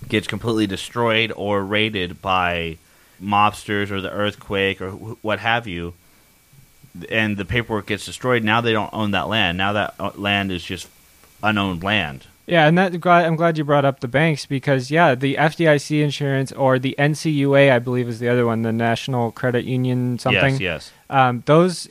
gets 0.08 0.26
completely 0.26 0.66
destroyed 0.66 1.32
or 1.34 1.62
raided 1.62 2.20
by 2.20 2.76
mobsters 3.22 3.90
or 3.90 4.00
the 4.00 4.10
earthquake 4.10 4.80
or 4.80 4.90
what 4.90 5.38
have 5.38 5.66
you, 5.66 5.94
and 7.10 7.36
the 7.36 7.44
paperwork 7.44 7.86
gets 7.86 8.04
destroyed. 8.04 8.44
Now 8.44 8.60
they 8.60 8.72
don't 8.72 8.92
own 8.92 9.12
that 9.12 9.28
land. 9.28 9.56
Now 9.56 9.72
that 9.72 9.94
uh, 9.98 10.10
land 10.16 10.52
is 10.52 10.62
just 10.62 10.88
unowned 11.42 11.82
land. 11.82 12.26
Yeah, 12.46 12.66
and 12.66 12.76
that 12.76 13.06
I'm 13.06 13.36
glad 13.36 13.56
you 13.56 13.64
brought 13.64 13.84
up 13.84 14.00
the 14.00 14.08
banks 14.08 14.46
because 14.46 14.90
yeah, 14.90 15.14
the 15.14 15.36
FDIC 15.36 16.02
insurance 16.02 16.50
or 16.52 16.78
the 16.78 16.94
NCUA, 16.98 17.70
I 17.70 17.78
believe, 17.78 18.08
is 18.08 18.18
the 18.18 18.28
other 18.28 18.44
one, 18.44 18.62
the 18.62 18.72
National 18.72 19.30
Credit 19.30 19.64
Union 19.64 20.18
something. 20.18 20.54
Yes, 20.54 20.60
yes. 20.60 20.92
Um, 21.08 21.42
those 21.46 21.88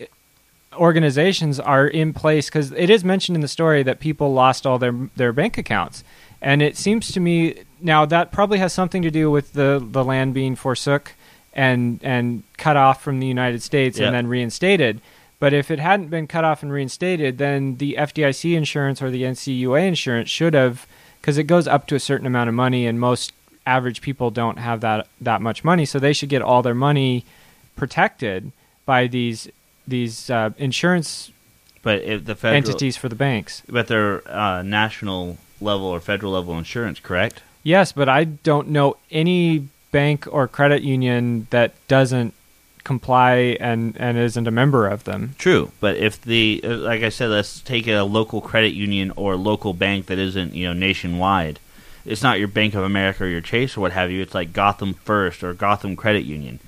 organizations 0.73 1.59
are 1.59 1.87
in 1.87 2.13
place 2.13 2.47
because 2.47 2.71
it 2.73 2.89
is 2.89 3.03
mentioned 3.03 3.35
in 3.35 3.41
the 3.41 3.47
story 3.47 3.83
that 3.83 3.99
people 3.99 4.33
lost 4.33 4.65
all 4.67 4.77
their 4.77 4.93
their 5.15 5.31
bank 5.31 5.57
accounts, 5.57 6.03
and 6.41 6.61
it 6.61 6.75
seems 6.75 7.11
to 7.13 7.21
me 7.21 7.63
now 7.79 8.05
that 8.05 8.31
probably 8.31 8.57
has 8.57 8.73
something 8.73 9.01
to 9.01 9.11
do 9.11 9.31
with 9.31 9.53
the 9.53 9.85
the 9.91 10.03
land 10.03 10.33
being 10.33 10.55
forsook 10.55 11.13
and 11.53 11.99
and 12.03 12.43
cut 12.57 12.75
off 12.75 13.01
from 13.01 13.19
the 13.19 13.27
United 13.27 13.61
States 13.61 13.97
yep. 13.97 14.07
and 14.07 14.15
then 14.15 14.27
reinstated. 14.27 15.01
But 15.41 15.53
if 15.53 15.71
it 15.71 15.79
hadn't 15.79 16.09
been 16.09 16.27
cut 16.27 16.43
off 16.43 16.61
and 16.61 16.71
reinstated, 16.71 17.39
then 17.39 17.77
the 17.77 17.95
FDIC 17.97 18.55
insurance 18.55 19.01
or 19.01 19.09
the 19.09 19.23
NCUA 19.23 19.87
insurance 19.87 20.29
should 20.29 20.53
have, 20.53 20.85
because 21.19 21.39
it 21.39 21.45
goes 21.45 21.67
up 21.67 21.87
to 21.87 21.95
a 21.95 21.99
certain 21.99 22.27
amount 22.27 22.47
of 22.47 22.53
money, 22.53 22.85
and 22.85 22.99
most 22.99 23.33
average 23.65 24.01
people 24.01 24.29
don't 24.29 24.59
have 24.59 24.81
that 24.81 25.07
that 25.19 25.41
much 25.41 25.63
money, 25.63 25.83
so 25.83 25.97
they 25.97 26.13
should 26.13 26.29
get 26.29 26.43
all 26.43 26.61
their 26.61 26.75
money 26.75 27.25
protected 27.75 28.51
by 28.85 29.07
these 29.07 29.49
these 29.87 30.29
uh, 30.29 30.51
insurance 30.59 31.31
but 31.81 32.03
the 32.23 32.35
federal, 32.35 32.57
entities 32.57 32.95
for 32.95 33.09
the 33.09 33.15
banks. 33.15 33.63
But 33.67 33.87
they're 33.87 34.21
uh, 34.31 34.61
national 34.61 35.39
level 35.59 35.87
or 35.87 35.99
federal 35.99 36.33
level 36.33 36.55
insurance, 36.55 36.99
correct? 36.99 37.41
Yes, 37.63 37.91
but 37.91 38.07
I 38.07 38.25
don't 38.25 38.67
know 38.67 38.97
any 39.09 39.69
bank 39.91 40.27
or 40.31 40.47
credit 40.47 40.83
union 40.83 41.47
that 41.49 41.73
doesn't 41.87 42.35
comply 42.83 43.57
and 43.59 43.95
and 43.97 44.17
isn't 44.17 44.47
a 44.47 44.51
member 44.51 44.87
of 44.87 45.03
them. 45.03 45.35
True, 45.37 45.71
but 45.79 45.97
if 45.97 46.21
the 46.21 46.61
uh, 46.63 46.77
like 46.77 47.03
I 47.03 47.09
said, 47.09 47.29
let's 47.29 47.61
take 47.61 47.87
a 47.87 48.01
local 48.01 48.41
credit 48.41 48.73
union 48.73 49.11
or 49.15 49.35
local 49.35 49.73
bank 49.73 50.07
that 50.07 50.19
isn't 50.19 50.53
you 50.53 50.67
know 50.67 50.73
nationwide. 50.73 51.59
It's 52.05 52.23
not 52.23 52.39
your 52.39 52.47
Bank 52.47 52.73
of 52.73 52.83
America 52.83 53.25
or 53.25 53.27
your 53.27 53.41
Chase 53.41 53.77
or 53.77 53.81
what 53.81 53.91
have 53.91 54.09
you. 54.09 54.21
It's 54.21 54.33
like 54.33 54.53
Gotham 54.53 54.95
First 54.95 55.43
or 55.43 55.53
Gotham 55.53 55.95
Credit 55.95 56.25
Union. 56.25 56.59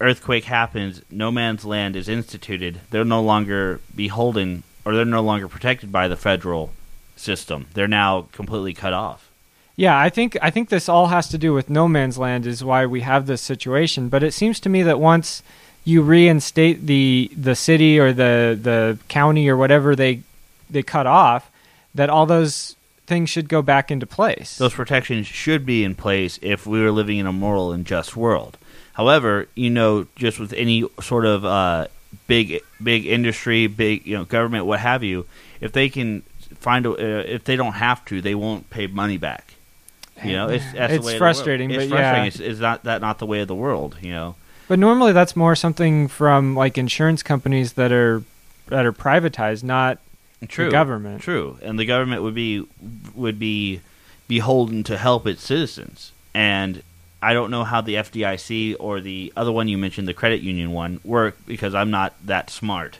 Earthquake 0.00 0.44
happens, 0.44 1.00
no 1.10 1.30
man's 1.30 1.64
land 1.64 1.96
is 1.96 2.08
instituted. 2.08 2.80
They're 2.90 3.04
no 3.04 3.22
longer 3.22 3.80
beholden 3.94 4.64
or 4.84 4.94
they're 4.94 5.04
no 5.04 5.22
longer 5.22 5.48
protected 5.48 5.92
by 5.92 6.08
the 6.08 6.16
federal 6.16 6.72
system. 7.16 7.66
They're 7.74 7.88
now 7.88 8.26
completely 8.32 8.74
cut 8.74 8.92
off. 8.92 9.30
Yeah, 9.76 9.98
I 9.98 10.10
think 10.10 10.36
I 10.42 10.50
think 10.50 10.68
this 10.68 10.88
all 10.88 11.06
has 11.08 11.28
to 11.28 11.38
do 11.38 11.54
with 11.54 11.70
no 11.70 11.88
man's 11.88 12.18
land 12.18 12.46
is 12.46 12.62
why 12.62 12.86
we 12.86 13.00
have 13.00 13.26
this 13.26 13.40
situation. 13.40 14.08
But 14.08 14.22
it 14.22 14.32
seems 14.32 14.60
to 14.60 14.68
me 14.68 14.82
that 14.82 15.00
once 15.00 15.42
you 15.84 16.02
reinstate 16.02 16.86
the 16.86 17.30
the 17.36 17.56
city 17.56 17.98
or 17.98 18.12
the 18.12 18.58
the 18.60 18.98
county 19.08 19.48
or 19.48 19.56
whatever 19.56 19.96
they 19.96 20.22
they 20.68 20.82
cut 20.82 21.06
off, 21.06 21.50
that 21.94 22.10
all 22.10 22.26
those 22.26 22.76
things 23.06 23.30
should 23.30 23.48
go 23.48 23.62
back 23.62 23.90
into 23.90 24.06
place. 24.06 24.58
Those 24.58 24.74
protections 24.74 25.26
should 25.26 25.66
be 25.66 25.84
in 25.84 25.94
place 25.94 26.38
if 26.42 26.66
we 26.66 26.80
were 26.80 26.92
living 26.92 27.18
in 27.18 27.26
a 27.26 27.32
moral 27.32 27.72
and 27.72 27.84
just 27.84 28.16
world. 28.16 28.58
However, 28.94 29.48
you 29.54 29.70
know, 29.70 30.06
just 30.16 30.38
with 30.38 30.52
any 30.52 30.84
sort 31.00 31.24
of 31.24 31.44
uh, 31.44 31.88
big 32.26 32.60
big 32.82 33.06
industry, 33.06 33.66
big 33.66 34.06
you 34.06 34.16
know 34.16 34.24
government, 34.24 34.66
what 34.66 34.80
have 34.80 35.02
you, 35.02 35.26
if 35.60 35.72
they 35.72 35.88
can 35.88 36.22
find 36.60 36.86
a, 36.86 36.92
uh, 36.92 37.22
if 37.26 37.44
they 37.44 37.56
don't 37.56 37.74
have 37.74 38.04
to, 38.06 38.20
they 38.20 38.34
won't 38.34 38.68
pay 38.70 38.86
money 38.86 39.16
back. 39.16 39.54
You 40.24 40.32
know, 40.32 40.48
it's 40.48 40.64
that's 40.72 40.92
It's 40.94 41.04
the 41.04 41.12
way 41.12 41.18
frustrating, 41.18 41.68
but 41.68 41.78
it's 41.80 41.90
yeah. 41.90 41.96
frustrating. 41.96 42.26
It's, 42.28 42.40
is 42.40 42.60
not 42.60 42.84
that 42.84 43.00
not 43.00 43.18
the 43.18 43.26
way 43.26 43.40
of 43.40 43.48
the 43.48 43.54
world? 43.54 43.96
You 44.00 44.12
know, 44.12 44.34
But 44.68 44.78
normally 44.78 45.12
that's 45.12 45.34
more 45.36 45.54
something 45.56 46.08
from 46.08 46.54
like 46.54 46.78
insurance 46.78 47.22
companies 47.22 47.74
that 47.74 47.92
are 47.92 48.22
that 48.68 48.86
are 48.86 48.92
privatized, 48.92 49.62
not 49.64 49.98
true 50.48 50.70
government. 50.70 51.22
True, 51.22 51.58
and 51.62 51.78
the 51.78 51.84
government 51.84 52.22
would 52.22 52.34
be 52.34 52.66
would 53.14 53.38
be 53.38 53.80
beholden 54.28 54.82
to 54.84 54.96
help 54.96 55.26
its 55.26 55.42
citizens. 55.42 56.12
And 56.34 56.82
I 57.20 57.34
don't 57.34 57.50
know 57.50 57.64
how 57.64 57.80
the 57.80 57.94
FDIC 57.94 58.76
or 58.80 59.00
the 59.00 59.32
other 59.36 59.52
one 59.52 59.68
you 59.68 59.78
mentioned, 59.78 60.08
the 60.08 60.14
credit 60.14 60.40
union 60.40 60.72
one, 60.72 61.00
work 61.04 61.36
because 61.46 61.74
I'm 61.74 61.90
not 61.90 62.14
that 62.24 62.50
smart. 62.50 62.98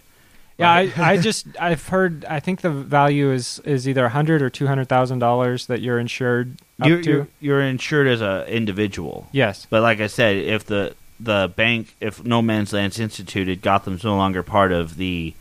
Yeah, 0.59 0.71
I, 0.71 0.93
I 0.97 1.17
just 1.21 1.47
I've 1.59 1.89
heard 1.89 2.25
I 2.27 2.41
think 2.41 2.61
the 2.61 2.71
value 2.71 3.33
is 3.33 3.61
is 3.65 3.89
either 3.89 4.05
a 4.05 4.11
hundred 4.11 4.43
or 4.43 4.51
two 4.51 4.67
hundred 4.67 4.89
thousand 4.89 5.19
dollars 5.19 5.67
that 5.67 5.81
you're 5.81 5.99
insured 5.99 6.57
up 6.81 6.89
You're, 6.89 7.03
to. 7.03 7.11
you're 7.11 7.29
you're 7.41 7.63
insured 7.63 8.07
as 8.07 8.21
an 8.21 8.47
individual, 8.47 9.29
yes. 9.33 9.67
but 9.69 9.83
like 9.83 10.01
I 10.01 10.07
said, 10.07 10.37
if 10.37 10.65
the 10.67 10.95
the 11.21 11.53
bank, 11.55 11.95
if 12.01 12.25
No 12.25 12.43
Man's 12.43 12.73
Land's 12.73 12.99
instituted, 12.99 13.63
Gotham's 13.63 14.03
no 14.05 14.17
longer 14.17 14.43
part 14.43 14.73
of 14.73 14.97
the 14.97 15.35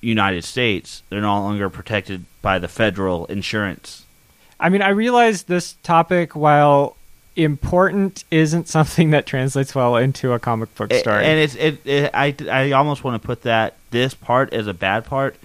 United 0.00 0.44
States. 0.44 1.02
They're 1.08 1.20
no 1.20 1.40
longer 1.40 1.68
protected 1.68 2.24
by 2.42 2.58
the 2.58 2.68
federal 2.68 3.26
insurance. 3.26 4.04
I 4.60 4.68
mean, 4.68 4.82
I 4.82 4.90
realize 4.90 5.44
this 5.44 5.74
topic, 5.82 6.34
while 6.36 6.96
important, 7.38 8.24
isn't 8.30 8.68
something 8.68 9.10
that 9.10 9.26
translates 9.26 9.74
well 9.74 9.96
into 9.96 10.32
a 10.32 10.38
comic 10.38 10.74
book 10.74 10.92
story. 10.92 11.24
And 11.24 11.38
it's 11.38 11.54
it, 11.54 11.86
it 11.86 12.10
I 12.12 12.34
I 12.50 12.72
almost 12.72 13.04
want 13.04 13.20
to 13.20 13.26
put 13.26 13.42
that 13.42 13.74
this 13.90 14.14
part 14.14 14.52
as 14.52 14.66
a 14.66 14.74
bad 14.74 15.04
part, 15.04 15.36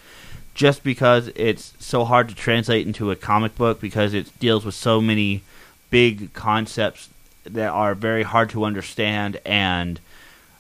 just 0.54 0.84
because 0.84 1.30
it's 1.36 1.74
so 1.80 2.04
hard 2.04 2.30
to 2.30 2.36
translate 2.36 2.86
into 2.86 3.12
a 3.12 3.16
comic 3.16 3.56
book 3.56 3.80
because 3.80 4.14
it 4.14 4.38
deals 4.40 4.66
with 4.66 4.76
so 4.76 5.00
many 5.00 5.42
big 5.90 6.34
concepts 6.34 7.10
that 7.46 7.70
are 7.70 7.94
very 7.94 8.24
hard 8.24 8.50
to 8.50 8.64
understand 8.64 9.40
and 9.46 10.00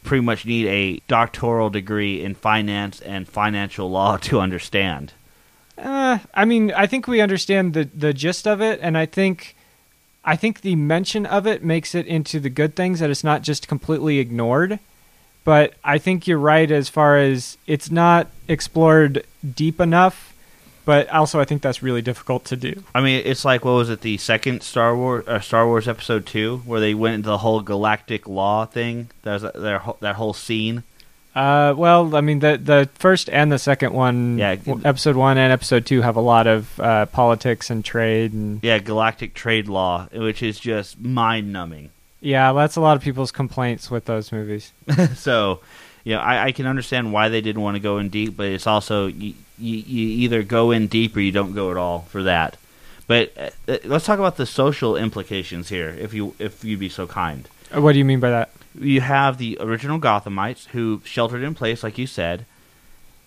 pretty 0.03 0.23
much 0.23 0.45
need 0.45 0.67
a 0.67 1.01
doctoral 1.07 1.69
degree 1.69 2.21
in 2.21 2.36
finance 2.36 2.99
and 3.01 3.27
financial 3.27 3.89
law 3.89 4.17
to 4.29 4.39
understand. 4.39 5.13
Uh, 5.77 6.19
I 6.34 6.45
mean, 6.45 6.71
I 6.71 6.86
think 6.86 7.07
we 7.07 7.19
understand 7.19 7.73
the 7.73 7.86
the 7.86 8.13
gist 8.13 8.47
of 8.47 8.61
it, 8.61 8.79
and 8.81 8.97
I 8.97 9.05
think, 9.05 9.55
I 10.26 10.36
think 10.36 10.61
the 10.61 10.76
mention 10.76 11.26
of 11.26 11.45
it 11.45 11.63
makes 11.63 11.93
it 11.93 12.07
into 12.07 12.39
the 12.39 12.49
good 12.49 12.76
things 12.76 12.99
that 12.99 13.09
it's 13.09 13.24
not 13.24 13.41
just 13.41 13.67
completely 13.67 14.19
ignored. 14.19 14.80
But 15.43 15.74
I 15.84 15.97
think 15.97 16.26
you're 16.26 16.39
right 16.39 16.69
as 16.71 16.88
far 16.88 17.17
as 17.17 17.57
it's 17.67 17.91
not 17.91 18.28
explored 18.47 19.26
deep 19.55 19.80
enough. 19.80 20.34
But 20.86 21.09
also, 21.09 21.39
I 21.39 21.45
think 21.45 21.61
that's 21.61 21.82
really 21.82 22.01
difficult 22.01 22.43
to 22.45 22.57
do. 22.57 22.84
I 22.93 23.01
mean, 23.01 23.21
it's 23.26 23.45
like 23.45 23.63
what 23.63 23.71
was 23.71 23.89
it? 23.89 24.01
The 24.01 24.17
second 24.17 24.63
Star 24.63 24.95
Wars, 24.97 25.26
uh, 25.28 25.39
Star 25.39 25.65
Wars 25.65 25.88
Episode 25.88 26.26
Two, 26.26 26.57
where 26.65 26.82
they 26.82 26.93
went 26.93 27.15
into 27.15 27.30
the 27.30 27.38
whole 27.38 27.61
galactic 27.61 28.28
law 28.28 28.65
thing. 28.65 29.09
That 29.21 29.41
was 29.41 29.51
their 29.53 29.82
that 30.01 30.15
whole 30.15 30.34
scene. 30.34 30.84
Uh, 31.36 31.73
well, 31.75 32.15
I 32.15 32.21
mean, 32.21 32.39
the 32.39 32.57
the 32.57 32.89
first 32.95 33.29
and 33.29 33.51
the 33.51 33.57
second 33.57 33.93
one, 33.93 34.38
Yeah. 34.38 34.55
episode 34.86 35.15
one 35.15 35.38
and 35.38 35.51
episode 35.51 35.86
two, 35.86 36.01
have 36.01 36.15
a 36.15 36.21
lot 36.21 36.45
of 36.45 36.79
uh, 36.79 37.05
politics 37.07 37.69
and 37.71 37.84
trade, 37.84 38.34
and 38.34 38.59
Yeah, 38.63 38.77
galactic 38.77 39.34
trade 39.34 39.67
law, 39.67 40.07
which 40.13 40.43
is 40.43 40.59
just 40.59 40.99
mind 41.01 41.51
numbing. 41.51 41.89
yeah, 42.21 42.53
that's 42.53 42.75
a 42.75 42.81
lot 42.81 42.97
of 42.97 43.03
people's 43.03 43.31
complaints 43.31 43.89
with 43.89 44.05
those 44.05 44.31
movies. 44.31 44.71
so, 45.15 45.59
you 46.03 46.13
know, 46.13 46.21
I, 46.21 46.45
I 46.45 46.51
can 46.51 46.67
understand 46.67 47.11
why 47.11 47.29
they 47.29 47.41
didn't 47.41 47.61
want 47.63 47.75
to 47.75 47.79
go 47.81 47.97
in 47.97 48.09
deep, 48.09 48.38
but 48.38 48.47
it's 48.47 48.67
also 48.67 49.07
you, 49.07 49.34
you, 49.57 49.77
you 49.77 50.07
either 50.25 50.43
go 50.43 50.69
in 50.69 50.86
deep 50.88 51.15
or 51.15 51.21
you 51.21 51.31
don't 51.31 51.53
go 51.53 51.71
at 51.71 51.77
all 51.77 52.01
for 52.09 52.21
that. 52.23 52.57
But 53.07 53.34
uh, 53.38 53.49
uh, 53.71 53.77
let's 53.86 54.05
talk 54.05 54.19
about 54.19 54.38
the 54.38 54.45
social 54.45 54.95
implications 54.95 55.69
here, 55.69 55.89
if 55.89 56.13
you 56.13 56.36
if 56.39 56.63
you 56.63 56.77
be 56.77 56.89
so 56.89 57.07
kind. 57.07 57.49
Uh, 57.75 57.81
What 57.81 57.93
do 57.93 57.97
you 57.99 58.05
mean 58.05 58.19
by 58.19 58.29
that? 58.29 58.51
You 58.80 59.01
have 59.01 59.38
the 59.38 59.57
original 59.59 59.99
Gothamites 59.99 60.67
who 60.67 61.01
sheltered 61.05 61.43
in 61.43 61.53
place, 61.53 61.84
like 61.84 61.97
you 61.97 62.07
said, 62.07 62.45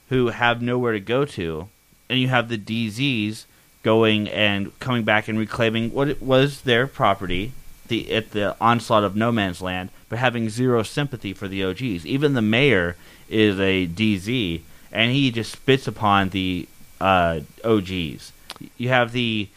who 0.09 0.29
have 0.29 0.63
nowhere 0.63 0.93
to 0.93 1.01
go 1.01 1.25
to, 1.25 1.69
and 2.09 2.19
you 2.19 2.29
have 2.29 2.49
the 2.49 2.59
DZs 2.59 3.45
going 3.83 4.29
and 4.29 4.77
coming 4.81 5.05
back 5.05 5.29
and 5.29 5.39
reclaiming 5.39 5.93
what 5.93 6.21
was 6.21 6.63
their 6.63 6.87
property, 6.87 7.53
the 7.87 8.13
at 8.13 8.33
the 8.33 8.57
onslaught 8.61 9.05
of 9.05 9.15
no 9.15 9.31
man's 9.31 9.63
land, 9.63 9.91
but 10.09 10.19
having 10.19 10.49
zero 10.49 10.83
sympathy 10.83 11.33
for 11.33 11.47
the 11.47 11.65
OGs. 11.65 12.05
Even 12.05 12.35
the 12.35 12.43
mayor 12.43 12.97
is 13.29 13.59
a 13.61 13.87
DZ, 13.87 14.61
and 14.91 15.13
he 15.13 15.31
just 15.31 15.53
spits 15.53 15.87
upon 15.87 16.31
the 16.31 16.67
uh, 17.01 17.41
OGs. 17.65 18.33
You 18.77 18.89
have 18.89 19.13
the 19.13 19.49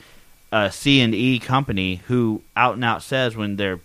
uh, 0.52 0.70
C 0.70 1.02
and 1.02 1.16
E 1.16 1.40
company 1.40 2.02
who 2.08 2.42
out 2.56 2.76
and 2.76 2.84
out 2.84 3.02
says 3.02 3.36
when 3.36 3.56
they're 3.56 3.80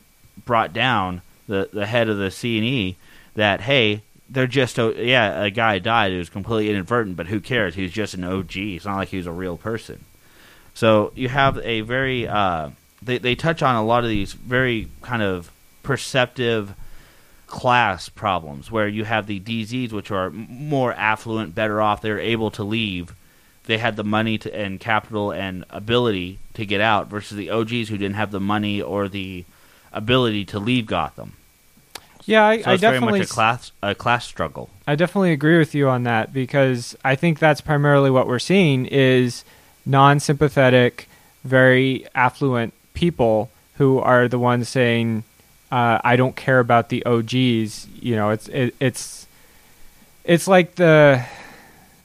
brought 0.45 0.73
down, 0.73 1.23
the 1.47 1.69
the 1.73 1.87
head 1.87 2.09
of 2.09 2.19
the 2.19 2.31
C 2.31 2.59
and 2.59 2.67
E, 2.67 2.97
that 3.35 3.63
hey, 3.63 4.03
they're 4.29 4.47
just 4.47 4.79
o- 4.79 4.93
yeah, 4.93 5.43
a 5.43 5.51
guy 5.51 5.79
died. 5.79 6.13
It 6.13 6.19
was 6.19 6.29
completely 6.29 6.71
inadvertent, 6.71 7.17
but 7.17 7.27
who 7.27 7.41
cares? 7.41 7.75
He's 7.75 7.93
just 7.93 8.15
an 8.15 8.25
OG. 8.25 8.57
It's 8.57 8.85
not 8.85 8.97
like 8.97 9.09
he 9.09 9.17
was 9.17 9.27
a 9.27 9.33
real 9.33 9.57
person. 9.57 10.05
So 10.75 11.13
you 11.15 11.29
have 11.29 11.59
a 11.59 11.83
very 11.83 12.27
uh, 12.27 12.71
they 13.03 13.19
they 13.19 13.35
touch 13.35 13.63
on 13.63 13.77
a 13.77 13.85
lot 13.85 14.05
of 14.05 14.11
these 14.11 14.33
very 14.33 14.89
kind 15.03 15.23
of 15.23 15.51
perceptive 15.83 16.75
class 17.47 18.09
problems 18.09 18.71
where 18.71 18.89
you 18.89 19.05
have 19.05 19.27
the 19.27 19.39
DZs, 19.39 19.93
which 19.93 20.11
are 20.11 20.31
more 20.31 20.93
affluent, 20.93 21.55
better 21.55 21.81
off. 21.81 22.03
They're 22.03 22.19
able 22.19 22.51
to 22.53 22.65
leave. 22.65 23.15
They 23.67 23.79
had 23.79 23.97
the 23.97 24.05
money 24.05 24.39
to, 24.39 24.55
and 24.55 24.81
capital 24.81 25.31
and 25.31 25.65
ability 25.71 26.39
to 26.55 26.67
get 26.67 26.81
out, 26.81 27.09
versus 27.09 27.37
the 27.37 27.51
OGs 27.51 27.89
who 27.89 27.97
didn't 27.97 28.15
have 28.15 28.31
the 28.31 28.41
money 28.41 28.83
or 28.83 29.09
the 29.09 29.45
ability 29.95 30.45
to 30.47 30.59
leave 30.59 30.87
Gotham. 30.87 31.35
Yeah, 32.27 32.47
I, 32.47 32.63
So 32.63 32.71
I 32.71 32.77
definitely, 32.77 33.21
much 33.21 33.31
a 33.31 33.33
class 33.33 33.73
a 33.83 33.95
class 33.95 34.25
struggle. 34.25 34.71
I 34.87 34.95
definitely 34.95 35.33
agree 35.33 35.59
with 35.59 35.75
you 35.75 35.89
on 35.89 36.05
that 36.05 36.33
because 36.33 36.97
I 37.05 37.17
think 37.17 37.39
that's 37.39 37.61
primarily 37.61 38.11
what 38.11 38.27
we're 38.27 38.39
seeing 38.39 38.87
is 38.87 39.45
non-sympathetic, 39.85 41.09
very 41.45 42.07
affluent 42.15 42.73
people 42.95 43.51
who 43.77 43.99
are 43.99 44.29
the 44.29 44.39
ones 44.39 44.69
saying, 44.69 45.25
uh, 45.71 45.99
"I 46.03 46.17
don't 46.17 46.35
care 46.35 46.61
about 46.61 46.89
the 46.89 47.05
OGs." 47.05 47.89
You 48.01 48.17
know, 48.17 48.31
it's 48.31 48.49
it, 48.49 48.75
it's 48.81 49.27
it's 50.25 50.49
like 50.49 50.77
the 50.77 51.25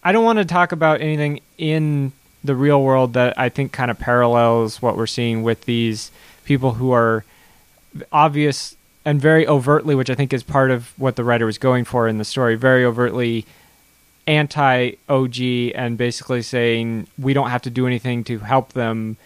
I 0.03 0.11
don't 0.11 0.25
want 0.25 0.39
to 0.39 0.45
talk 0.45 0.73
about 0.73 1.01
anything 1.01 1.39
in 1.57 2.11
the 2.43 2.55
real 2.55 2.81
world 2.81 3.13
that 3.13 3.37
I 3.37 3.49
think 3.49 3.71
kind 3.71 3.91
of 3.91 3.99
parallels 3.99 4.81
what 4.81 4.95
we're 4.97 5.07
seeing 5.07 5.43
with 5.43 5.65
these 5.65 6.11
people 6.45 6.73
who 6.73 6.91
are 6.91 7.23
obvious 8.11 8.75
and 9.05 9.19
very 9.21 9.47
overtly, 9.47 9.95
which 9.95 10.09
I 10.09 10.15
think 10.15 10.33
is 10.33 10.43
part 10.43 10.71
of 10.71 10.93
what 10.97 11.15
the 11.15 11.23
writer 11.23 11.45
was 11.45 11.57
going 11.57 11.85
for 11.85 12.07
in 12.07 12.17
the 12.17 12.25
story, 12.25 12.55
very 12.55 12.85
overtly 12.85 13.45
anti 14.27 14.91
OG 15.07 15.41
and 15.75 15.97
basically 15.97 16.41
saying 16.41 17.07
we 17.17 17.33
don't 17.33 17.49
have 17.49 17.63
to 17.63 17.69
do 17.69 17.87
anything 17.87 18.23
to 18.25 18.39
help 18.39 18.73
them 18.73 19.17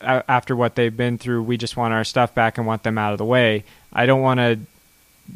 after 0.00 0.56
what 0.56 0.74
they've 0.74 0.96
been 0.96 1.18
through. 1.18 1.42
We 1.42 1.56
just 1.56 1.76
want 1.76 1.94
our 1.94 2.04
stuff 2.04 2.34
back 2.34 2.58
and 2.58 2.66
want 2.66 2.82
them 2.82 2.98
out 2.98 3.12
of 3.12 3.18
the 3.18 3.24
way. 3.24 3.64
I 3.92 4.06
don't 4.06 4.22
want 4.22 4.38
to 4.38 4.58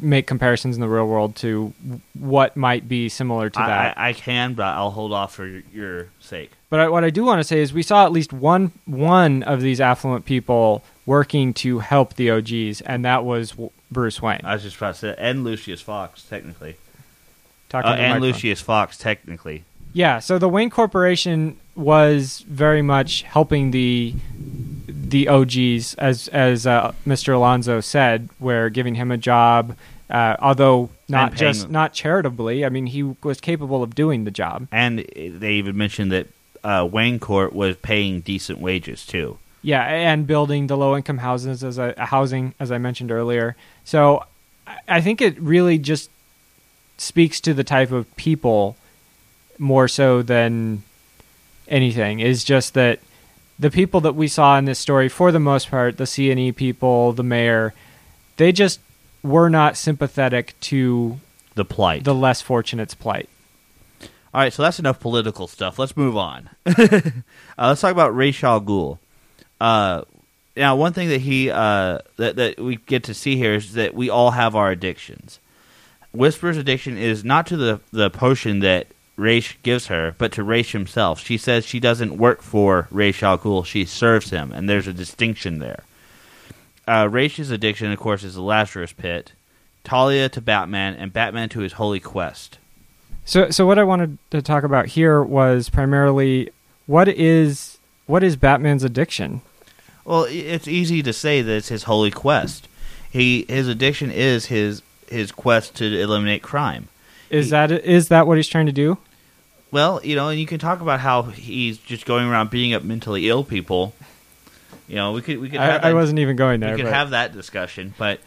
make 0.01 0.25
comparisons 0.25 0.75
in 0.75 0.81
the 0.81 0.87
real 0.87 1.07
world 1.07 1.35
to 1.35 1.71
what 2.17 2.57
might 2.57 2.87
be 2.87 3.09
similar 3.09 3.49
to 3.49 3.59
that. 3.59 3.97
I, 3.97 4.09
I, 4.09 4.13
can, 4.13 4.53
but 4.53 4.65
I'll 4.65 4.91
hold 4.91 5.13
off 5.13 5.35
for 5.35 5.45
your, 5.45 5.61
your 5.71 6.07
sake. 6.19 6.51
But 6.69 6.79
I, 6.79 6.89
what 6.89 7.03
I 7.03 7.09
do 7.09 7.23
want 7.23 7.39
to 7.39 7.43
say 7.43 7.61
is 7.61 7.73
we 7.73 7.83
saw 7.83 8.05
at 8.05 8.11
least 8.11 8.33
one 8.33 8.71
one 8.85 9.43
of 9.43 9.61
these 9.61 9.79
affluent 9.79 10.25
people 10.25 10.83
working 11.05 11.53
to 11.53 11.79
help 11.79 12.15
the 12.15 12.29
OGs, 12.31 12.81
and 12.81 13.03
that 13.05 13.23
was 13.23 13.51
W- 13.51 13.71
Bruce 13.91 14.21
Wayne. 14.21 14.41
I 14.43 14.53
was 14.53 14.63
just 14.63 14.77
about 14.77 14.95
to 14.95 14.99
say, 14.99 15.15
and 15.17 15.43
Lucius 15.43 15.81
Fox, 15.81 16.23
technically, 16.23 16.75
Talking 17.69 17.91
uh, 17.91 17.95
and. 17.95 18.21
Lucius 18.21 18.61
Fox, 18.61 18.97
technically. 18.97 19.63
Yeah, 19.93 20.19
so 20.19 20.39
the 20.39 20.49
Wayne 20.49 20.69
Corporation 20.69 21.57
was 21.75 22.39
very 22.47 22.81
much 22.81 23.23
helping 23.23 23.71
the 23.71 24.13
the 24.87 25.27
OGs, 25.27 25.93
as 25.95 26.27
as 26.29 26.65
uh, 26.65 26.93
Mr. 27.05 27.33
Alonso 27.35 27.79
said, 27.79 28.29
where 28.39 28.69
giving 28.69 28.95
him 28.95 29.11
a 29.11 29.17
job, 29.17 29.75
uh, 30.09 30.35
although 30.39 30.89
not 31.07 31.35
just 31.35 31.63
them. 31.63 31.71
not 31.71 31.93
charitably. 31.93 32.65
I 32.65 32.69
mean, 32.69 32.87
he 32.87 33.03
was 33.03 33.39
capable 33.39 33.83
of 33.83 33.93
doing 33.93 34.23
the 34.23 34.31
job. 34.31 34.67
And 34.71 34.99
they 35.15 35.53
even 35.53 35.77
mentioned 35.77 36.11
that 36.11 36.27
uh, 36.63 36.87
Wayne 36.91 37.19
Corp 37.19 37.53
was 37.53 37.75
paying 37.77 38.21
decent 38.21 38.59
wages 38.59 39.05
too. 39.05 39.37
Yeah, 39.63 39.81
and 39.83 40.27
building 40.27 40.67
the 40.67 40.75
low 40.77 40.95
income 40.95 41.17
houses 41.19 41.63
as 41.63 41.77
a 41.77 41.93
housing, 41.97 42.53
as 42.59 42.71
I 42.71 42.77
mentioned 42.77 43.11
earlier. 43.11 43.55
So 43.85 44.25
I- 44.67 44.77
I 44.97 45.01
think 45.01 45.21
it 45.21 45.39
really 45.41 45.77
just 45.77 46.09
speaks 46.97 47.39
to 47.41 47.53
the 47.53 47.63
type 47.63 47.91
of 47.91 48.13
people 48.17 48.75
more 49.57 49.87
so 49.87 50.21
than 50.21 50.83
anything. 51.67 52.19
Is 52.19 52.43
just 52.43 52.73
that 52.73 52.99
the 53.57 53.71
people 53.71 54.01
that 54.01 54.15
we 54.15 54.27
saw 54.27 54.57
in 54.57 54.65
this 54.65 54.79
story, 54.79 55.07
for 55.09 55.31
the 55.31 55.39
most 55.39 55.69
part, 55.71 55.97
the 55.97 56.05
C 56.05 56.29
and 56.29 56.39
E 56.39 56.51
people, 56.51 57.13
the 57.13 57.23
mayor, 57.23 57.73
they 58.37 58.51
just 58.51 58.79
were 59.21 59.49
not 59.49 59.77
sympathetic 59.77 60.55
to 60.61 61.19
The 61.55 61.63
plight. 61.65 62.03
the 62.03 62.13
less 62.15 62.41
fortunate's 62.41 62.95
plight. 62.95 63.29
All 64.33 64.41
right, 64.41 64.51
so 64.51 64.63
that's 64.63 64.79
enough 64.79 64.99
political 64.99 65.47
stuff. 65.47 65.77
Let's 65.79 65.95
move 65.95 66.17
on. 66.17 66.49
uh, 66.65 66.79
let's 67.57 67.81
talk 67.81 67.91
about 67.91 68.15
Ra's 68.15 68.43
al 68.43 68.59
Ghul. 68.59 68.97
Uh, 69.59 70.03
now, 70.55 70.75
one 70.75 70.93
thing 70.93 71.09
that 71.09 71.21
he 71.21 71.49
uh, 71.49 71.99
that 72.17 72.35
that 72.35 72.59
we 72.59 72.75
get 72.75 73.03
to 73.05 73.13
see 73.13 73.37
here 73.37 73.55
is 73.55 73.73
that 73.73 73.93
we 73.93 74.09
all 74.09 74.31
have 74.31 74.55
our 74.55 74.71
addictions. 74.71 75.39
Whisper's 76.11 76.57
addiction 76.57 76.97
is 76.97 77.23
not 77.23 77.47
to 77.47 77.57
the 77.57 77.79
the 77.91 78.09
potion 78.09 78.59
that 78.59 78.87
Ra's 79.15 79.53
gives 79.63 79.87
her, 79.87 80.15
but 80.17 80.31
to 80.33 80.43
Ra's 80.43 80.71
himself. 80.71 81.19
She 81.19 81.37
says 81.37 81.65
she 81.65 81.79
doesn't 81.79 82.17
work 82.17 82.41
for 82.41 82.87
Ra's 82.91 83.21
al 83.23 83.37
Ghul; 83.37 83.65
she 83.65 83.85
serves 83.85 84.29
him, 84.29 84.51
and 84.51 84.69
there's 84.69 84.87
a 84.87 84.93
distinction 84.93 85.59
there. 85.59 85.83
Uh, 86.87 87.07
Ra's 87.09 87.49
addiction, 87.49 87.91
of 87.91 87.99
course, 87.99 88.23
is 88.23 88.35
the 88.35 88.41
Lazarus 88.41 88.93
Pit. 88.93 89.31
Talia 89.83 90.29
to 90.29 90.41
Batman, 90.41 90.95
and 90.95 91.11
Batman 91.11 91.49
to 91.49 91.59
his 91.59 91.73
holy 91.73 91.99
quest. 91.99 92.57
So, 93.25 93.49
so 93.49 93.65
what 93.65 93.79
I 93.79 93.83
wanted 93.83 94.17
to 94.31 94.41
talk 94.41 94.63
about 94.63 94.87
here 94.87 95.21
was 95.21 95.69
primarily 95.69 96.51
what 96.87 97.07
is 97.07 97.72
what 98.05 98.23
is 98.23 98.35
Batman's 98.35 98.83
addiction? 98.83 99.41
Well, 100.05 100.25
it's 100.29 100.67
easy 100.67 101.01
to 101.03 101.13
say 101.13 101.41
that 101.41 101.51
it's 101.51 101.69
his 101.69 101.83
holy 101.83 102.11
quest. 102.11 102.67
He 103.09 103.45
his 103.47 103.67
addiction 103.67 104.11
is 104.11 104.47
his 104.47 104.81
his 105.07 105.31
quest 105.31 105.75
to 105.75 105.85
eliminate 105.99 106.41
crime. 106.41 106.87
Is 107.29 107.45
He- 107.47 107.51
that 107.51 107.71
is 107.71 108.09
that 108.09 108.27
what 108.27 108.37
he's 108.37 108.47
trying 108.47 108.65
to 108.65 108.71
do? 108.71 108.97
Well, 109.71 110.01
you 110.03 110.15
know, 110.15 110.29
and 110.29 110.39
you 110.39 110.45
can 110.45 110.59
talk 110.59 110.81
about 110.81 110.99
how 110.99 111.23
he's 111.23 111.77
just 111.79 112.05
going 112.05 112.27
around 112.27 112.49
beating 112.51 112.73
up 112.73 112.83
mentally 112.83 113.27
ill 113.29 113.43
people. 113.43 113.93
You 114.87 114.95
know, 114.95 115.13
we 115.13 115.21
could 115.21 115.39
we 115.39 115.49
could 115.49 115.59
have 115.59 115.83
I, 115.83 115.89
I 115.89 115.93
wasn't 115.93 116.19
even 116.19 116.35
going 116.35 116.59
there. 116.59 116.71
we 116.71 116.77
could 116.77 116.85
but- 116.85 116.93
have 116.93 117.11
that 117.11 117.33
discussion, 117.33 117.93
but 117.97 118.19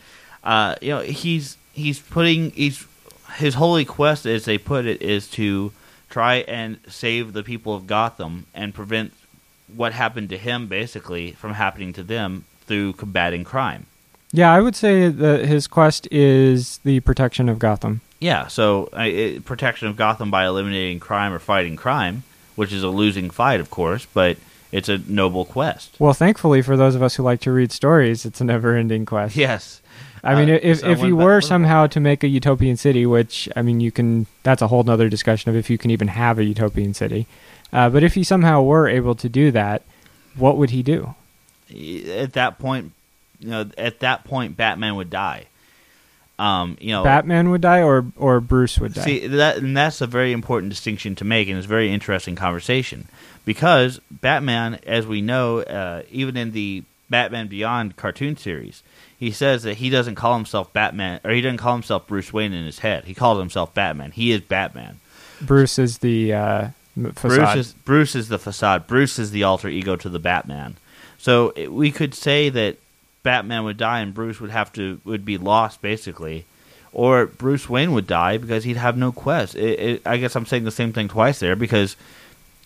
uh, 0.43 0.77
you 0.81 0.91
know, 0.91 1.01
he's 1.01 1.57
he's 1.73 1.99
putting 2.01 2.51
he's 2.53 2.85
his 3.35 3.55
holy 3.55 3.85
quest, 3.85 4.25
as 4.27 4.45
they 4.47 4.57
put 4.59 4.87
it, 4.87 5.03
is 5.03 5.29
to 5.33 5.73
try 6.09 6.37
and 6.37 6.79
save 6.89 7.33
the 7.33 7.43
people 7.43 7.75
of 7.75 7.87
Gotham 7.87 8.47
and 8.55 8.73
prevent 8.73 9.13
what 9.75 9.93
happened 9.93 10.29
to 10.31 10.39
him, 10.39 10.67
basically, 10.67 11.33
from 11.33 11.55
happening 11.55 11.93
to 11.95 12.03
them 12.03 12.45
through 12.67 12.93
combating 12.95 13.45
crime. 13.45 13.87
yeah, 14.33 14.53
I 14.53 14.61
would 14.61 14.77
say 14.77 15.09
that 15.09 15.45
his 15.47 15.67
quest 15.67 16.09
is 16.11 16.79
the 16.79 17.01
protection 17.01 17.49
of 17.49 17.59
Gotham. 17.59 18.01
Yeah, 18.21 18.47
so 18.49 18.89
uh, 18.97 19.03
it, 19.03 19.45
protection 19.45 19.89
of 19.89 19.97
Gotham 19.97 20.31
by 20.31 20.47
eliminating 20.47 21.01
crime 21.01 21.33
or 21.33 21.39
fighting 21.39 21.77
crime, 21.77 22.23
which 22.55 22.73
is 22.73 22.83
a 22.83 22.89
losing 22.89 23.31
fight, 23.31 23.61
of 23.61 23.71
course, 23.71 24.07
but 24.13 24.37
it's 24.73 24.89
a 24.89 24.99
noble 25.07 25.45
quest. 25.45 25.97
Well, 25.99 26.13
thankfully 26.15 26.63
for 26.63 26.77
those 26.77 26.95
of 26.95 27.03
us 27.03 27.15
who 27.17 27.23
like 27.23 27.41
to 27.41 27.53
read 27.53 27.71
stories, 27.73 28.25
it's 28.27 28.41
a 28.41 28.45
never-ending 28.45 29.07
quest. 29.07 29.37
Yes. 29.47 29.81
I 30.25 30.35
mean, 30.35 30.51
Uh, 30.53 30.59
if 30.61 30.81
so 30.81 30.91
if 30.91 31.03
you 31.03 31.15
were 31.15 31.41
somehow 31.41 31.87
to 31.87 32.01
make 32.01 32.25
a 32.25 32.27
utopian 32.29 32.77
city, 32.77 33.07
which 33.07 33.49
I 33.55 33.63
mean, 33.63 33.79
you 33.79 33.93
can. 33.93 34.27
That's 34.43 34.61
a 34.61 34.67
whole 34.67 34.83
nother 34.83 35.09
discussion 35.09 35.51
of 35.51 35.57
if 35.57 35.71
you 35.71 35.79
can 35.79 35.93
even 35.93 36.09
have 36.09 36.41
a 36.41 36.45
utopian 36.45 36.95
city. 36.95 37.27
Uh, 37.73 37.91
but 37.91 38.03
if 38.03 38.15
he 38.15 38.23
somehow 38.25 38.63
were 38.63 38.89
able 38.89 39.15
to 39.17 39.29
do 39.29 39.51
that, 39.51 39.83
what 40.37 40.57
would 40.57 40.71
he 40.71 40.83
do? 40.83 41.15
At 41.71 42.35
that 42.35 42.59
point, 42.59 42.93
you 43.41 43.49
know, 43.49 43.69
at 43.77 44.01
that 44.01 44.25
point, 44.25 44.57
Batman 44.57 44.97
would 44.97 45.11
die. 45.11 45.47
Um, 46.39 46.77
you 46.81 46.93
know, 46.93 47.03
Batman 47.03 47.51
would 47.51 47.63
die, 47.63 47.83
or 47.83 48.05
or 48.17 48.41
Bruce 48.41 48.79
would 48.79 48.93
die. 48.93 49.05
See 49.05 49.27
that, 49.27 49.57
and 49.57 49.77
that's 49.77 50.03
a 50.03 50.07
very 50.07 50.33
important 50.33 50.71
distinction 50.71 51.15
to 51.17 51.25
make, 51.25 51.49
and 51.49 51.57
it's 51.57 51.65
a 51.65 51.69
very 51.69 51.91
interesting 51.91 52.37
conversation 52.37 53.09
because 53.47 54.01
Batman, 54.11 54.79
as 54.87 55.07
we 55.07 55.23
know, 55.23 55.61
uh, 55.61 56.03
even 56.11 56.37
in 56.37 56.53
the 56.53 56.85
Batman 57.09 57.47
Beyond 57.47 57.97
cartoon 57.97 58.37
series, 58.37 58.83
he 59.19 59.31
says 59.31 59.63
that 59.63 59.79
he 59.79 59.89
doesn't 59.89 60.17
call 60.17 60.35
himself 60.35 60.73
Batman, 60.75 61.21
or 61.25 61.31
he 61.31 61.41
doesn't 61.41 61.57
call 61.57 61.73
himself 61.73 62.07
Bruce 62.07 62.33
Wayne 62.33 62.53
in 62.53 62.67
his 62.67 62.81
head. 62.81 63.05
He 63.05 63.15
calls 63.15 63.39
himself 63.39 63.73
Batman. 63.73 64.11
He 64.11 64.31
is 64.33 64.43
Batman. 64.43 65.01
Bruce 65.41 65.79
is 65.79 65.99
the 65.99 66.35
uh, 66.35 66.69
facade. 67.15 67.55
Bruce 67.55 67.57
is 67.57 67.73
Bruce 67.73 68.15
is 68.15 68.29
the 68.29 68.39
facade. 68.39 68.87
Bruce 68.87 69.19
is 69.19 69.31
the 69.31 69.43
alter 69.43 69.69
ego 69.69 69.97
to 69.97 70.09
the 70.09 70.19
Batman. 70.19 70.77
So 71.19 71.53
it, 71.57 71.73
we 71.73 71.91
could 71.91 72.15
say 72.15 72.49
that 72.51 72.77
Batman 73.23 73.65
would 73.65 73.77
die 73.77 74.01
and 74.01 74.15
Bruce 74.15 74.41
would 74.41 74.51
have 74.51 74.73
to 74.75 75.01
would 75.05 75.25
be 75.25 75.39
lost 75.39 75.83
basically, 75.83 76.45
or 76.93 77.27
Bruce 77.27 77.69
Wayne 77.69 77.93
would 77.93 78.07
die 78.07 78.39
because 78.39 78.65
he'd 78.65 78.77
have 78.77 78.97
no 78.97 79.13
quest. 79.13 79.55
It, 79.55 79.81
it, 79.81 80.03
I 80.07 80.17
guess 80.17 80.37
I'm 80.37 80.47
saying 80.47 80.65
the 80.65 80.71
same 80.71 80.93
thing 80.93 81.09
twice 81.09 81.39
there 81.39 81.57
because 81.57 81.97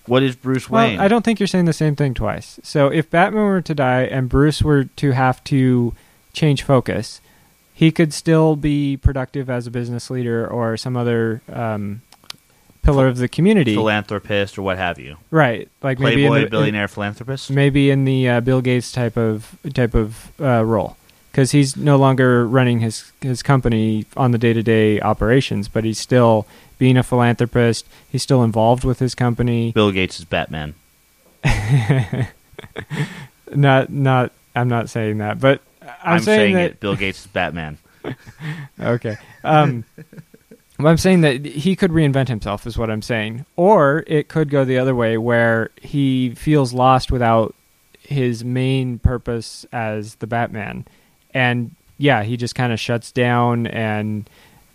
what 0.07 0.22
is 0.22 0.37
Bruce 0.37 0.68
well, 0.68 0.87
Wayne? 0.87 1.01
I 1.01 1.09
don't 1.09 1.24
think 1.24 1.41
you're 1.41 1.47
saying 1.47 1.66
the 1.66 1.72
same 1.72 1.97
thing 1.97 2.14
twice. 2.14 2.59
So 2.62 2.89
if 2.89 3.11
Batman 3.11 3.45
were 3.45 3.62
to 3.62 3.74
die 3.74 4.03
and 4.03 4.28
Bruce 4.28 4.62
were 4.62 4.85
to 4.85 5.12
have 5.12 5.43
to 5.45 5.95
change 6.33 6.62
focus, 6.62 7.20
he 7.72 7.91
could 7.91 8.12
still 8.12 8.57
be 8.57 8.97
productive 8.97 9.49
as 9.49 9.66
a 9.66 9.70
business 9.70 10.11
leader 10.11 10.47
or 10.47 10.76
some 10.76 10.97
other 10.97 11.43
um, 11.51 12.03
pillar 12.83 13.07
of 13.09 13.18
the 13.18 13.28
community. 13.28 13.74
philanthropist 13.74 14.59
or 14.59 14.62
what 14.62 14.78
have 14.78 14.99
you, 14.99 15.16
Right, 15.31 15.68
like 15.83 15.99
maybe 15.99 16.26
playboy 16.26 16.45
the, 16.45 16.51
billionaire 16.51 16.89
philanthropist. 16.89 17.51
maybe 17.51 17.91
in 17.91 18.05
the 18.05 18.28
uh, 18.28 18.41
Bill 18.41 18.61
Gates 18.61 18.93
type 18.93 19.16
of 19.16 19.57
type 19.74 19.95
of 19.95 20.33
uh, 20.41 20.64
role, 20.64 20.97
because 21.31 21.53
he's 21.53 21.76
no 21.76 21.97
longer 21.97 22.47
running 22.47 22.81
his 22.81 23.12
his 23.20 23.43
company 23.43 24.07
on 24.16 24.31
the 24.33 24.39
day 24.39 24.53
to 24.53 24.62
day 24.62 25.01
operations, 25.01 25.68
but 25.68 25.85
he's 25.85 25.99
still 25.99 26.47
being 26.78 26.97
a 26.97 27.03
philanthropist. 27.03 27.87
He's 28.09 28.22
still 28.22 28.43
involved 28.43 28.85
with 28.85 28.99
his 28.99 29.14
company. 29.14 29.72
Bill 29.72 29.93
Gates 29.93 30.18
is 30.18 30.24
Batman. 30.24 30.74
Not 33.55 33.91
not. 33.91 34.33
I'm 34.55 34.68
not 34.68 34.89
saying 34.89 35.18
that, 35.18 35.41
but 35.41 35.61
I'm, 35.83 36.14
I'm, 36.14 36.20
saying, 36.20 36.55
that 36.55 36.70
it. 36.72 36.81
Bill 36.81 36.97
Gates 36.97 37.20
is 37.20 37.26
Batman. 37.28 37.78
okay. 38.81 39.16
Um, 39.45 39.85
I'm 40.87 40.97
saying 40.99 41.20
that 41.22 41.45
he 41.45 41.76
could 41.76 41.91
reinvent 41.91 42.28
himself, 42.28 42.66
is 42.66 42.76
what 42.78 42.91
I'm 42.91 43.03
saying. 43.03 43.45
Or 43.57 44.05
it 44.07 44.28
could 44.28 44.51
go 44.51 44.64
the 44.64 44.78
other 44.78 44.95
way, 44.95 45.16
where 45.18 45.70
he 45.81 46.35
feels 46.35 46.72
lost 46.72 47.11
without 47.11 47.55
his 48.03 48.45
main 48.45 48.99
purpose 48.99 49.64
as 49.72 50.16
the 50.16 50.26
Batman, 50.26 50.85
and 51.33 51.74
yeah, 51.99 52.22
he 52.22 52.37
just 52.37 52.55
kind 52.55 52.72
of 52.72 52.81
shuts 52.81 53.12
down 53.12 53.66
and 53.68 54.28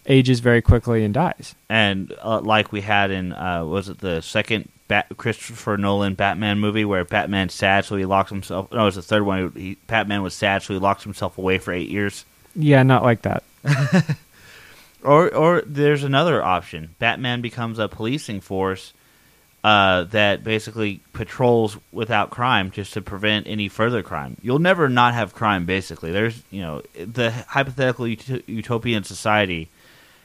ages 0.07 0.39
very 0.39 0.61
quickly 0.61 1.03
and 1.03 1.13
dies. 1.13 1.55
and 1.67 2.13
uh, 2.23 2.39
like 2.39 2.71
we 2.71 2.81
had 2.81 3.09
in 3.11 3.33
uh, 3.33 3.65
was 3.65 3.89
it 3.89 3.97
the 3.97 4.21
second 4.21 4.69
Bat- 4.87 5.07
Christopher 5.17 5.77
Nolan 5.77 6.13
Batman 6.13 6.59
movie 6.59 6.85
where 6.85 7.03
Batman's 7.03 7.55
sad 7.55 7.85
so 7.85 7.95
he 7.95 8.05
locks 8.05 8.29
himself. 8.29 8.71
No, 8.71 8.81
it 8.81 8.85
was 8.85 8.95
the 8.95 9.01
third 9.01 9.23
one. 9.23 9.51
He, 9.55 9.77
Batman 9.87 10.21
was 10.21 10.35
sad 10.35 10.61
so 10.61 10.73
he 10.73 10.79
locks 10.79 11.03
himself 11.03 11.39
away 11.39 11.57
for 11.57 11.73
eight 11.73 11.89
years. 11.89 12.23
Yeah, 12.55 12.83
not 12.83 13.01
like 13.03 13.23
that. 13.23 13.43
Or 15.05 15.33
or 15.33 15.61
there's 15.65 16.03
another 16.03 16.43
option. 16.43 16.95
Batman 16.99 17.41
becomes 17.41 17.77
a 17.77 17.87
policing 17.87 18.41
force 18.41 18.93
uh, 19.63 20.03
that 20.05 20.43
basically 20.43 21.01
patrols 21.13 21.77
without 21.91 22.29
crime 22.29 22.71
just 22.71 22.93
to 22.93 23.01
prevent 23.01 23.47
any 23.47 23.67
further 23.67 24.03
crime. 24.03 24.37
You'll 24.41 24.59
never 24.59 24.89
not 24.89 25.13
have 25.13 25.33
crime. 25.33 25.65
Basically, 25.65 26.11
there's 26.11 26.43
you 26.51 26.61
know 26.61 26.81
the 26.93 27.31
hypothetical 27.31 28.05
ut- 28.05 28.47
utopian 28.47 29.03
society. 29.03 29.69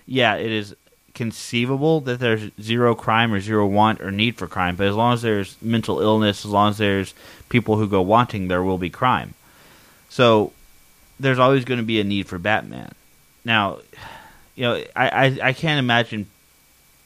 Yeah, 0.07 0.37
it 0.37 0.51
is 0.51 0.75
conceivable 1.15 2.01
that 2.03 2.21
there's 2.21 2.51
zero 2.61 2.95
crime 2.95 3.33
or 3.33 3.41
zero 3.41 3.67
want 3.67 4.01
or 4.01 4.11
need 4.11 4.37
for 4.37 4.47
crime, 4.47 4.77
but 4.77 4.87
as 4.87 4.95
long 4.95 5.15
as 5.15 5.23
there's 5.23 5.57
mental 5.61 6.01
illness, 6.01 6.45
as 6.45 6.51
long 6.51 6.71
as 6.71 6.79
there's 6.79 7.15
people 7.49 7.77
who 7.77 7.89
go 7.89 8.01
wanting, 8.03 8.49
there 8.49 8.63
will 8.63 8.79
be 8.79 8.91
crime. 8.91 9.35
So 10.09 10.53
there's 11.19 11.39
always 11.39 11.65
going 11.65 11.81
to 11.81 11.87
be 11.87 12.01
a 12.01 12.05
need 12.05 12.27
for 12.27 12.39
Batman. 12.39 12.93
Now, 13.45 13.79
you 14.61 14.67
know, 14.67 14.85
I, 14.95 15.09
I, 15.09 15.39
I 15.43 15.53
can't 15.55 15.79
imagine 15.79 16.27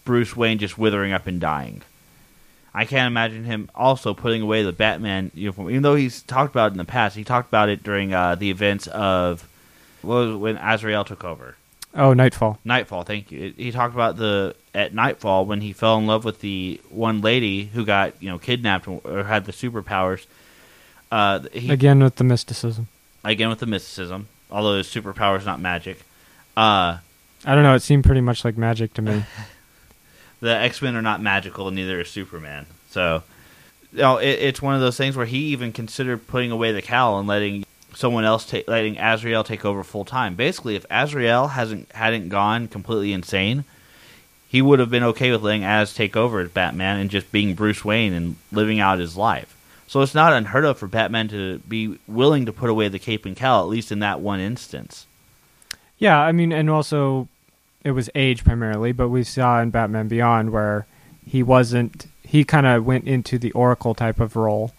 Bruce 0.05 0.36
Wayne 0.36 0.59
just 0.59 0.76
withering 0.76 1.12
up 1.12 1.28
and 1.28 1.40
dying. 1.40 1.82
I 2.74 2.84
can't 2.84 3.07
imagine 3.07 3.44
him 3.44 3.70
also 3.76 4.12
putting 4.12 4.42
away 4.42 4.64
the 4.64 4.72
Batman 4.72 5.30
uniform, 5.36 5.70
even 5.70 5.82
though 5.84 5.94
he's 5.94 6.22
talked 6.22 6.52
about 6.52 6.72
it 6.72 6.72
in 6.72 6.78
the 6.78 6.84
past. 6.84 7.14
He 7.14 7.22
talked 7.22 7.48
about 7.48 7.68
it 7.68 7.84
during 7.84 8.12
uh, 8.12 8.34
the 8.34 8.50
events 8.50 8.88
of 8.88 9.46
what 10.02 10.16
was 10.16 10.30
it, 10.34 10.38
when 10.38 10.57
Azrael 10.57 11.05
took 11.05 11.22
over. 11.22 11.55
Oh, 11.94 12.12
Knightfall. 12.12 12.59
Knightfall, 12.64 13.05
thank 13.05 13.30
you. 13.30 13.55
He 13.57 13.70
talked 13.70 13.94
about 13.94 14.16
the 14.16 14.57
at 14.74 14.92
Knightfall 14.92 15.46
when 15.46 15.61
he 15.61 15.72
fell 15.72 15.96
in 15.98 16.09
love 16.09 16.24
with 16.24 16.40
the 16.40 16.80
one 16.90 17.20
lady 17.20 17.66
who 17.66 17.84
got 17.84 18.20
you 18.20 18.28
know 18.28 18.38
kidnapped 18.40 18.88
or 18.88 19.22
had 19.22 19.44
the 19.44 19.52
superpowers. 19.52 20.26
Uh, 21.12 21.38
he, 21.52 21.70
Again 21.70 22.02
with 22.02 22.16
the 22.16 22.24
mysticism. 22.24 22.88
again 23.22 23.48
with 23.48 23.61
the 23.61 23.66
mysticism, 23.66 24.26
although 24.50 24.78
his 24.78 24.88
superpower 24.88 25.38
is 25.38 25.46
not 25.46 25.61
magic. 25.61 26.00
Uh, 26.57 26.98
I 27.45 27.55
don't 27.55 27.64
know. 27.64 27.74
It 27.74 27.82
seemed 27.82 28.05
pretty 28.05 28.20
much 28.20 28.45
like 28.45 28.57
magic 28.57 28.95
to 28.95 29.03
me. 29.03 29.24
the 30.40 30.57
X 30.57 30.80
Men 30.80 30.97
are 30.97 31.03
not 31.03 31.20
magical, 31.20 31.68
and 31.68 31.76
neither 31.76 32.01
is 32.01 32.09
Superman. 32.09 32.66
So, 32.90 33.22
you 33.92 33.99
know, 33.99 34.18
it, 34.18 34.30
it's 34.30 34.62
one 34.62 34.74
of 34.74 34.80
those 34.80 34.97
things 34.97 35.16
where 35.16 35.26
he 35.26 35.38
even 35.47 35.72
considered 35.72 36.26
putting 36.26 36.51
away 36.51 36.72
the 36.72 36.82
cowl 36.82 37.18
and 37.18 37.28
letting 37.28 37.64
someone 37.95 38.24
else 38.24 38.47
take, 38.47 38.66
letting 38.68 38.99
Azrael 38.99 39.45
take 39.45 39.64
over 39.64 39.84
full 39.84 40.05
time. 40.05 40.34
Basically, 40.34 40.76
if 40.76 40.86
Azrael 40.90 41.49
hasn't 41.49 41.90
hadn't 41.92 42.28
gone 42.28 42.68
completely 42.68 43.12
insane, 43.12 43.64
he 44.49 44.62
would 44.62 44.78
have 44.78 44.90
been 44.90 45.03
okay 45.03 45.30
with 45.30 45.42
letting 45.42 45.64
Az 45.64 45.95
take 45.95 46.16
over 46.16 46.40
as 46.40 46.51
Batman 46.51 46.99
and 46.99 47.11
just 47.11 47.30
being 47.30 47.55
Bruce 47.55 47.84
Wayne 47.84 48.12
and 48.12 48.36
living 48.53 48.80
out 48.80 48.99
his 48.99 49.16
life. 49.16 49.57
So 49.86 50.01
it's 50.01 50.14
not 50.14 50.32
unheard 50.32 50.64
of 50.64 50.78
for 50.78 50.86
Batman 50.86 51.28
to 51.28 51.59
be 51.61 51.99
willing 52.09 52.47
to 52.47 52.53
put 52.53 52.70
away 52.70 52.88
the 52.88 52.99
cape 52.99 53.26
and 53.26 53.36
cowl, 53.36 53.62
at 53.62 53.68
least 53.68 53.92
in 53.92 53.99
that 53.99 54.20
one 54.20 54.40
instance. 54.40 55.07
Yeah, 55.99 56.18
I 56.18 56.32
mean, 56.32 56.53
and 56.53 56.70
also 56.70 57.28
it 57.85 57.93
was 57.93 58.09
age 58.14 58.45
primarily, 58.45 58.93
but 58.93 59.11
we 59.11 59.22
saw 59.22 59.61
in 59.61 59.70
Batman 59.70 60.09
Beyond 60.09 60.51
where 60.51 60.87
he 61.24 61.43
wasn't. 61.43 62.07
He 62.22 62.45
kind 62.45 62.66
of 62.66 62.85
went 62.85 63.07
into 63.07 63.39
the 63.39 63.53
Oracle 63.53 63.95
type 63.95 64.18
of 64.18 64.35
role. 64.35 64.72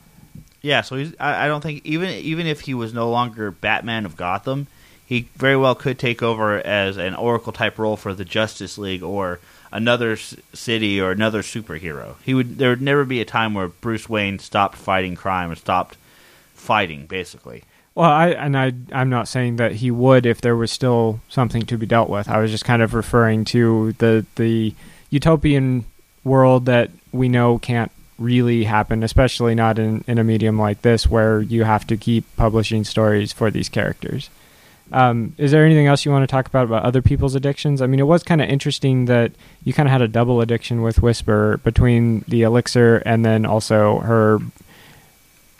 Yeah, 0.61 0.81
so 0.81 0.95
he's. 0.95 1.13
I, 1.19 1.45
I 1.45 1.47
don't 1.47 1.61
think 1.61 1.85
even 1.85 2.09
even 2.09 2.47
if 2.47 2.61
he 2.61 2.73
was 2.73 2.93
no 2.93 3.09
longer 3.09 3.51
Batman 3.51 4.05
of 4.05 4.17
Gotham, 4.17 4.65
he 5.05 5.29
very 5.35 5.55
well 5.55 5.75
could 5.75 5.99
take 5.99 6.23
over 6.23 6.57
as 6.65 6.97
an 6.97 7.13
Oracle 7.13 7.53
type 7.53 7.77
role 7.77 7.95
for 7.95 8.15
the 8.15 8.25
Justice 8.25 8.77
League 8.79 9.03
or 9.03 9.39
another 9.71 10.15
city 10.17 10.99
or 10.99 11.11
another 11.11 11.43
superhero. 11.43 12.15
He 12.23 12.33
would. 12.33 12.57
There 12.57 12.71
would 12.71 12.81
never 12.81 13.05
be 13.05 13.21
a 13.21 13.25
time 13.25 13.53
where 13.53 13.67
Bruce 13.67 14.09
Wayne 14.09 14.39
stopped 14.39 14.75
fighting 14.75 15.15
crime 15.15 15.51
or 15.51 15.55
stopped 15.55 15.97
fighting, 16.55 17.05
basically. 17.05 17.63
Well, 17.95 18.09
I 18.09 18.29
and 18.31 18.57
I 18.57 18.73
I'm 18.91 19.09
not 19.09 19.29
saying 19.29 19.55
that 19.55 19.71
he 19.73 19.89
would 19.89 20.25
if 20.25 20.41
there 20.41 20.55
was 20.55 20.71
still 20.71 21.21
something 21.29 21.63
to 21.63 21.77
be 21.77 21.85
dealt 21.85 22.09
with. 22.09 22.27
I 22.27 22.39
was 22.39 22.51
just 22.51 22.65
kind 22.65 22.81
of 22.81 22.93
referring 22.93 23.45
to 23.45 23.93
the 23.93 24.25
the 24.35 24.73
utopian 25.09 25.85
world 26.25 26.65
that 26.65 26.91
we 27.13 27.29
know 27.29 27.57
can't 27.57 27.91
really 28.19 28.65
happen, 28.65 29.03
especially 29.03 29.55
not 29.55 29.79
in, 29.79 30.03
in 30.07 30.17
a 30.17 30.23
medium 30.23 30.59
like 30.59 30.81
this 30.81 31.07
where 31.07 31.39
you 31.41 31.63
have 31.63 31.87
to 31.87 31.97
keep 31.97 32.25
publishing 32.35 32.83
stories 32.83 33.31
for 33.31 33.49
these 33.49 33.69
characters. 33.69 34.29
Um, 34.91 35.33
is 35.37 35.51
there 35.51 35.65
anything 35.65 35.87
else 35.87 36.05
you 36.05 36.11
want 36.11 36.23
to 36.23 36.31
talk 36.31 36.47
about 36.47 36.65
about 36.65 36.83
other 36.83 37.01
people's 37.01 37.33
addictions? 37.33 37.81
I 37.81 37.87
mean, 37.87 37.99
it 37.99 38.03
was 38.03 38.23
kind 38.23 38.41
of 38.41 38.49
interesting 38.49 39.05
that 39.05 39.31
you 39.63 39.73
kind 39.73 39.87
of 39.87 39.91
had 39.91 40.01
a 40.01 40.07
double 40.07 40.41
addiction 40.41 40.81
with 40.81 41.01
Whisper 41.01 41.57
between 41.63 42.25
the 42.27 42.43
elixir 42.43 42.97
and 43.05 43.25
then 43.25 43.45
also 43.45 43.99
her. 43.99 44.39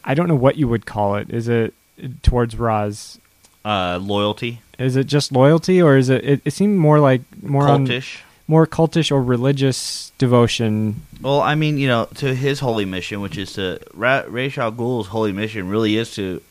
I 0.04 0.14
don't 0.14 0.28
know 0.28 0.36
what 0.36 0.58
you 0.58 0.68
would 0.68 0.86
call 0.86 1.16
it. 1.16 1.32
Is 1.32 1.48
it 1.48 1.74
towards 2.22 2.56
Ra's? 2.58 3.20
Uh, 3.64 3.98
loyalty, 4.00 4.62
Is 4.78 4.96
it 4.96 5.08
just 5.08 5.32
loyalty, 5.32 5.82
or 5.82 5.98
is 5.98 6.10
it? 6.10 6.24
It, 6.24 6.41
it 6.46 6.52
seemed 6.52 6.78
more 6.78 7.00
like 7.00 7.22
more 7.41 7.68
on 7.68 7.88
cultish. 7.88 8.20
more 8.48 8.68
cultish 8.68 9.12
or 9.12 9.24
religious 9.24 10.12
devotion. 10.20 11.02
Well, 11.20 11.41
I 11.41 11.56
mean, 11.56 11.80
you 11.80 11.88
know, 11.88 12.06
to 12.16 12.36
his 12.36 12.60
holy 12.60 12.86
mission, 12.86 13.22
which 13.22 13.39
is 13.39 13.54
to 13.54 13.80
Ra- 13.96 14.24
Ra's 14.28 14.56
al 14.60 14.72
Ghul's 14.72 15.08
holy 15.08 15.32
mission, 15.34 15.68
really 15.68 15.98
is 15.98 16.14
to 16.14 16.41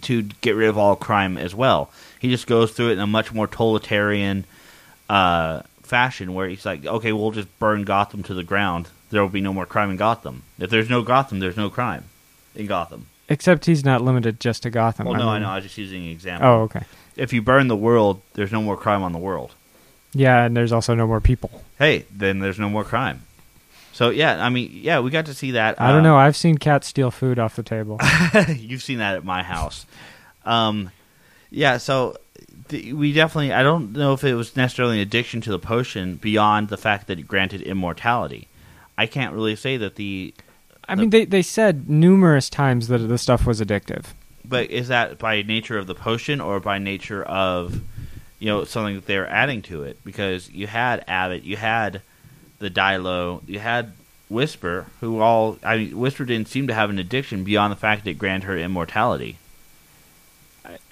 to 0.00 0.22
get 0.40 0.56
rid 0.56 0.68
of 0.68 0.76
all 0.76 0.96
crime 0.96 1.38
as 1.38 1.54
well. 1.54 1.90
He 2.18 2.28
just 2.28 2.48
goes 2.48 2.72
through 2.72 2.88
it 2.90 2.92
in 2.94 2.98
a 3.00 3.06
much 3.06 3.32
more 3.32 3.46
totalitarian 3.46 4.44
uh, 5.08 5.62
fashion, 5.82 6.34
where 6.34 6.48
he's 6.48 6.66
like, 6.66 6.84
okay, 6.84 7.12
we'll 7.12 7.30
just 7.30 7.56
burn 7.60 7.84
Gotham 7.84 8.24
to 8.24 8.34
the 8.34 8.42
ground. 8.44 8.88
There 9.10 9.22
will 9.22 9.28
be 9.28 9.40
no 9.40 9.52
more 9.52 9.64
crime 9.66 9.90
in 9.90 9.96
Gotham. 9.96 10.42
If 10.58 10.70
there's 10.70 10.90
no 10.90 11.02
Gotham, 11.02 11.38
there's 11.38 11.56
no 11.56 11.70
crime 11.70 12.04
in 12.56 12.66
Gotham. 12.66 13.06
Except 13.30 13.64
he's 13.64 13.84
not 13.84 14.02
limited 14.02 14.40
just 14.40 14.64
to 14.64 14.70
Gotham. 14.70 15.06
Well, 15.06 15.14
no, 15.18 15.28
I 15.28 15.34
mean- 15.34 15.42
know. 15.42 15.50
I 15.50 15.54
was 15.56 15.64
just 15.64 15.78
using 15.78 16.04
an 16.04 16.10
example. 16.10 16.48
Oh, 16.48 16.62
okay. 16.62 16.82
If 17.16 17.32
you 17.32 17.40
burn 17.40 17.68
the 17.68 17.76
world, 17.76 18.20
there's 18.34 18.52
no 18.52 18.60
more 18.60 18.76
crime 18.76 19.02
on 19.02 19.12
the 19.12 19.18
world. 19.18 19.52
Yeah, 20.12 20.44
and 20.44 20.56
there's 20.56 20.72
also 20.72 20.94
no 20.94 21.06
more 21.06 21.20
people. 21.20 21.62
Hey, 21.78 22.04
then 22.10 22.40
there's 22.40 22.58
no 22.58 22.68
more 22.68 22.82
crime. 22.84 23.22
So 23.92 24.10
yeah, 24.10 24.44
I 24.44 24.48
mean, 24.48 24.70
yeah, 24.72 25.00
we 25.00 25.10
got 25.10 25.26
to 25.26 25.34
see 25.34 25.52
that. 25.52 25.80
I 25.80 25.88
don't 25.88 26.00
uh, 26.00 26.02
know. 26.02 26.16
I've 26.16 26.36
seen 26.36 26.58
cats 26.58 26.88
steal 26.88 27.10
food 27.10 27.38
off 27.38 27.56
the 27.56 27.62
table. 27.62 28.00
You've 28.48 28.82
seen 28.82 28.98
that 28.98 29.16
at 29.16 29.24
my 29.24 29.42
house. 29.42 29.86
Um, 30.44 30.90
yeah, 31.50 31.76
so 31.76 32.16
th- 32.68 32.94
we 32.94 33.12
definitely. 33.12 33.52
I 33.52 33.62
don't 33.62 33.92
know 33.92 34.12
if 34.14 34.24
it 34.24 34.34
was 34.34 34.56
necessarily 34.56 34.96
an 34.96 35.02
addiction 35.02 35.40
to 35.42 35.50
the 35.50 35.58
potion 35.58 36.16
beyond 36.16 36.68
the 36.68 36.76
fact 36.76 37.08
that 37.08 37.18
it 37.18 37.28
granted 37.28 37.62
immortality. 37.62 38.48
I 38.96 39.06
can't 39.06 39.34
really 39.34 39.56
say 39.56 39.76
that 39.76 39.96
the. 39.96 40.34
I 40.90 40.94
mean, 40.96 41.10
they 41.10 41.24
they 41.24 41.42
said 41.42 41.88
numerous 41.88 42.50
times 42.50 42.88
that 42.88 42.98
the 42.98 43.18
stuff 43.18 43.46
was 43.46 43.60
addictive. 43.60 44.06
But 44.44 44.70
is 44.70 44.88
that 44.88 45.18
by 45.18 45.42
nature 45.42 45.78
of 45.78 45.86
the 45.86 45.94
potion 45.94 46.40
or 46.40 46.58
by 46.58 46.78
nature 46.78 47.22
of, 47.22 47.80
you 48.40 48.46
know, 48.46 48.64
something 48.64 48.96
that 48.96 49.06
they're 49.06 49.28
adding 49.28 49.62
to 49.62 49.84
it? 49.84 49.98
Because 50.04 50.50
you 50.50 50.66
had 50.66 51.04
Abbot, 51.06 51.44
you 51.44 51.56
had 51.56 52.02
the 52.58 52.68
Dai 52.68 52.96
Lo, 52.96 53.42
you 53.46 53.60
had 53.60 53.92
Whisper, 54.28 54.86
who 55.00 55.20
all. 55.20 55.58
I 55.62 55.76
mean, 55.76 55.98
Whisper 55.98 56.24
didn't 56.24 56.48
seem 56.48 56.66
to 56.66 56.74
have 56.74 56.90
an 56.90 56.98
addiction 56.98 57.44
beyond 57.44 57.72
the 57.72 57.76
fact 57.76 58.04
that 58.04 58.10
it 58.10 58.18
granted 58.18 58.46
her 58.46 58.58
immortality. 58.58 59.38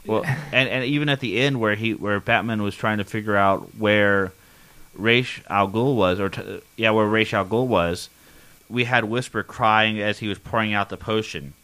Well, 0.06 0.24
and 0.52 0.68
and 0.68 0.84
even 0.84 1.08
at 1.08 1.20
the 1.20 1.40
end 1.40 1.60
where 1.60 1.74
he 1.74 1.94
where 1.94 2.20
Batman 2.20 2.62
was 2.62 2.74
trying 2.74 2.98
to 2.98 3.04
figure 3.04 3.36
out 3.36 3.76
where 3.76 4.32
Ra's 4.94 5.40
al 5.48 5.68
Ghul 5.68 5.96
was, 5.96 6.20
or 6.20 6.28
t- 6.28 6.60
yeah, 6.76 6.90
where 6.90 7.06
Ra's 7.06 7.32
al 7.32 7.44
Ghul 7.44 7.66
was, 7.66 8.08
we 8.68 8.84
had 8.84 9.04
Whisper 9.04 9.42
crying 9.42 10.00
as 10.00 10.18
he 10.18 10.28
was 10.28 10.38
pouring 10.38 10.74
out 10.74 10.88
the 10.88 10.96
potion. 10.96 11.54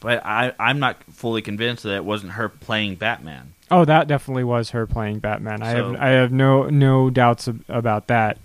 But 0.00 0.24
I 0.24 0.52
I'm 0.58 0.78
not 0.78 1.02
fully 1.12 1.42
convinced 1.42 1.82
that 1.82 1.96
it 1.96 2.04
wasn't 2.04 2.32
her 2.32 2.48
playing 2.48 2.96
Batman. 2.96 3.54
Oh, 3.70 3.84
that 3.84 4.08
definitely 4.08 4.44
was 4.44 4.70
her 4.70 4.86
playing 4.86 5.18
Batman. 5.18 5.62
I 5.62 5.72
So- 5.74 5.92
have 5.92 6.00
I 6.00 6.08
have 6.08 6.32
no 6.32 6.64
no 6.68 7.10
doubts 7.10 7.48
ab- 7.48 7.64
about 7.68 8.06
that. 8.08 8.38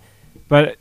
But 0.47 0.77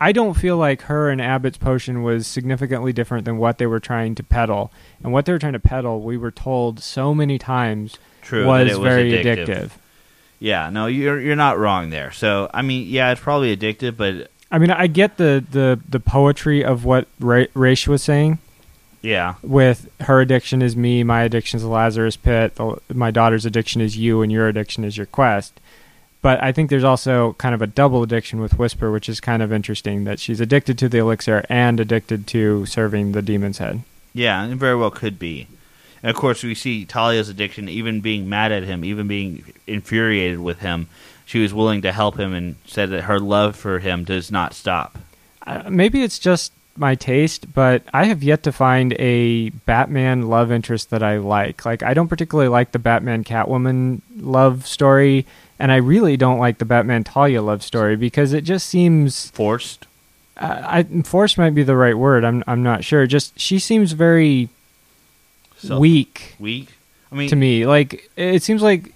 I 0.00 0.12
don't 0.12 0.34
feel 0.34 0.56
like 0.58 0.82
her 0.82 1.08
and 1.10 1.20
Abbot's 1.22 1.56
potion 1.58 2.02
was 2.02 2.26
significantly 2.26 2.92
different 2.92 3.24
than 3.24 3.38
what 3.38 3.56
they 3.58 3.66
were 3.66 3.80
trying 3.80 4.14
to 4.16 4.22
peddle. 4.22 4.70
And 5.02 5.10
what 5.12 5.24
they 5.24 5.32
were 5.32 5.38
trying 5.38 5.54
to 5.54 5.58
peddle, 5.58 6.02
we 6.02 6.16
were 6.18 6.30
told 6.30 6.80
so 6.80 7.14
many 7.14 7.38
times 7.38 7.96
True, 8.20 8.46
was, 8.46 8.70
it 8.70 8.78
was 8.78 8.86
very 8.86 9.12
addictive. 9.12 9.46
addictive. 9.46 9.70
Yeah, 10.38 10.68
no, 10.68 10.86
you're 10.86 11.18
you're 11.20 11.36
not 11.36 11.58
wrong 11.58 11.90
there. 11.90 12.10
So 12.12 12.50
I 12.52 12.62
mean, 12.62 12.86
yeah, 12.88 13.10
it's 13.12 13.20
probably 13.20 13.56
addictive, 13.56 13.96
but 13.96 14.30
I 14.50 14.58
mean, 14.58 14.70
I 14.70 14.86
get 14.86 15.16
the 15.16 15.44
the, 15.50 15.80
the 15.88 16.00
poetry 16.00 16.64
of 16.64 16.84
what 16.84 17.08
Ra- 17.20 17.46
Ra's 17.54 17.86
was 17.86 18.02
saying. 18.02 18.38
yeah, 19.02 19.34
With 19.42 19.88
her 20.00 20.20
addiction 20.20 20.62
is 20.62 20.76
me, 20.76 21.02
my 21.04 21.22
addiction 21.22 21.56
is 21.58 21.64
Lazarus 21.64 22.16
Pit, 22.16 22.54
the, 22.56 22.80
my 22.94 23.10
daughter's 23.10 23.44
addiction 23.46 23.80
is 23.80 23.96
you, 23.96 24.22
and 24.22 24.30
your 24.32 24.48
addiction 24.48 24.84
is 24.84 24.96
your 24.96 25.06
quest. 25.06 25.60
But 26.22 26.42
I 26.42 26.50
think 26.50 26.70
there's 26.70 26.82
also 26.84 27.34
kind 27.34 27.54
of 27.54 27.62
a 27.62 27.66
double 27.68 28.02
addiction 28.02 28.40
with 28.40 28.58
Whisper, 28.58 28.90
which 28.90 29.08
is 29.08 29.20
kind 29.20 29.42
of 29.42 29.52
interesting 29.52 30.04
that 30.04 30.18
she's 30.18 30.40
addicted 30.40 30.76
to 30.78 30.88
the 30.88 30.98
elixir 30.98 31.44
and 31.48 31.78
addicted 31.78 32.26
to 32.28 32.66
serving 32.66 33.12
the 33.12 33.22
demon's 33.22 33.58
head. 33.58 33.82
yeah, 34.12 34.44
it 34.46 34.56
very 34.56 34.74
well 34.76 34.90
could 34.90 35.18
be. 35.18 35.46
And 36.02 36.10
of 36.10 36.16
course, 36.16 36.42
we 36.42 36.54
see 36.54 36.84
Talia's 36.84 37.28
addiction, 37.28 37.68
even 37.68 38.00
being 38.00 38.28
mad 38.28 38.50
at 38.52 38.64
him, 38.64 38.84
even 38.84 39.06
being 39.08 39.44
infuriated 39.66 40.40
with 40.40 40.60
him. 40.60 40.88
She 41.26 41.40
was 41.40 41.52
willing 41.52 41.82
to 41.82 41.92
help 41.92 42.18
him 42.18 42.32
and 42.32 42.56
said 42.66 42.88
that 42.90 43.02
her 43.02 43.18
love 43.20 43.56
for 43.56 43.80
him 43.80 44.04
does 44.04 44.30
not 44.30 44.54
stop. 44.54 44.96
Uh, 45.46 45.64
maybe 45.68 46.02
it's 46.02 46.18
just 46.18 46.52
my 46.76 46.94
taste, 46.94 47.52
but 47.52 47.82
I 47.92 48.04
have 48.04 48.22
yet 48.22 48.42
to 48.44 48.52
find 48.52 48.94
a 48.94 49.50
Batman 49.50 50.28
love 50.28 50.50
interest 50.52 50.90
that 50.90 51.02
I 51.02 51.18
like. 51.18 51.64
Like, 51.66 51.82
I 51.82 51.94
don't 51.94 52.08
particularly 52.08 52.48
like 52.48 52.72
the 52.72 52.78
Batman 52.78 53.24
Catwoman 53.24 54.00
love 54.16 54.66
story, 54.66 55.26
and 55.58 55.72
I 55.72 55.76
really 55.76 56.16
don't 56.16 56.38
like 56.38 56.58
the 56.58 56.64
Batman 56.64 57.02
Talia 57.02 57.42
love 57.42 57.62
story 57.62 57.96
because 57.96 58.32
it 58.32 58.42
just 58.42 58.68
seems 58.68 59.30
Forced. 59.30 59.86
uh, 60.36 60.62
I 60.64 60.82
forced 61.02 61.38
might 61.38 61.54
be 61.54 61.62
the 61.64 61.76
right 61.76 61.96
word. 61.96 62.24
I'm 62.24 62.44
I'm 62.46 62.62
not 62.62 62.84
sure. 62.84 63.06
Just 63.06 63.38
she 63.38 63.58
seems 63.58 63.92
very 63.92 64.48
So 65.58 65.78
weak 65.78 66.36
weak. 66.38 66.68
I 67.10 67.14
mean, 67.14 67.28
to 67.30 67.36
me. 67.36 67.66
Like 67.66 68.10
it 68.16 68.42
seems 68.42 68.62
like 68.62 68.92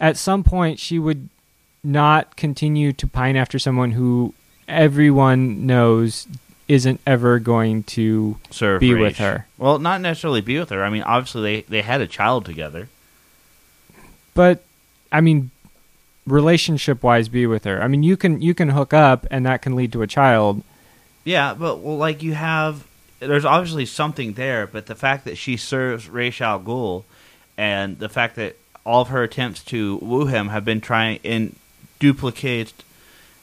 at 0.00 0.16
some 0.16 0.44
point 0.44 0.78
she 0.78 0.98
would 1.00 1.28
not 1.84 2.36
continue 2.36 2.92
to 2.94 3.06
pine 3.06 3.36
after 3.36 3.58
someone 3.58 3.92
who 3.92 4.34
everyone 4.66 5.66
knows 5.66 6.26
isn't 6.66 7.00
ever 7.06 7.38
going 7.38 7.82
to 7.82 8.38
serve 8.50 8.80
be 8.80 8.94
with 8.94 9.18
her. 9.18 9.46
Well, 9.58 9.78
not 9.78 10.00
necessarily 10.00 10.40
be 10.40 10.58
with 10.58 10.70
her. 10.70 10.82
I 10.82 10.90
mean, 10.90 11.02
obviously 11.02 11.42
they 11.42 11.60
they 11.62 11.82
had 11.82 12.00
a 12.00 12.06
child 12.06 12.44
together. 12.44 12.88
But 14.32 14.64
I 15.12 15.20
mean 15.20 15.50
relationship 16.26 17.02
wise 17.02 17.28
be 17.28 17.46
with 17.46 17.64
her. 17.64 17.82
I 17.82 17.88
mean 17.88 18.02
you 18.02 18.16
can 18.16 18.40
you 18.40 18.54
can 18.54 18.70
hook 18.70 18.94
up 18.94 19.26
and 19.30 19.44
that 19.44 19.60
can 19.60 19.76
lead 19.76 19.92
to 19.92 20.02
a 20.02 20.06
child. 20.06 20.62
Yeah, 21.24 21.54
but 21.54 21.78
well, 21.78 21.96
like 21.96 22.22
you 22.22 22.34
have, 22.34 22.86
there's 23.18 23.46
obviously 23.46 23.86
something 23.86 24.34
there, 24.34 24.66
but 24.66 24.86
the 24.86 24.94
fact 24.94 25.24
that 25.24 25.38
she 25.38 25.56
serves 25.56 26.08
Ra's 26.08 26.38
al 26.40 26.60
Ghul, 26.60 27.04
and 27.56 27.98
the 27.98 28.10
fact 28.10 28.36
that 28.36 28.56
all 28.84 29.00
of 29.00 29.08
her 29.08 29.22
attempts 29.22 29.64
to 29.64 29.96
woo 30.02 30.26
him 30.26 30.48
have 30.48 30.66
been 30.66 30.82
trying 30.82 31.20
in 31.22 31.56
duplicate 32.04 32.72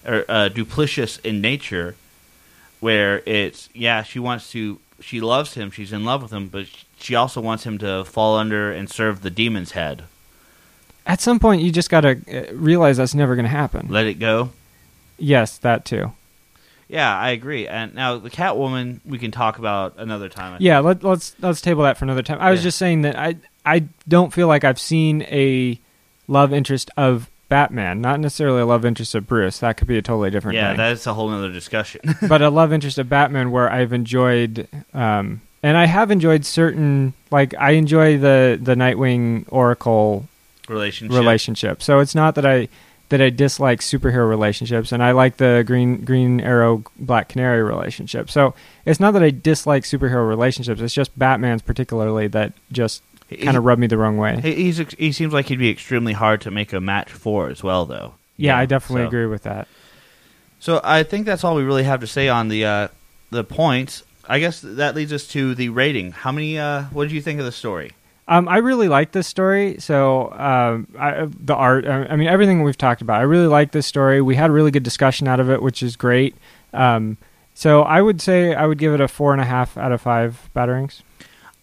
or 0.06 0.26
uh, 0.30 0.50
duplicious 0.50 1.18
in 1.20 1.42
nature, 1.42 1.96
where 2.80 3.22
it's 3.26 3.70
yeah 3.74 4.04
she 4.04 4.20
wants 4.20 4.52
to 4.52 4.80
she 5.00 5.20
loves 5.20 5.54
him 5.56 5.72
she's 5.72 5.92
in 5.94 6.04
love 6.06 6.22
with 6.22 6.32
him, 6.32 6.48
but 6.48 6.66
she 7.00 7.16
also 7.16 7.40
wants 7.42 7.64
him 7.66 7.78
to 7.80 8.04
fall 8.06 8.38
under 8.38 8.72
and 8.72 8.90
serve 8.90 9.22
the 9.22 9.30
demon's 9.32 9.72
head. 9.72 10.04
At 11.06 11.20
some 11.22 11.40
point 11.40 11.62
you 11.64 11.72
just 11.72 11.90
got 11.90 12.02
to 12.02 12.14
realize 12.54 12.98
that's 12.98 13.16
never 13.16 13.36
going 13.36 13.46
to 13.52 13.58
happen. 13.64 13.88
Let 13.90 14.06
it 14.06 14.20
go. 14.20 14.52
Yes, 15.18 15.58
that 15.60 15.86
too. 15.86 16.12
Yeah, 16.88 17.16
I 17.18 17.30
agree. 17.32 17.68
And 17.68 17.96
now 17.96 18.18
the 18.18 18.30
Catwoman 18.30 19.00
we 19.06 19.18
can 19.18 19.32
talk 19.32 19.58
about 19.58 19.96
another 19.98 20.30
time. 20.30 20.58
Yeah, 20.60 20.80
let, 20.80 21.04
let's 21.04 21.36
let's 21.40 21.62
table 21.62 21.84
that 21.84 21.98
for 21.98 22.06
another 22.06 22.22
time. 22.24 22.38
I 22.40 22.52
was 22.52 22.60
Yeah. 22.60 22.64
just 22.70 22.78
saying 22.78 23.02
that 23.04 23.18
I 23.18 23.36
I 23.66 23.86
don't 24.08 24.32
feel 24.34 24.48
like 24.48 24.64
I've 24.64 24.80
seen 24.80 25.24
a 25.24 25.80
love 26.28 26.54
interest 26.54 26.92
of 26.98 27.30
Batman, 27.52 28.00
not 28.00 28.22
necessarily 28.22 28.62
a 28.62 28.66
love 28.66 28.86
interest 28.86 29.14
of 29.14 29.28
Bruce. 29.28 29.60
That 29.60 29.76
could 29.76 29.86
be 29.88 29.98
a 29.98 30.02
totally 30.02 30.30
different 30.32 30.56
Yeah, 30.56 30.70
thing. 30.70 30.78
that's 30.78 31.06
a 31.06 31.14
whole 31.14 31.30
other 31.30 31.52
discussion. 31.52 32.00
but 32.30 32.42
a 32.42 32.50
love 32.50 32.72
interest 32.72 32.98
of 32.98 33.10
Batman 33.10 33.52
where 33.52 33.70
I've 33.70 33.92
enjoyed, 33.92 34.70
um, 34.94 35.42
and 35.62 35.76
I 35.76 35.86
have 35.86 36.12
enjoyed 36.12 36.46
certain, 36.46 37.14
like 37.30 37.54
I 37.60 37.72
enjoy 37.72 38.18
the 38.18 38.58
the 38.60 38.76
Nightwing 38.76 39.44
Oracle 39.50 40.30
Relationship. 40.70 41.18
relationship. 41.18 41.84
So 41.84 42.00
it's 42.00 42.16
not 42.16 42.36
that 42.36 42.46
I 42.46 42.70
that 43.10 43.20
I 43.22 43.30
dislike 43.30 43.82
superhero 43.82 44.30
relationships, 44.30 44.94
and 44.94 45.04
I 45.04 45.12
like 45.12 45.36
the 45.36 45.66
Green 45.68 46.06
Green 46.06 46.40
Arrow 46.40 46.86
Black 46.98 47.28
Canary 47.28 47.62
relationship. 47.62 48.32
So 48.32 48.54
it's 48.86 49.02
not 49.02 49.12
that 49.12 49.24
I 49.24 49.30
dislike 49.32 49.84
superhero 49.84 50.26
relationships. 50.26 50.80
It's 50.80 50.94
just 50.94 51.20
Batman's 51.20 51.62
particularly 51.62 52.28
that 52.30 52.54
just 52.72 53.04
kind 53.38 53.58
of 53.58 53.64
rubbed 53.66 53.80
me 53.82 53.88
the 53.88 53.98
wrong 53.98 54.18
way. 54.18 54.40
he- 54.42 54.56
He's 54.56 54.78
he 54.98 55.12
seems 55.12 55.34
like 55.34 55.48
he'd 55.48 55.60
be 55.60 55.70
extremely 55.70 56.14
hard 56.14 56.42
to 56.42 56.52
make 56.52 56.74
a 56.74 56.82
match 56.82 57.12
for 57.12 57.50
as 57.50 57.64
well, 57.64 57.86
though. 57.86 58.16
yeah, 58.38 58.58
I 58.58 58.66
definitely 58.66 59.04
so- 59.04 59.08
agree 59.08 59.26
with 59.28 59.44
that. 59.44 59.68
So 60.60 60.80
I 60.84 61.04
think 61.04 61.26
that's 61.26 61.44
all 61.44 61.56
we 61.56 61.64
really 61.64 61.84
have 61.84 62.02
to 62.02 62.08
say 62.08 62.30
on 62.30 62.48
the 62.50 62.66
uh, 62.66 62.88
the 63.32 63.44
points. 63.44 64.04
I 64.30 64.40
guess 64.40 64.62
that 64.62 64.96
leads 64.96 65.12
us 65.12 65.28
to 65.30 65.56
the 65.56 65.70
rating. 65.70 66.12
How 66.12 66.32
many? 66.32 66.58
Uh, 66.60 66.84
what 66.94 67.04
did 67.06 67.12
you 67.14 67.22
think 67.22 67.40
of 67.40 67.46
the 67.46 67.52
story? 67.52 67.92
Um, 68.28 68.48
I 68.48 68.58
really 68.60 68.88
like 68.88 69.12
this 69.12 69.28
story. 69.28 69.78
So 69.80 70.32
um, 70.32 70.88
I, 70.98 71.28
the 71.28 71.56
art, 71.56 71.86
I 71.88 72.06
I 72.06 72.16
mean, 72.16 72.28
everything 72.28 72.62
we've 72.64 72.78
talked 72.78 73.02
about. 73.02 73.20
I 73.20 73.24
really 73.24 73.48
like 73.48 73.72
this 73.72 73.88
story. 73.88 74.22
We 74.22 74.36
had 74.36 74.50
a 74.52 74.54
really 74.54 74.72
good 74.72 74.84
discussion 74.84 75.28
out 75.28 75.40
of 75.40 75.50
it, 75.50 75.62
which 75.62 75.82
is 75.84 75.96
great. 75.96 76.36
Um, 76.74 77.18
so 77.56 77.82
I 77.82 78.02
would 78.02 78.22
say 78.22 78.54
I 78.54 78.68
would 78.68 78.78
give 78.78 78.94
it 78.94 79.02
a 79.02 79.08
four 79.08 79.34
and 79.34 79.42
a 79.42 79.46
half 79.46 79.76
out 79.78 79.92
of 79.92 80.00
five 80.02 80.50
batarangs. 80.56 81.02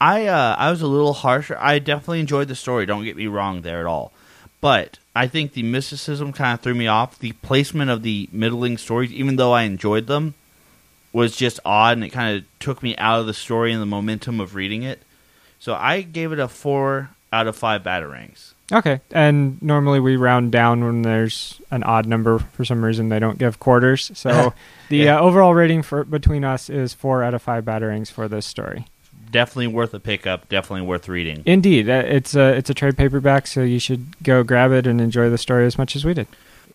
I 0.01 0.27
uh, 0.27 0.55
I 0.59 0.71
was 0.71 0.81
a 0.83 0.87
little 0.87 1.13
harsher. 1.13 1.57
I 1.61 1.79
definitely 1.79 2.21
enjoyed 2.21 2.49
the 2.49 2.55
story. 2.55 2.87
Don't 2.87 3.05
get 3.05 3.17
me 3.17 3.27
wrong 3.27 3.63
there 3.63 3.81
at 3.81 3.87
all. 3.87 4.13
But 4.61 4.99
I 5.15 5.27
think 5.29 5.53
the 5.53 5.63
mysticism 5.63 6.33
kind 6.33 6.55
of 6.55 6.61
threw 6.61 6.75
me 6.75 6.87
off. 6.87 7.19
The 7.19 7.33
placement 7.33 7.91
of 7.91 8.03
the 8.03 8.29
middling 8.33 8.77
stories, 8.79 9.13
even 9.13 9.37
though 9.37 9.53
I 9.53 9.63
enjoyed 9.63 10.07
them, 10.07 10.35
was 11.13 11.37
just 11.37 11.61
odd, 11.65 11.97
and 11.97 12.05
it 12.05 12.11
kind 12.11 12.37
of 12.39 12.45
took 12.61 12.83
me 12.83 12.97
out 12.97 13.21
of 13.21 13.27
the 13.27 13.35
story 13.35 13.73
and 13.73 13.81
the 13.83 13.87
momentum 13.87 14.41
of 14.41 14.55
reading 14.55 14.83
it. 14.83 15.03
So 15.61 15.75
I 15.75 16.03
gave 16.03 16.33
it 16.33 16.39
a 16.39 16.49
four 16.49 17.11
out 17.33 17.47
of 17.47 17.57
five 17.57 17.83
batarangs. 17.83 18.53
Okay, 18.71 19.01
and 19.13 19.61
normally 19.63 19.99
we 19.99 20.17
round 20.17 20.53
down 20.53 20.85
when 20.85 21.03
there's 21.03 21.61
an 21.71 21.83
odd 21.85 22.07
number 22.07 22.39
for 22.39 22.65
some 22.65 22.85
reason. 22.85 23.09
They 23.09 23.19
don't 23.19 23.39
give 23.39 23.59
quarters, 23.59 24.11
so 24.15 24.53
the 24.91 24.99
Yeah. 24.99 25.19
uh, 25.19 25.23
overall 25.23 25.55
rating 25.55 25.83
for 25.83 26.05
between 26.05 26.45
us 26.45 26.69
is 26.69 26.93
four 26.95 27.23
out 27.25 27.33
of 27.35 27.41
five 27.43 27.65
batarangs 27.65 28.11
for 28.11 28.29
this 28.29 28.45
story. 28.45 28.87
Definitely 29.31 29.69
worth 29.69 29.95
a 29.95 30.01
pickup. 30.01 30.49
Definitely 30.49 30.87
worth 30.87 31.09
reading. 31.09 31.43
Indeed, 31.47 31.89
uh, 31.89 32.03
it's 32.07 32.35
a 32.35 32.55
it's 32.55 32.71
a 32.71 32.75
trade 32.75 32.97
paperback, 32.97 33.47
so 33.47 33.63
you 33.63 33.79
should 33.79 34.21
go 34.23 34.43
grab 34.43 34.73
it 34.73 34.87
and 34.87 35.01
enjoy 35.01 35.31
the 35.31 35.39
story 35.39 35.67
as 35.67 35.79
much 35.79 35.97
as 35.97 36.05
we 36.05 36.15
did. 36.15 36.27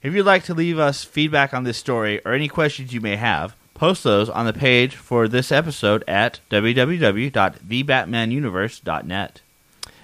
If 0.01 0.13
you'd 0.13 0.25
like 0.25 0.43
to 0.45 0.53
leave 0.53 0.79
us 0.79 1.03
feedback 1.03 1.53
on 1.53 1.63
this 1.63 1.77
story 1.77 2.21
or 2.25 2.33
any 2.33 2.49
questions 2.49 2.93
you 2.93 3.01
may 3.01 3.15
have, 3.15 3.55
post 3.73 4.03
those 4.03 4.29
on 4.29 4.45
the 4.45 4.53
page 4.53 4.95
for 4.95 5.27
this 5.27 5.51
episode 5.51 6.03
at 6.07 6.39
www.thebatmanuniverse.net. 6.49 9.41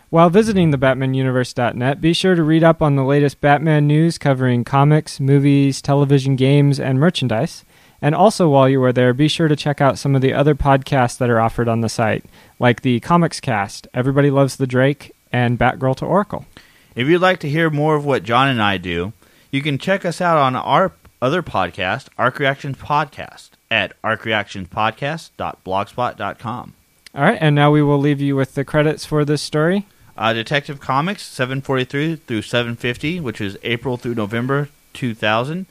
While 0.10 0.30
visiting 0.32 0.72
the 0.72 0.78
BatmanUniverse.net, 0.78 2.02
be 2.02 2.14
sure 2.14 2.34
to 2.34 2.42
read 2.42 2.64
up 2.64 2.82
on 2.82 2.96
the 2.96 3.04
latest 3.04 3.42
Batman 3.42 3.86
news 3.86 4.18
covering 4.18 4.64
comics, 4.64 5.20
movies, 5.20 5.84
television 5.84 6.36
games, 6.36 6.80
and 6.80 7.00
merchandise. 7.00 7.64
And 8.02 8.16
also, 8.16 8.50
while 8.50 8.70
you 8.70 8.82
are 8.84 8.94
there, 8.94 9.14
be 9.14 9.28
sure 9.28 9.48
to 9.48 9.56
check 9.56 9.82
out 9.82 9.98
some 9.98 10.16
of 10.16 10.22
the 10.22 10.34
other 10.34 10.56
podcasts 10.56 11.18
that 11.18 11.30
are 11.30 11.40
offered 11.40 11.68
on 11.68 11.82
the 11.82 11.90
site, 11.90 12.24
like 12.58 12.82
the 12.82 13.00
Comics 13.02 13.40
Cast, 13.40 13.88
Everybody 13.94 14.32
Loves 14.32 14.56
the 14.56 14.68
Drake, 14.68 15.14
and 15.32 15.60
Batgirl 15.60 15.98
to 15.98 16.06
Oracle. 16.06 16.46
If 16.96 17.08
you'd 17.08 17.22
like 17.22 17.40
to 17.40 17.50
hear 17.50 17.70
more 17.70 17.96
of 17.96 18.06
what 18.06 18.24
John 18.24 18.48
and 18.48 18.62
I 18.62 18.78
do, 18.78 19.14
you 19.52 19.62
can 19.62 19.78
check 19.78 20.06
us 20.06 20.22
out 20.22 20.38
on 20.38 20.56
our 20.56 20.94
other 21.22 21.44
podcast, 21.44 22.08
Arc 22.18 22.40
Reactions 22.40 22.78
Podcast, 22.78 23.50
at 23.70 24.02
arcreactionspodcast.blogspot.com. 24.02 26.74
All 27.16 27.24
right, 27.24 27.38
and 27.42 27.56
now 27.56 27.72
we 27.72 27.82
will 27.82 27.98
leave 27.98 28.22
you 28.22 28.36
with 28.36 28.54
the 28.54 28.64
credits 28.64 29.06
for 29.06 29.26
this 29.26 29.42
story. 29.42 29.86
Uh, 30.18 30.34
Detective 30.34 30.80
Comics 30.80 31.24
743 31.24 32.18
through 32.18 32.42
750, 32.42 33.20
which 33.20 33.42
is 33.42 33.58
April 33.64 33.98
through 33.98 34.16
November 34.16 34.70
2000. 34.94 35.66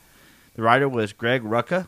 The 0.57 0.63
writer 0.63 0.89
was 0.89 1.13
Greg 1.13 1.43
Rucka. 1.43 1.87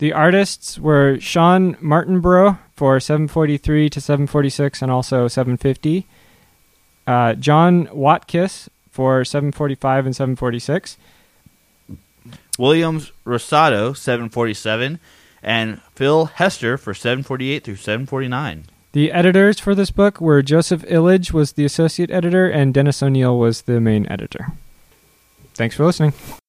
The 0.00 0.14
artists 0.14 0.78
were 0.78 1.20
Shawn 1.20 1.74
Martinbrough 1.74 2.58
for 2.74 2.98
743 3.00 3.90
to 3.90 4.00
746 4.00 4.80
and 4.80 4.90
also 4.90 5.28
750. 5.28 6.06
Uh, 7.06 7.34
John 7.34 7.86
Watkiss 7.88 8.70
for 8.90 9.26
745 9.26 10.06
and 10.06 10.16
746. 10.16 10.96
Williams 12.58 13.12
Rosado 13.26 13.94
747, 13.94 15.00
and 15.42 15.82
Phil 15.94 16.26
Hester 16.26 16.78
for 16.78 16.94
748 16.94 17.62
through 17.62 17.76
749. 17.76 18.64
The 18.92 19.12
editors 19.12 19.60
for 19.60 19.74
this 19.74 19.90
book 19.90 20.18
were 20.18 20.40
Joseph 20.40 20.80
Illidge 20.84 21.32
was 21.32 21.52
the 21.52 21.66
associate 21.66 22.10
editor 22.10 22.48
and 22.48 22.72
Dennis 22.72 23.02
O'Neil 23.02 23.38
was 23.38 23.62
the 23.62 23.82
main 23.82 24.10
editor. 24.10 24.46
Thanks 25.52 25.76
for 25.76 25.84
listening. 25.84 26.14